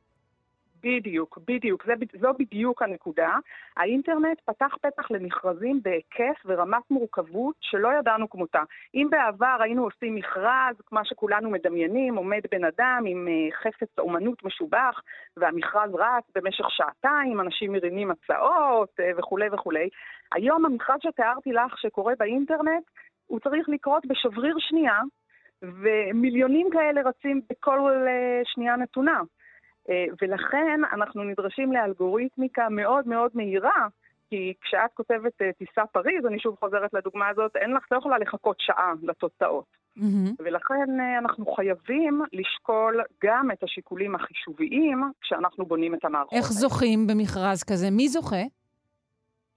[0.83, 1.85] בדיוק, בדיוק.
[1.87, 3.37] זה, זו בדיוק הנקודה.
[3.77, 8.63] האינטרנט פתח פתח למכרזים בהיקף ורמת מורכבות שלא ידענו כמותה.
[8.95, 14.45] אם בעבר היינו עושים מכרז, כמו שכולנו מדמיינים, עומד בן אדם עם אה, חפץ אומנות
[14.45, 15.03] משובח,
[15.37, 19.89] והמכרז רץ במשך שעתיים, אנשים מרימים הצעות אה, וכולי וכולי,
[20.35, 22.85] היום המכרז שתיארתי לך שקורה באינטרנט,
[23.27, 25.01] הוא צריך לקרות בשבריר שנייה,
[25.63, 29.21] ומיליונים כאלה רצים בכל אה, שנייה נתונה.
[29.91, 33.87] אה, ולכן אנחנו נדרשים לאלגוריתמיקה מאוד מאוד מהירה,
[34.31, 38.19] כי כשאת כותבת אה, טיסה פריז, אני שוב חוזרת לדוגמה הזאת, אין לך, לא יכולה
[38.19, 39.65] לחכות שעה לתוצאות.
[39.99, 40.33] Mm-hmm.
[40.39, 46.39] ולכן אה, אנחנו חייבים לשקול גם את השיקולים החישוביים כשאנחנו בונים את המערכות.
[46.39, 47.91] איך זוכים במכרז כזה?
[47.91, 48.43] מי זוכה?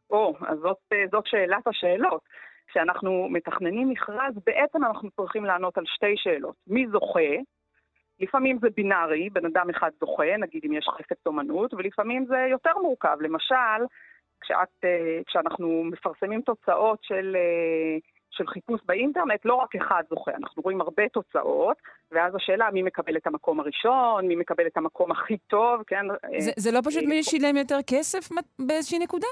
[0.09, 0.77] או, אז זאת,
[1.11, 2.21] זאת שאלת השאלות.
[2.67, 6.55] כשאנחנו מתכננים מכרז, בעצם אנחנו צריכים לענות על שתי שאלות.
[6.67, 7.35] מי זוכה?
[8.21, 12.71] לפעמים זה בינארי, בן אדם אחד זוכה, נגיד אם יש חפץ אומנות, ולפעמים זה יותר
[12.81, 13.17] מורכב.
[13.21, 13.81] למשל,
[14.41, 17.97] כשאת, אה, כשאנחנו מפרסמים תוצאות של, אה,
[18.29, 21.77] של חיפוש באינטרנט, לא רק אחד זוכה, אנחנו רואים הרבה תוצאות,
[22.11, 26.05] ואז השאלה מי מקבל את המקום הראשון, מי מקבל את המקום הכי טוב, כן?
[26.37, 28.29] זה, זה לא פשוט מי שילם יותר כסף
[28.59, 29.27] באיזושהי נקודה?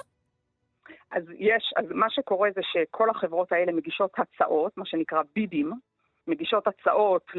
[1.11, 5.71] אז יש, אז מה שקורה זה שכל החברות האלה מגישות הצעות, מה שנקרא בידים,
[6.29, 7.31] מגישות הצעות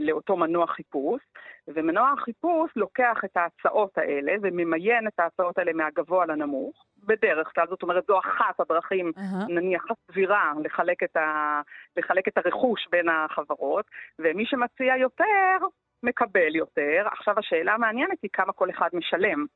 [0.00, 1.22] לאותו מנוע חיפוש,
[1.68, 7.82] ומנוע החיפוש לוקח את ההצעות האלה וממיין את ההצעות האלה מהגבוה לנמוך, בדרך כלל, זאת
[7.82, 9.48] אומרת, זו אחת הדרכים, uh-huh.
[9.48, 11.60] נניח, הסבירה לחלק את, ה,
[11.96, 13.84] לחלק את הרכוש בין החברות,
[14.18, 15.56] ומי שמציע יותר,
[16.02, 17.06] מקבל יותר.
[17.12, 19.46] עכשיו השאלה המעניינת היא כמה כל אחד משלם.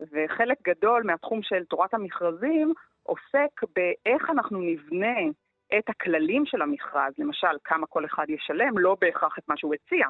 [0.00, 2.72] וחלק גדול מהתחום של תורת המכרזים
[3.02, 5.18] עוסק באיך אנחנו נבנה
[5.78, 10.06] את הכללים של המכרז, למשל כמה כל אחד ישלם, לא בהכרח את מה שהוא הציע.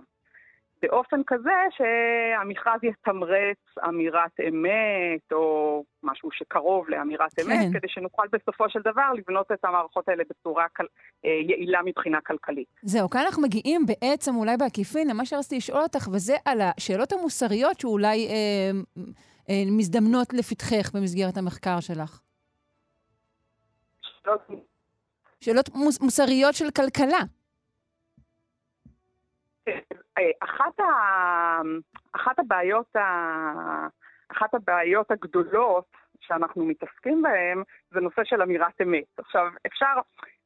[0.82, 3.58] באופן כזה שהמכרז יתמרץ
[3.88, 7.78] אמירת אמת, או משהו שקרוב לאמירת אמת, כן.
[7.78, 10.84] כדי שנוכל בסופו של דבר לבנות את המערכות האלה בצורה כל...
[11.24, 12.68] אה, יעילה מבחינה כלכלית.
[12.82, 17.80] זהו, כאן אנחנו מגיעים בעצם, אולי בעקיפין, למה שרציתי לשאול אותך, וזה על השאלות המוסריות
[17.80, 18.70] שאולי אה,
[19.50, 22.20] אה, מזדמנות לפתחך במסגרת המחקר שלך.
[24.00, 24.40] שאלות,
[25.44, 27.20] שאלות מוס, מוסריות של כלכלה.
[30.18, 30.84] אה, אחת, ה...
[32.12, 33.88] אחת, הבעיות ה...
[34.28, 35.84] אחת הבעיות הגדולות
[36.20, 39.04] שאנחנו מתעסקים בהן זה נושא של אמירת אמת.
[39.18, 39.94] עכשיו, אפשר,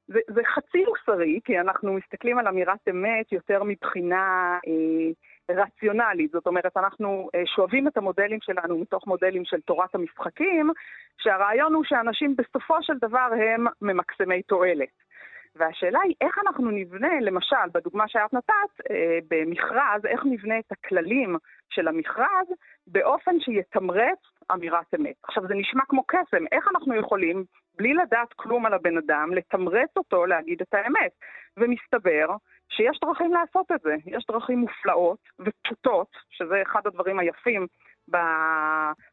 [0.09, 5.13] זה, זה חצי מוסרי, כי אנחנו מסתכלים על אמירת אמת יותר מבחינה אה,
[5.51, 6.31] רציונלית.
[6.31, 10.71] זאת אומרת, אנחנו אה, שואבים את המודלים שלנו מתוך מודלים של תורת המשחקים,
[11.19, 15.09] שהרעיון הוא שאנשים בסופו של דבר הם ממקסמי תועלת.
[15.57, 21.37] והשאלה היא איך אנחנו נבנה, למשל, בדוגמה שאת נתת, אה, במכרז, איך נבנה את הכללים
[21.71, 22.49] של המכרז
[22.87, 24.19] באופן שיתמרץ
[24.53, 25.15] אמירת אמת.
[25.23, 27.45] עכשיו, זה נשמע כמו קסם, איך אנחנו יכולים,
[27.79, 31.13] בלי לדעת כלום על הבן אדם, לתמרץ אותו להגיד את האמת?
[31.57, 32.37] ומסתבר
[32.69, 33.95] שיש דרכים לעשות את זה.
[34.07, 37.67] יש דרכים מופלאות ופשוטות, שזה אחד הדברים היפים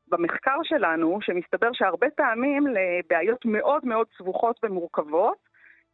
[0.07, 5.37] במחקר שלנו, שמסתבר שהרבה פעמים לבעיות מאוד מאוד סבוכות ומורכבות,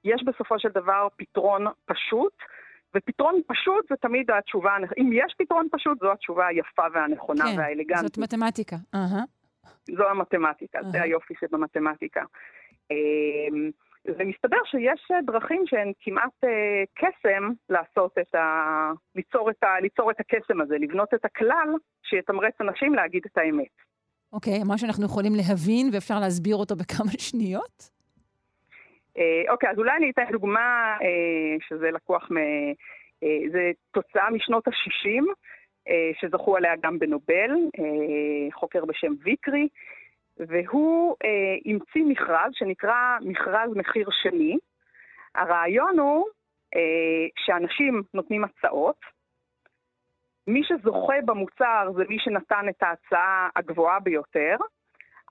[0.04, 2.34] יש בסופו של דבר פתרון פשוט,
[2.96, 8.02] ופתרון פשוט זה תמיד התשובה, אם יש פתרון פשוט, זו התשובה היפה והנכונה כן, והאלגנטית.
[8.02, 8.76] זאת מתמטיקה.
[8.96, 9.26] Uh-huh.
[9.96, 10.92] זו המתמטיקה, uh-huh.
[10.92, 12.24] זה היופי שבמתמטיקה.
[12.92, 13.72] אמ,
[14.06, 18.92] ומסתבר שיש דרכים שהן כמעט אה, קסם לעשות את ה...
[19.16, 19.80] ליצור את, ה...
[19.82, 21.70] ליצור את הקסם הזה, לבנות את הכלל
[22.04, 23.76] שיתמרץ אנשים להגיד את האמת.
[24.34, 27.90] אוקיי, okay, מה שאנחנו יכולים להבין ואפשר להסביר אותו בכמה שניות?
[29.18, 32.38] אה, אוקיי, אז אולי אני אתן דוגמה אה, שזה לקוח מ...
[33.52, 35.24] זה תוצאה משנות ה-60,
[36.22, 37.52] שזכו עליה גם בנובל,
[38.54, 39.68] חוקר בשם ויקרי,
[40.38, 41.16] והוא
[41.66, 44.58] המציא מכרז שנקרא מכרז מחיר שני.
[45.36, 46.26] הרעיון הוא
[47.38, 49.00] שאנשים נותנים הצעות,
[50.48, 54.56] מי שזוכה במוצר זה מי שנתן את ההצעה הגבוהה ביותר,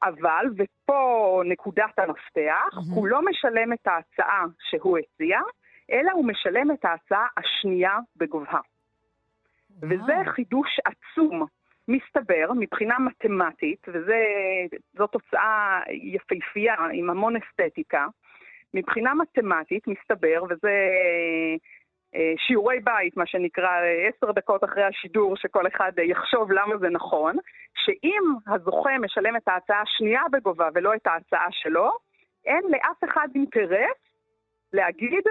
[0.02, 2.94] אבל, ופה נקודת המפתח, mm-hmm.
[2.94, 5.40] הוא לא משלם את ההצעה שהוא הציע,
[5.90, 8.60] אלא הוא משלם את ההצעה השנייה בגובהה.
[9.82, 11.46] וזה חידוש עצום.
[11.90, 18.06] מסתבר, מבחינה מתמטית, וזו תוצאה יפהפייה עם המון אסתטיקה,
[18.74, 20.88] מבחינה מתמטית מסתבר, וזה
[22.14, 23.70] אה, שיעורי בית, מה שנקרא,
[24.08, 27.36] עשר דקות אחרי השידור, שכל אחד יחשוב למה זה נכון,
[27.74, 31.90] שאם הזוכה משלם את ההצעה השנייה בגובה ולא את ההצעה שלו,
[32.46, 34.00] אין לאף אחד אינטרס
[34.72, 35.24] להגיד,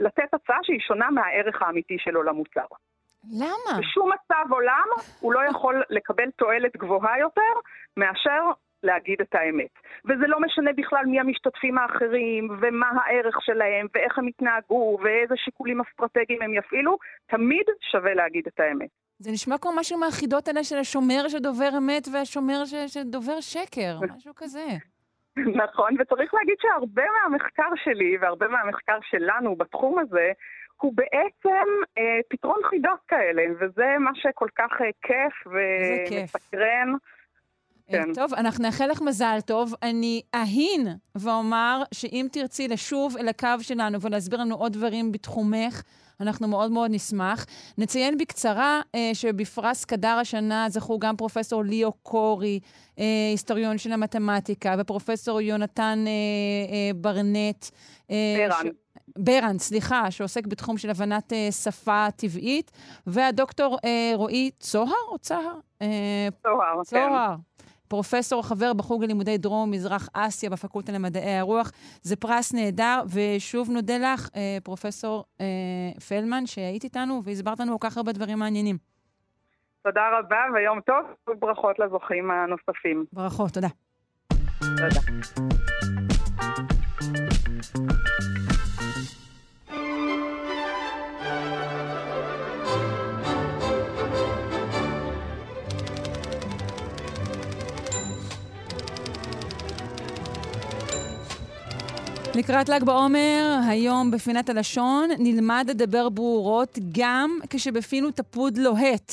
[0.00, 2.66] לתת הצעה שהיא שונה מהערך האמיתי שלו למוצר.
[3.30, 3.78] למה?
[3.78, 4.88] בשום מצב עולם
[5.20, 7.52] הוא לא יכול לקבל תועלת גבוהה יותר
[7.96, 8.50] מאשר
[8.82, 9.70] להגיד את האמת.
[10.04, 15.80] וזה לא משנה בכלל מי המשתתפים האחרים, ומה הערך שלהם, ואיך הם יתנהגו, ואיזה שיקולים
[15.80, 16.96] אסטרטגיים הם יפעילו,
[17.26, 18.88] תמיד שווה להגיד את האמת.
[19.18, 22.74] זה נשמע כמו משהו מהחידות האלה של השומר שדובר אמת והשומר ש...
[22.74, 24.66] שדובר שקר, משהו כזה.
[25.36, 30.32] נכון, וצריך להגיד שהרבה מהמחקר שלי והרבה מהמחקר שלנו בתחום הזה,
[30.82, 31.66] הוא בעצם
[31.98, 36.88] אה, פתרון חידות כאלה, וזה מה שכל כך אה, כיף ומסקרן.
[37.88, 38.14] כן.
[38.14, 39.74] טוב, אנחנו נאחל לך מזל טוב.
[39.82, 45.82] אני אהין ואומר שאם תרצי לשוב אל הקו שלנו ולהסביר לנו עוד דברים בתחומך,
[46.22, 47.46] אנחנו מאוד מאוד נשמח.
[47.78, 52.60] נציין בקצרה אה, שבפרס קדר השנה זכו גם פרופסור ליאו קורי,
[52.98, 56.12] אה, היסטוריון של המתמטיקה, ופרופסור יונתן אה,
[56.74, 57.66] אה, ברנט.
[58.10, 58.66] אה, ברן.
[58.66, 58.82] ש...
[59.18, 62.70] ברן, סליחה, שעוסק בתחום של הבנת אה, שפה טבעית,
[63.06, 65.54] והדוקטור אה, רועי צוהר או צהר?
[65.82, 67.08] אה, צוהר, כן.
[67.92, 71.70] פרופסור חבר בחוג ללימודי דרום-מזרח אסיה בפקולטה למדעי הרוח.
[72.02, 75.46] זה פרס נהדר, ושוב נודה לך, אה, פרופסור אה,
[76.08, 78.76] פלמן, שהיית איתנו והסברת לנו כל כך הרבה דברים מעניינים.
[79.82, 83.04] תודה רבה ויום טוב, וברכות לזוכים הנוספים.
[83.12, 83.68] ברכות, תודה.
[84.58, 85.00] תודה.
[102.36, 109.12] לקראת ל"ג בעומר, היום בפינת הלשון, נלמד לדבר ברורות גם כשבפינו תפוד לוהט.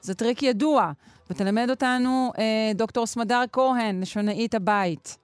[0.00, 0.92] זה טריק ידוע,
[1.30, 5.18] ותלמד אותנו אה, דוקטור סמדר כהן, לשונאית הבית.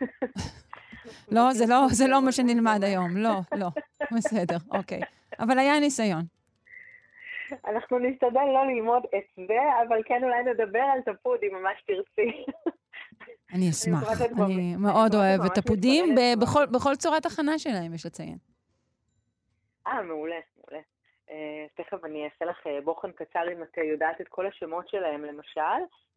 [1.34, 3.68] לא, זה לא, זה לא מה שנלמד היום, לא, לא.
[4.12, 5.00] בסדר, אוקיי.
[5.38, 6.22] אבל היה ניסיון.
[7.66, 9.58] אנחנו נשתדל לא ללמוד את זה,
[9.88, 12.44] אבל כן אולי נדבר על תפוד, אם ממש תרצי.
[13.54, 14.20] אני אשמח.
[14.46, 16.14] אני מאוד אוהבת תפודים,
[16.72, 18.38] בכל צורת הכנה שלהם, יש לציין.
[19.86, 20.82] אה, מעולה, מעולה.
[21.30, 25.24] אה, תכף אני אעשה לך אה, בוחן קצר אם את יודעת את כל השמות שלהם,
[25.24, 25.60] למשל,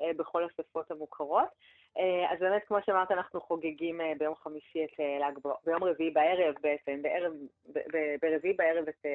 [0.01, 1.47] אה, בכל השפות המוכרות.
[2.31, 7.01] אז באמת, כמו שאמרת, אנחנו חוגגים ביום חמישי את ל"ג בעומר, ביום רביעי בערב בעצם,
[7.01, 7.33] בערב,
[8.21, 9.05] ברביעי בערב את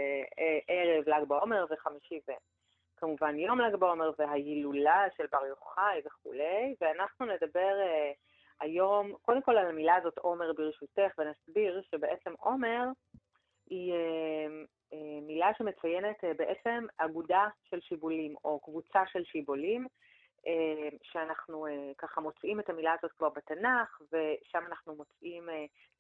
[0.69, 2.33] ערב ל"ג בעומר, וחמישי זה
[3.05, 7.75] כמובן יום ל"ג בעומר וההילולה של בר יוחאי וכולי, ואנחנו נדבר
[8.61, 12.85] היום, קודם כל על המילה הזאת עומר ברשותך, ונסביר שבעצם עומר
[13.71, 13.93] היא
[14.93, 19.87] אה, מילה שמציינת אה, בעצם אגודה של שיבולים או קבוצה של שיבולים,
[21.03, 21.67] שאנחנו
[21.99, 25.49] ככה מוצאים את המילה הזאת כבר בתנ"ך, ושם אנחנו מוצאים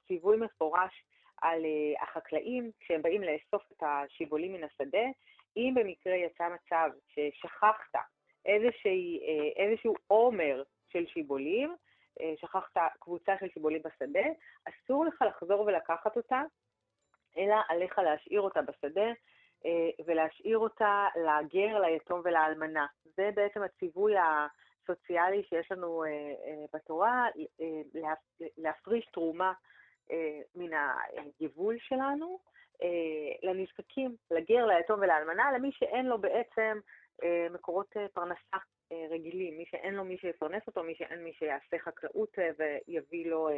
[0.06, 1.04] ציווי מפורש
[1.42, 1.60] על
[2.02, 5.06] החקלאים כשהם באים לאסוף את השיבולים מן השדה.
[5.56, 7.94] אם במקרה יצא מצב ששכחת
[8.46, 9.20] איזושהי,
[9.56, 11.76] איזשהו עומר של שיבולים,
[12.36, 14.24] שכחת קבוצה של שיבולים בשדה,
[14.64, 16.42] אסור לך לחזור ולקחת אותה,
[17.38, 19.12] אלא עליך להשאיר אותה בשדה
[19.66, 22.86] אה, ולהשאיר אותה לגר, ליתום ולאלמנה.
[23.04, 27.26] זה בעצם הציווי הסוציאלי שיש לנו אה, אה, בתורה,
[28.58, 29.52] להפריש תרומה
[30.54, 30.70] מן
[31.40, 32.38] היבול שלנו
[33.42, 36.78] לנזקקים, לגר, ליתום ולאלמנה, למי שאין לו בעצם
[37.50, 38.56] מקורות פרנסה
[39.10, 43.48] רגילים, מי שאין לו מי שיפרנס אותו, מי שאין מי שיעשה חקלאות ויביא לו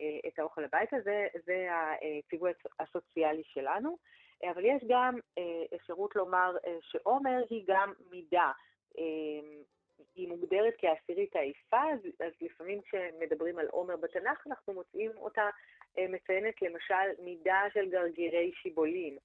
[0.00, 3.96] אה, את האוכל הביתה, זה, זה הציווי הסוציאלי שלנו.
[4.44, 8.50] אה, אבל יש גם אה, אפשרות לומר שעומר היא גם מידה.
[10.14, 11.82] היא מוגדרת כעשירית העיפה,
[12.20, 15.50] אז לפעמים כשמדברים על עומר בתנ"ך, אנחנו מוצאים אותה
[15.98, 19.16] מציינת למשל מידה של גרגירי שיבולים.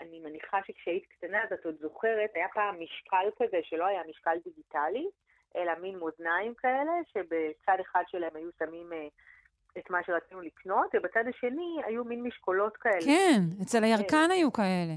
[0.00, 4.36] אני מניחה שכשהיית קטנה, אז את עוד זוכרת, היה פעם משקל כזה שלא היה משקל
[4.44, 5.06] דיגיטלי,
[5.56, 8.92] אלא מין מאזניים כאלה, שבצד אחד שלהם היו שמים
[9.78, 13.00] את מה שרצינו לקנות, ובצד השני היו מין משקולות כאלה.
[13.04, 14.94] כן, אצל הירקן היו כאלה.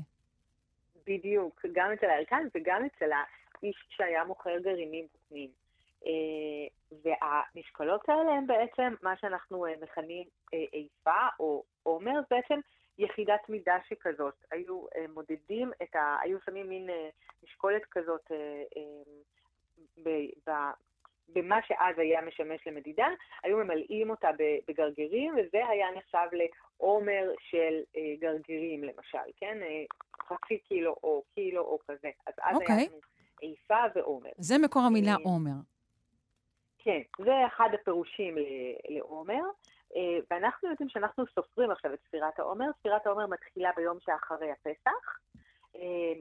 [1.08, 5.63] בדיוק, גם אצל הירקן וגם אצל האיש שהיה מוכר גרעינים בפנים.
[6.06, 10.24] אה, והמשקולות האלה הם בעצם מה שאנחנו אה, מכנים
[10.54, 12.60] אה, איפה, או עומר, בעצם
[12.98, 14.34] יחידת מידה שכזאת.
[14.52, 16.18] היו מודדים את ה...
[16.22, 16.90] היו שמים מין
[17.44, 18.32] משקולת כזאת
[21.30, 23.08] במה שאז היה משמש למדידה,
[23.44, 24.30] היו ממלאים אותה
[24.68, 27.82] בגרגירים, וזה היה נחשב לעומר של
[28.20, 29.58] גרגירים, למשל, כן?
[30.28, 32.10] חצי קילו או קילו או כזה.
[32.28, 32.60] אז אז okay.
[32.60, 32.88] היה אוקיי.
[32.88, 33.00] לנו
[33.44, 34.32] איפה ועומר.
[34.38, 35.73] זה מקור המילה עומר.
[36.84, 38.36] כן, זה אחד הפירושים
[38.90, 39.44] לעומר.
[40.32, 42.66] ואנחנו יודעים שאנחנו סופרים עכשיו את ספירת העומר.
[42.80, 45.20] ספירת העומר מתחילה ביום שאחרי הפסח,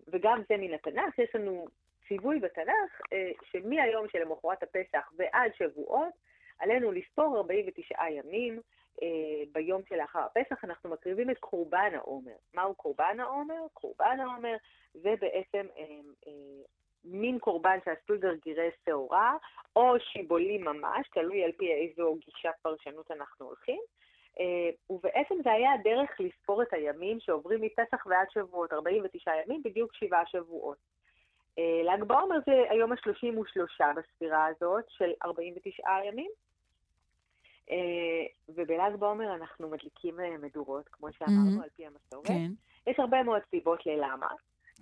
[0.09, 1.19] וגם זה מן התנ"ך.
[1.19, 1.67] יש לנו
[2.09, 6.13] ציווי בתנ"ך אה, שמהיום שלמחרת הפסח ועד שבועות,
[6.59, 8.61] עלינו לספור 49 ימים.
[9.03, 9.09] אה,
[9.53, 12.37] ביום שלאחר הפסח אנחנו מקריבים את קורבן העומר.
[12.55, 13.67] מהו קורבן העומר?
[13.75, 14.57] קורבן העומר
[14.95, 16.33] זה בעצם אה,
[17.05, 19.37] מין קורבן שעשוי גרגירי שעורה,
[19.77, 23.81] או שיבולים ממש, תלוי על פי איזו גישה פרשנות אנחנו הולכים.
[24.91, 30.27] ובעצם זה היה הדרך לספור את הימים שעוברים מפסח ועד שבועות, 49 ימים, בדיוק שבעה
[30.27, 30.79] שבועות.
[31.59, 36.31] אה, ל"ג בעומר זה היום ה-33 בספירה הזאת של 49 ימים.
[37.71, 41.65] אה, ובל"ג בעומר אנחנו מדליקים אה, מדורות, כמו שאמרנו, mm-hmm.
[41.65, 42.27] על פי המסורת.
[42.27, 42.51] כן.
[42.87, 44.29] יש הרבה מאוד סיבות ללמה.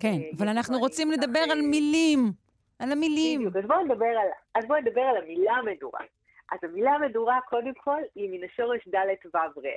[0.01, 2.19] כן, אבל אנחנו רוצים לדבר על מילים,
[2.79, 3.39] על המילים.
[3.39, 5.99] בדיוק, אז בואו נדבר על, אז בואו נדבר על המילה מדורה.
[6.51, 9.67] אז המילה מדורה, קודם כל, היא מן השורש ד' ו' ר',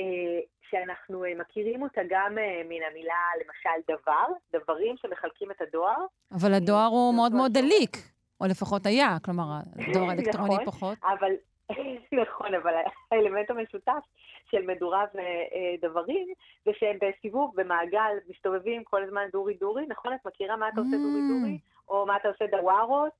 [0.00, 0.40] אה,
[0.70, 6.04] שאנחנו אה, מכירים אותה גם אה, מן המילה, למשל, דבר, דברים שמחלקים את הדואר.
[6.32, 7.96] אבל הדואר הוא מאוד מאוד דליק,
[8.40, 9.44] או לפחות היה, כלומר,
[9.76, 10.98] הדואר האלקטרוני נכון, פחות.
[11.02, 11.32] אבל,
[12.22, 12.74] נכון, אבל
[13.12, 14.02] האלמנט המשותף
[14.50, 16.26] של מדורה ודברים,
[16.64, 20.12] זה שהם בסיבוב, במעגל, מסתובבים כל הזמן דורי דורי, נכון?
[20.12, 21.58] את מכירה מה אתה עושה דורי דורי?
[21.58, 21.88] Mm.
[21.88, 23.12] או מה אתה עושה דווארות?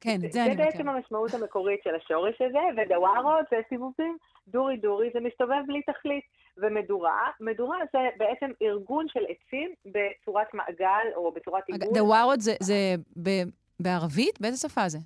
[0.00, 0.70] כן, את זה אני מכירה.
[0.70, 4.16] זה בעצם המשמעות המקורית של השורש הזה, ודווארות זה סיבובים,
[4.48, 6.24] דורי דורי זה מסתובב בלי תכלית.
[6.60, 11.88] ומדורה, מדורה זה בעצם ארגון של עצים בצורת מעגל או בצורת עיגול.
[11.94, 12.74] דווארות זה, זה
[13.22, 13.48] ב-
[13.80, 14.40] בערבית?
[14.40, 14.98] באיזה שפה זה?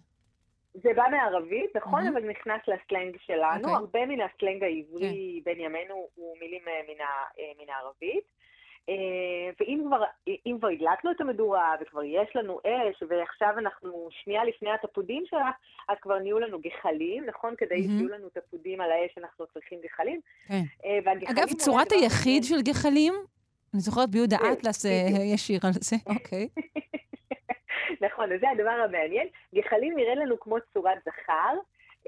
[0.75, 2.11] זה בא מערבית, נכון, mm-hmm.
[2.11, 3.69] אבל נכנס לסלנג שלנו.
[3.69, 3.71] Okay.
[3.71, 3.75] אוקיי.
[3.75, 5.45] הרבה מן הסלנג העברי okay.
[5.45, 5.51] כן.
[5.51, 7.09] בין ימינו הוא מילים מן, ה,
[7.59, 8.43] מן הערבית.
[9.61, 10.05] ואם כבר,
[10.47, 15.51] אם כבר הדלקנו את המדורה וכבר יש לנו אש, ועכשיו אנחנו שנייה לפני התפודים שלה,
[15.89, 17.55] אז כבר נהיו לנו גחלים, נכון?
[17.59, 17.89] כדי mm-hmm.
[17.99, 20.21] שיהיו לנו תפודים על האש, אנחנו צריכים גחלים.
[20.49, 20.63] כן.
[21.31, 23.15] אגב, צורת היחיד של גחלים,
[23.75, 24.85] אני זוכרת ביהודה אטלס
[25.35, 26.49] יש שיר על זה, אוקיי.
[28.03, 29.29] נכון, אז זה הדבר המעניין.
[29.55, 31.55] גחלים נראה לנו כמו צורת זכר,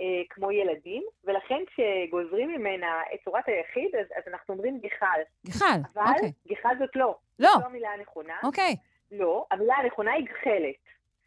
[0.00, 5.20] אה, כמו ילדים, ולכן כשגוזרים ממנה את צורת היחיד, אז, אז אנחנו אומרים גחל.
[5.46, 6.32] גחל, אבל אוקיי.
[6.48, 7.16] גחל זאת לא.
[7.38, 7.50] לא.
[7.52, 8.34] זאת לא המילה הנכונה.
[8.44, 8.76] אוקיי.
[9.12, 10.84] לא, המילה הנכונה היא גחלת.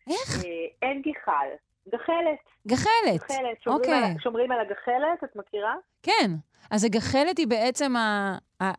[0.09, 0.45] איך?
[0.45, 1.47] אה, אין גחל.
[1.89, 2.39] גחלת.
[2.67, 3.21] גחלת.
[3.23, 3.61] גחלת.
[3.61, 4.11] שומרים, אוקיי.
[4.11, 5.75] על, שומרים על הגחלת, את מכירה?
[6.03, 6.31] כן.
[6.71, 8.37] אז הגחלת היא בעצם ה...
[8.63, 8.71] ה...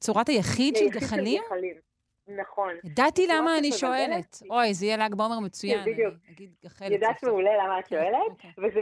[0.00, 1.42] צורת היחיד של גחלים?
[1.42, 1.87] של גחלים.
[2.28, 2.74] נכון.
[2.84, 4.42] ידעתי למה אני שואלת.
[4.50, 5.84] אוי, זה יהיה ל"ג בעומר מצוין.
[5.84, 6.14] כן, בדיוק.
[6.90, 8.50] ידעת מעולה למה את כן, שואלת, אוקיי.
[8.58, 8.80] וזה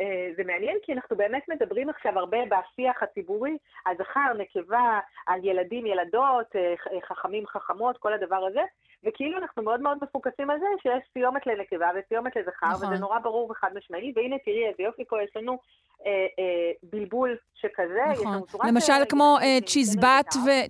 [0.00, 5.86] אה, מעניין כי אנחנו באמת מדברים עכשיו הרבה בשיח הציבורי, על זכר, נקבה, על ילדים,
[5.86, 6.74] ילדות, אה,
[7.08, 8.62] חכמים, חכמות, כל הדבר הזה,
[9.04, 12.88] וכאילו אנחנו מאוד מאוד מפוקסים על זה שיש סיומת לנקבה וסיומת לזכר, נכון.
[12.88, 15.58] וזה נורא ברור וחד משמעי, והנה תראי איזה יופי פה, יש לנו
[16.06, 18.42] אה, אה, בלבול שכזה, נכון.
[18.68, 19.58] למשל אה, כמו אה,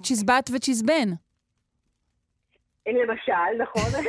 [0.02, 1.08] צ'יזבט וצ'יזבן.
[2.86, 3.82] למשל, נכון.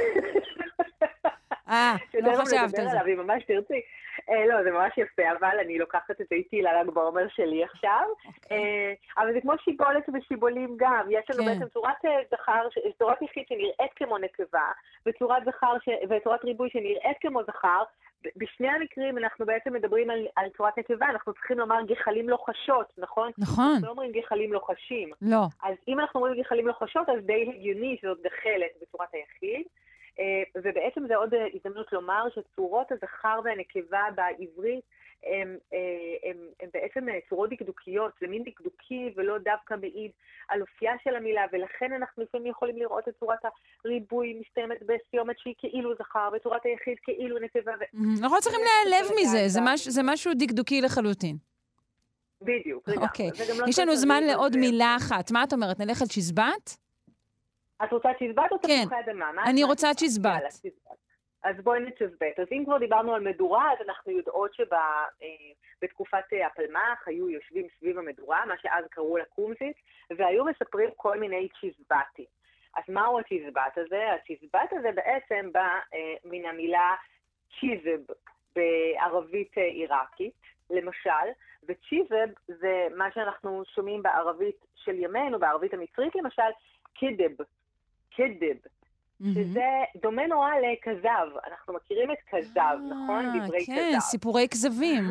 [1.69, 2.91] אה, לא חשבת על זה.
[2.91, 3.81] עליו, אם ממש תרצי.
[4.29, 8.03] אה, לא, זה ממש יפה, אבל אני לוקחת את זה איתי לל"ג בעומר שלי עכשיו.
[8.51, 11.05] אה, אבל זה כמו שיבולת ושיבולים גם.
[11.09, 11.53] יש לנו אוקיי.
[11.55, 11.59] כן.
[11.59, 12.67] בעצם צורת אה, זכר,
[12.99, 14.71] צורת יחיד שנראית כמו נקבה,
[15.05, 17.83] וצורת זכר ש- וצורת ריבוי שנראית כמו זכר.
[18.35, 23.31] בשני המקרים אנחנו בעצם מדברים על, על צורת נקבה, אנחנו צריכים לומר גחלים לוחשות, נכון?
[23.37, 23.65] נכון.
[23.65, 25.09] אנחנו לא אומרים גחלים לוחשים.
[25.21, 25.45] לא.
[25.63, 29.67] אז אם אנחנו אומרים גחלים לוחשות, אז די הגיוני שזאת גחלת בצורת היחיד.
[30.19, 34.83] אה, ובעצם זה עוד אה, הזדמנות לומר שצורות הזכר והנקבה בעברית
[35.25, 35.79] הם, אה,
[36.29, 40.11] הם, הם בעצם אה, צורות דקדוקיות, זה מין דקדוקי ולא דווקא מעיד
[40.47, 43.39] על אופייה של המילה, ולכן אנחנו לפעמים יכולים לראות את צורת
[43.85, 47.71] הריבוי מסתיימת בסיומת שהיא כאילו זכר, וצורת היחיד כאילו נקבה.
[48.21, 51.37] אנחנו לא צריכים להיעלב מזה, זה מש- זה משהו דקדוקי לחלוטין.
[52.41, 53.07] בדיוק, לגמרי.
[53.07, 53.29] אוקיי.
[53.29, 54.59] גם לא יש לנו זמן לעוד זה.
[54.59, 55.31] מילה אחת.
[55.31, 55.79] מה את אומרת?
[55.79, 56.71] נלך על צ'יזבט?
[57.83, 58.81] את רוצה צ'יזבט או כן.
[58.85, 59.43] תפוחי אדמה?
[59.45, 59.63] אני?
[59.63, 60.41] רוצה צ'יזבט.
[61.45, 62.39] אז בואי נצ'זבט.
[62.39, 68.45] אז אם כבר דיברנו על מדורה, אז אנחנו יודעות שבתקופת הפלמ"ח היו יושבים סביב המדורה,
[68.45, 69.77] מה שאז קראו לה קומזית,
[70.17, 72.25] והיו מספרים כל מיני צ'יזבטים.
[72.75, 74.13] אז מהו הצ'יזבט הזה?
[74.13, 76.95] הצ'יזבט הזה בעצם בא אה, מן המילה
[77.59, 77.99] צ'יזב
[78.55, 80.33] בערבית אה, עיראקית,
[80.69, 81.27] למשל,
[81.67, 86.51] וצ'יזב זה מה שאנחנו שומעים בערבית של ימינו, בערבית המצרית למשל,
[86.93, 87.43] קידב,
[88.09, 88.55] קידב,
[89.21, 89.65] שזה
[90.01, 91.27] דומה נורא לכזב.
[91.47, 93.25] אנחנו מכירים את כזב, נכון?
[93.39, 93.99] דברי כן, כזב.
[93.99, 95.03] סיפורי כזבים.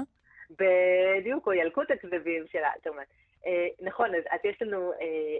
[0.60, 3.02] בדיוק, או ילקוט הכזבים של האלתרמן.
[3.46, 4.96] אה, נכון, אז, אז יש לנו אה,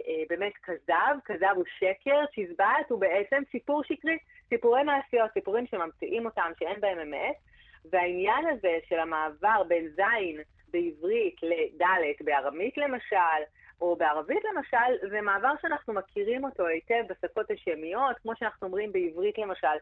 [0.07, 4.17] אה, באמת כזב, כזב הוא שקר, צ'יזבט הוא בעצם סיפור שקרי,
[4.49, 7.35] סיפורי מעשיות, סיפורים שממציאים אותם, שאין בהם אמת,
[7.91, 10.41] והעניין הזה של המעבר בין זין
[10.73, 13.41] בעברית לדלת, בארמית למשל,
[13.81, 19.37] או בערבית למשל, זה מעבר שאנחנו מכירים אותו היטב בשפות השמיות, כמו שאנחנו אומרים בעברית
[19.37, 19.77] למשל,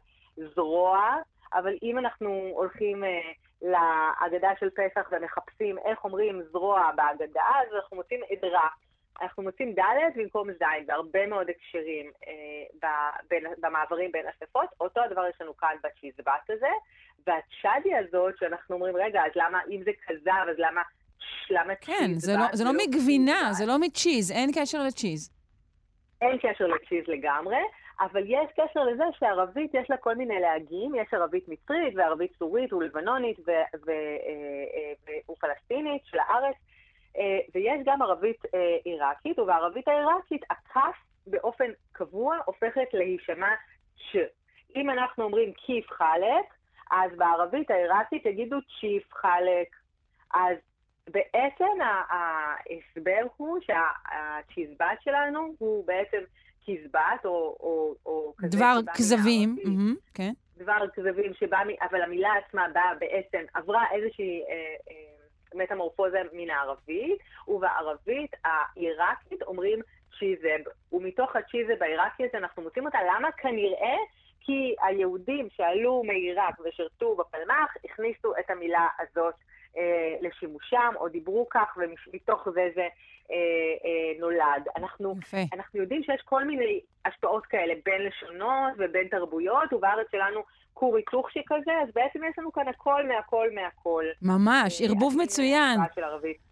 [0.55, 1.15] זרוע,
[1.53, 3.31] אבל אם אנחנו הולכים אה,
[3.61, 8.67] להגדה של פסח ומחפשים איך אומרים זרוע בהגדה, אז אנחנו מוצאים עדרה.
[9.21, 9.81] אנחנו מוצאים ד'
[10.15, 12.87] במקום ז' בהרבה מאוד הקשרים אה,
[13.29, 14.69] בין, במעברים בין השפות.
[14.79, 16.69] אותו הדבר יש לנו כאן בצ'יזבט הזה,
[17.27, 20.81] והצ'אדי הזאת, שאנחנו אומרים, רגע, אז למה, אם זה כזב, אז למה,
[21.49, 23.53] למה כן, צ'יזבט זה לא- זה לא ולא מגבינה, צ'יזבט?
[23.57, 25.31] זה לא מצ'יז, אין קשר לצ'יז.
[26.21, 27.57] אין קשר לצ'יז לגמרי,
[27.99, 32.73] אבל יש קשר לזה שערבית יש לה כל מיני להגים, יש ערבית מצרית וערבית סורית
[32.73, 36.55] ולבנונית אה, אה, ופלסטינית של הארץ,
[37.17, 38.37] אה, ויש גם ערבית
[38.85, 40.97] עיראקית, ובערבית העיראקית הכף
[41.27, 43.53] באופן קבוע הופכת להישמע
[43.97, 44.17] ש.
[44.75, 46.45] אם אנחנו אומרים כיף חלק,
[46.91, 49.67] אז בערבית העיראקית יגידו צ'יף חלק.
[50.33, 50.57] אז
[51.11, 51.77] בעצם
[52.09, 56.19] ההסבר הוא שהצ'יזבט שלנו הוא בעצם
[56.77, 59.57] כזבת, או, או, או כזה דבר כזבים.
[59.63, 60.31] מהמם, כן.
[60.57, 61.59] דבר כזבים שבא,
[61.89, 64.55] אבל המילה עצמה באה בעצם, עברה איזושהי אה,
[64.91, 64.95] אה,
[65.55, 69.79] מטמורפוזה מן הערבית, ובערבית העיראקית אומרים
[70.19, 73.31] צ'יזב, ומתוך הצ'יזב העיראקי הזה אנחנו מוצאים אותה, למה?
[73.31, 73.95] כנראה
[74.41, 79.33] כי היהודים שעלו מעיראק ושירתו בפלמ"ח הכניסו את המילה הזאת
[80.21, 82.87] לשימושם, או דיברו כך, ומתוך זה זה
[83.31, 83.35] אה,
[83.85, 84.67] אה, נולד.
[84.77, 85.37] אנחנו, יפה.
[85.53, 90.43] אנחנו יודעים שיש כל מיני השפעות כאלה בין לשונות ובין תרבויות, ובארץ שלנו
[90.73, 94.03] כור היתוך שכזה, אז בעצם יש לנו כאן הכל מהכל מהכל.
[94.21, 95.79] ממש, אה, ערבוב מצוין.
[95.95, 96.48] של ערבית.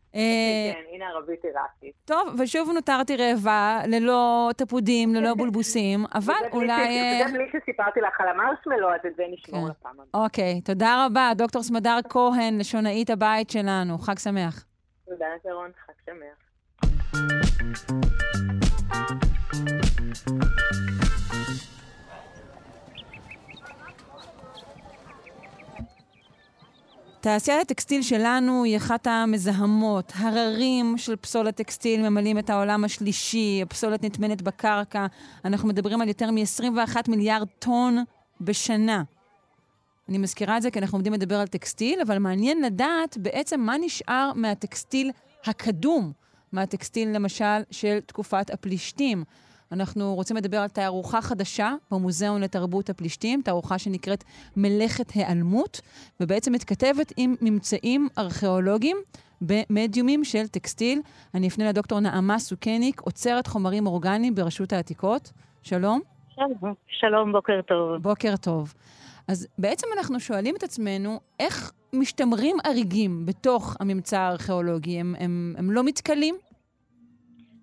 [0.74, 1.94] כן, הנה ערבית עיראקית.
[2.06, 7.24] טוב, ושוב נותרתי רעבה, ללא תפודים, ללא בולבוסים, אבל אולי...
[7.28, 9.72] זה בלי שסיפרתי לך על המרשמלו, אז את זה נשמור כן.
[9.72, 10.24] לפעם הבאה.
[10.24, 13.98] אוקיי, תודה רבה, דוקטור סמדר כהן, לשונאית הבית שלנו.
[13.98, 14.66] חג שמח.
[15.06, 16.48] תודה, שרון, חג שמח.
[27.28, 30.14] תעשיית הטקסטיל שלנו היא אחת המזהמות.
[30.16, 35.06] הררים של פסולת טקסטיל ממלאים את העולם השלישי, הפסולת נטמנת בקרקע.
[35.46, 38.04] אנחנו מדברים על יותר מ-21 מיליארד טון
[38.42, 39.04] בשנה.
[40.10, 43.78] אני מזכירה את זה כי אנחנו עומדים לדבר על טקסטיל, אבל מעניין לדעת בעצם מה
[43.78, 45.12] נשאר מהטקסטיל
[45.46, 46.12] הקדום,
[46.52, 49.24] מהטקסטיל למשל של תקופת הפלישתים.
[49.72, 54.24] אנחנו רוצים לדבר על תערוכה חדשה במוזיאון לתרבות הפלישתים, תערוכה שנקראת
[54.58, 55.82] מלאכת היעלמות,
[56.20, 58.98] ובעצם מתכתבת עם ממצאים ארכיאולוגיים
[59.42, 61.02] במדיומים של טקסטיל.
[61.34, 65.32] אני אפנה לדוקטור נעמה סוכניק, עוצרת חומרים אורגניים ברשות העתיקות.
[65.64, 66.02] שלום.
[66.36, 68.02] שלום, שלום, בוקר טוב.
[68.02, 68.74] בוקר טוב.
[69.28, 75.00] אז בעצם אנחנו שואלים את עצמנו, איך משתמרים אריגים בתוך הממצא הארכיאולוגי?
[75.00, 76.36] הם, הם, הם לא מתכלים?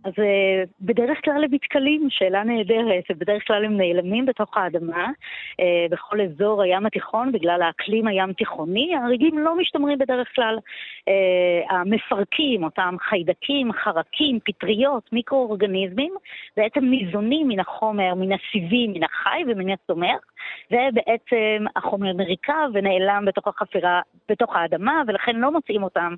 [0.05, 5.07] אז uh, בדרך כלל הם מתכלים, שאלה נהדרת, ובדרך כלל הם נעלמים בתוך האדמה.
[5.07, 10.59] Uh, בכל אזור הים התיכון, בגלל האקלים הים תיכוני, ההריגים לא משתמרים בדרך כלל.
[10.59, 16.15] Uh, המפרקים, אותם חיידקים, חרקים, פטריות, מיקרואורגניזמים,
[16.57, 20.21] בעצם ניזונים מן החומר, מן הסיבים, מן החי ומן הצומח,
[20.71, 26.15] ובעצם החומר נריקב ונעלם בתוך החפירה, בתוך האדמה, ולכן לא מוצאים אותם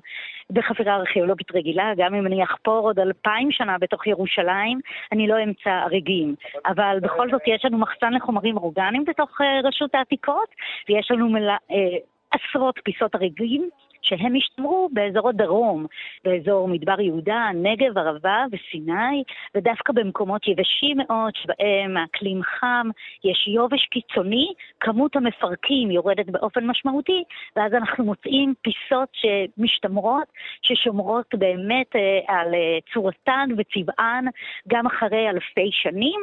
[0.49, 4.79] בחפירה ארכיאולוגית רגילה, גם אם אני אחפור עוד אלפיים שנה בתוך ירושלים,
[5.11, 6.35] אני לא אמצא הריגים.
[6.65, 10.49] אבל בכל זאת יש לנו מחסן לחומרים אורגניים בתוך אה, רשות העתיקות,
[10.89, 11.97] ויש לנו מלא, אה,
[12.31, 13.69] עשרות פיסות הריגים.
[14.07, 15.85] שהם השתמרו באזור הדרום,
[16.23, 19.23] באזור מדבר יהודה, נגב, ערבה וסיני,
[19.55, 22.89] ודווקא במקומות יבשים מאוד, שבהם האקלים חם,
[23.23, 27.23] יש יובש קיצוני, כמות המפרקים יורדת באופן משמעותי,
[27.55, 30.27] ואז אנחנו מוצאים פיסות שמשתמרות,
[30.61, 34.25] ששומרות באמת אה, על אה, צורתן וצבען
[34.67, 36.19] גם אחרי אלפי שנים.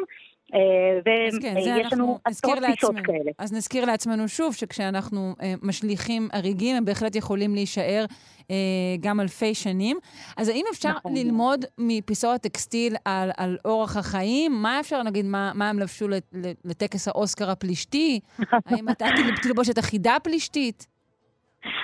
[1.06, 1.54] ויש כן,
[1.92, 3.30] לנו עשרות פיסות כאלה.
[3.38, 8.04] אז נזכיר לעצמנו שוב שכשאנחנו אה, משליכים הריגים, הם בהחלט יכולים להישאר
[8.50, 8.56] אה,
[9.00, 9.98] גם אלפי שנים.
[10.36, 11.14] אז האם אפשר נכון.
[11.14, 14.62] ללמוד מפיסות הטקסטיל על, על אורח החיים?
[14.62, 16.08] מה אפשר, נגיד, מה, מה הם לבשו
[16.64, 18.20] לטקס האוסקר הפלישתי?
[18.66, 19.06] האם אתה
[19.42, 20.93] תלבוש את החידה פלישתית?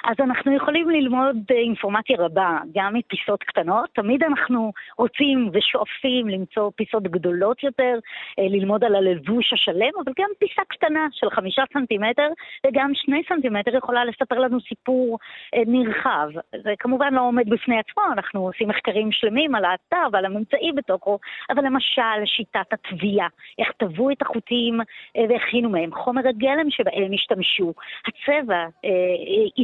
[0.05, 3.89] אז אנחנו יכולים ללמוד אינפורמציה רבה, גם מפיסות קטנות.
[3.93, 7.99] תמיד אנחנו רוצים ושואפים למצוא פיסות גדולות יותר,
[8.39, 12.29] אה, ללמוד על הלבוש השלם, אבל גם פיסה קטנה של חמישה סנטימטר
[12.67, 15.19] וגם שני סנטימטר יכולה לספר לנו סיפור
[15.55, 16.29] אה, נרחב.
[16.65, 21.19] זה כמובן לא עומד בפני עצמו, אנחנו עושים מחקרים שלמים על האתר ועל הממצאים בתוכו,
[21.51, 23.29] אבל למשל שיטת התביעה,
[23.59, 24.81] איך טבעו את החוטים
[25.17, 27.73] אה, והכינו מהם, חומר הגלם שבהם השתמשו,
[28.07, 28.67] הצבע,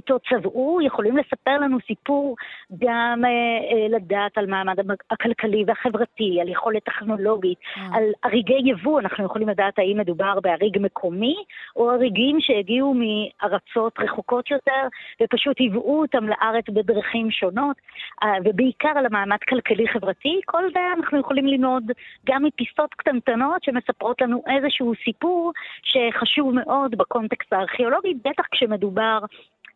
[0.07, 2.37] איתו צבעו, יכולים לספר לנו סיפור
[2.79, 4.77] גם אה, אה, לדעת על מעמד
[5.11, 7.83] הכלכלי והחברתי, על יכולת טכנולוגית, אה.
[7.97, 11.37] על הריגי יבוא, אנחנו יכולים לדעת האם מדובר בהריג מקומי,
[11.77, 14.83] או הריגים שהגיעו מארצות רחוקות יותר,
[15.23, 17.77] ופשוט היוו אותם לארץ בדרכים שונות,
[18.23, 20.41] אה, ובעיקר על המעמד כלכלי-חברתי.
[20.47, 21.85] כל זה אנחנו יכולים ללמוד
[22.27, 25.53] גם מפיסות קטנטנות שמספרות לנו איזשהו סיפור
[25.83, 29.19] שחשוב מאוד בקונטקסט הארכיאולוגי, בטח כשמדובר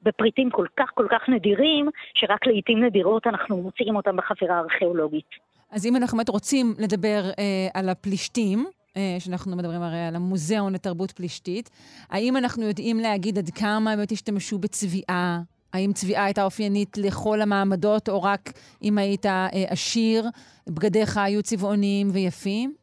[0.02, 5.50] בפריטים כל כך כל כך נדירים, שרק לעיתים נדירות אנחנו מוצאים אותם בחפירה הארכיאולוגית.
[5.70, 8.66] אז אם אנחנו באמת רוצים לדבר אה, על הפלישתים,
[8.96, 11.70] אה, שאנחנו מדברים הרי על המוזיאון לתרבות פלישתית,
[12.10, 15.40] האם אנחנו יודעים להגיד עד כמה באמת השתמשו בצביעה?
[15.72, 18.52] האם צביעה הייתה אופיינית לכל המעמדות, או רק
[18.82, 20.24] אם היית אה, עשיר,
[20.68, 22.74] בגדיך היו צבעוניים ויפים?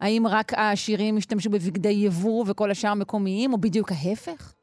[0.00, 4.53] האם רק העשירים השתמשו בבגדי יבוא וכל השאר מקומיים, או בדיוק ההפך?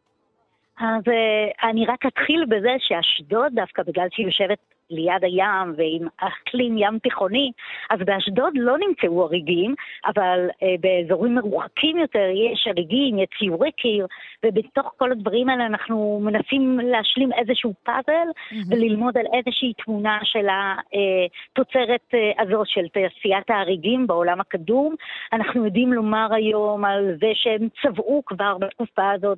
[0.79, 4.59] אז uh, אני רק אתחיל בזה שאשדוד דווקא, בגלל שהיא יושבת
[4.91, 7.51] ליד הים ועם אקלים ים תיכוני,
[7.89, 14.07] אז באשדוד לא נמצאו הריגים, אבל uh, באזורים מרוחקים יותר יש הריגים, יש ציורי קיר,
[14.45, 18.55] ובתוך כל הדברים האלה אנחנו מנסים להשלים איזשהו פאזל mm-hmm.
[18.69, 24.95] וללמוד על איזושהי תמונה של התוצרת uh, הזו של תעשיית ההריגים בעולם הקדום.
[25.33, 29.37] אנחנו יודעים לומר היום על זה שהם צבעו כבר בתקופה הזאת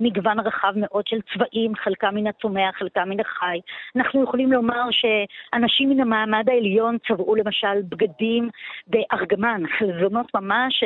[0.00, 3.60] במגוון רחב מאוד של צבעים, חלקם מן הצומח, חלקם מן החי.
[3.96, 8.48] אנחנו יכולים לומר שאנשים מן המעמד העליון צבעו למשל בגדים
[8.86, 10.84] בארגמן, חלזונות ממש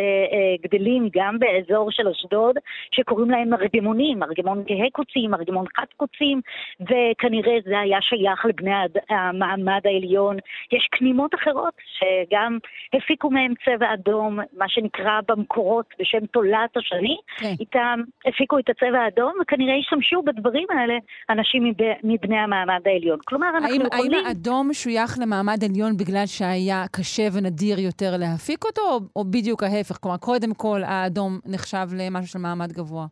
[0.63, 2.57] גדלים גם באזור של אשדוד,
[2.93, 6.41] שקוראים להם מרגמונים, מרגמון כהה קוצים, מרגמון חד קוצים,
[6.81, 8.75] וכנראה זה היה שייך לבני
[9.09, 10.37] המעמד העליון.
[10.73, 12.59] יש כנימות אחרות שגם
[12.95, 17.55] הפיקו מהם צבע אדום, מה שנקרא במקורות בשם תולעת השני, כן.
[17.61, 20.95] איתם הפיקו את הצבע האדום, וכנראה השתמשו בדברים האלה
[21.31, 21.83] אנשים מב...
[22.05, 23.19] מבני המעמד העליון.
[23.27, 23.81] כלומר, אנחנו האם.
[23.93, 29.63] האם האדום שוייך למעמד עליון בגלל שהיה קשה ונדיר יותר להפיק אותו, או, או בדיוק
[29.63, 29.99] ההפך?
[30.01, 33.07] כלומר, קודם כל האדום נחשב למשהו של מעמד גבוה.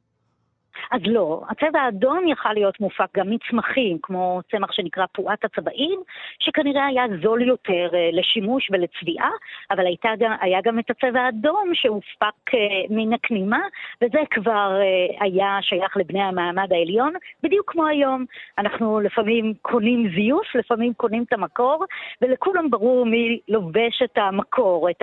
[0.91, 6.01] אז לא, הצבע האדום יכל להיות מופק גם מצמחים, כמו צמח שנקרא פועת הצבעים,
[6.39, 9.31] שכנראה היה זול יותר uh, לשימוש ולצביעה,
[9.71, 10.09] אבל הייתה
[10.41, 12.57] היה גם את הצבע האדום שהופק uh,
[12.91, 13.61] מן הכנימה,
[14.03, 17.13] וזה כבר uh, היה שייך לבני המעמד העליון,
[17.43, 18.25] בדיוק כמו היום.
[18.59, 21.85] אנחנו לפעמים קונים זיוף, לפעמים קונים את המקור,
[22.23, 25.03] ולכולם ברור מי לובש את המקור, את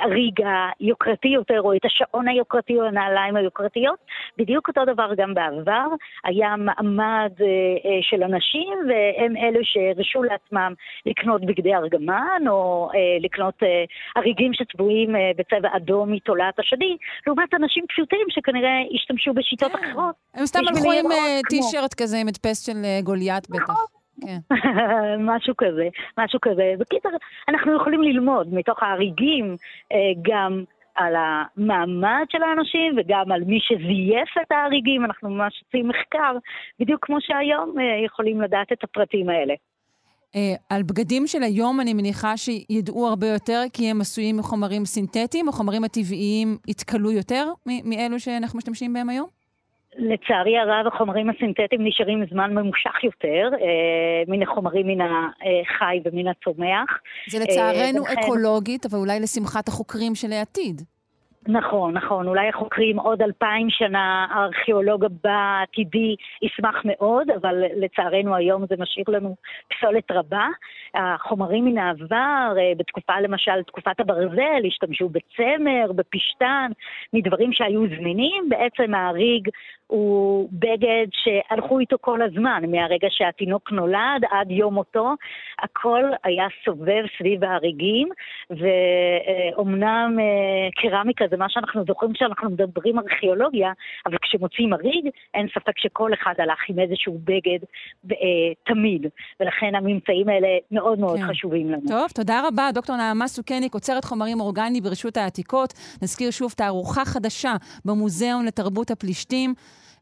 [0.00, 0.40] הריג
[0.80, 3.98] היוקרתי יותר, או את השעון היוקרתי או הנעליים היוקרתיות.
[4.38, 5.86] בדיוק אותו דבר גם בעבר,
[6.24, 10.72] היה מעמד אה, אה, של אנשים, והם אלו שהרשו לעצמם
[11.06, 13.84] לקנות בגדי ארגמן, או אה, לקנות אה,
[14.16, 16.96] הריגים שצבועים אה, בצבע אדום מתולעת השדי,
[17.26, 19.78] לעומת אנשים פשוטים שכנראה השתמשו בשיטות כן.
[19.84, 20.14] אחרות.
[20.34, 23.74] הם סתם הלכו עם אה, טישרט כזה עם הדפס של אה, גוליית בטח.
[24.20, 24.38] כן.
[25.30, 25.88] משהו כזה,
[26.18, 26.74] משהו כזה.
[26.78, 27.08] בקיצר,
[27.48, 29.56] אנחנו יכולים ללמוד מתוך ההריגים
[29.92, 30.64] אה, גם
[30.94, 35.04] על המעמד של האנשים וגם על מי שזייף את ההריגים.
[35.04, 36.36] אנחנו ממש עושים מחקר,
[36.80, 39.54] בדיוק כמו שהיום אה, יכולים לדעת את הפרטים האלה.
[40.34, 40.36] Uh,
[40.70, 45.52] על בגדים של היום אני מניחה שידעו הרבה יותר, כי הם עשויים מחומרים סינתטיים, או
[45.52, 49.43] חומרים הטבעיים יתכלו יותר מאלו שאנחנו משתמשים בהם היום?
[49.98, 56.90] לצערי הרב, החומרים הסינתטיים נשארים זמן ממושך יותר, אה, מן החומרים מן החי ומן הצומח.
[57.28, 60.82] זה לצערנו אה, אקולוגית, אבל אולי לשמחת החוקרים של העתיד.
[61.48, 62.28] נכון, נכון.
[62.28, 69.04] אולי החוקרים עוד אלפיים שנה, הארכיאולוג הבא העתידי ישמח מאוד, אבל לצערנו היום זה משאיר
[69.08, 69.36] לנו
[69.68, 70.46] פסולת רבה.
[70.94, 76.70] החומרים מן העבר, אה, בתקופה למשל, תקופת הברזל, השתמשו בצמר, בפשתן,
[77.12, 78.48] מדברים שהיו זמינים.
[78.48, 79.48] בעצם האריג
[79.94, 85.14] הוא בגד שהלכו איתו כל הזמן, מהרגע שהתינוק נולד עד יום מותו,
[85.62, 88.08] הכל היה סובב סביב ההריגים,
[88.50, 93.72] ואומנם אה, קרמיקה זה מה שאנחנו זוכרים כשאנחנו מדברים ארכיאולוגיה,
[94.06, 97.58] אבל כשמוצאים הריג, אין ספק שכל אחד הלך עם איזשהו בגד
[98.10, 98.16] אה,
[98.66, 99.06] תמיד,
[99.40, 101.26] ולכן הממצאים האלה מאוד מאוד כן.
[101.26, 101.82] חשובים לנו.
[101.88, 105.72] טוב, תודה רבה, דוקטור נעמה סוכניק, עוצרת חומרים אורגניים ברשות העתיקות.
[106.02, 107.52] נזכיר שוב תערוכה חדשה
[107.84, 109.54] במוזיאון לתרבות הפלישתים.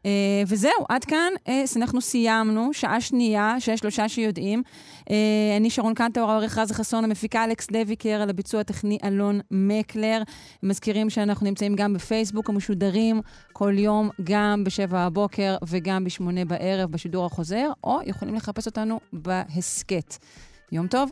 [0.03, 0.05] Uh,
[0.47, 4.63] וזהו, עד כאן uh, אנחנו סיימנו, שעה שנייה, שיש שלושה שיודעים.
[5.01, 5.13] Uh,
[5.57, 10.23] אני שרון קנטור, העורך רז חסון, המפיקה אלכס לויקר, על הביצוע הטכני אלון מקלר.
[10.63, 13.21] מזכירים שאנחנו נמצאים גם בפייסבוק המשודרים
[13.53, 20.17] כל יום, גם בשבע הבוקר וגם בשמונה בערב בשידור החוזר, או יכולים לחפש אותנו בהסכת.
[20.73, 21.11] יום טוב.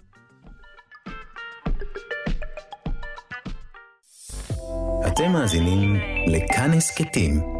[5.07, 5.97] אתם מאזינים
[6.27, 7.60] לכאן הסכתים.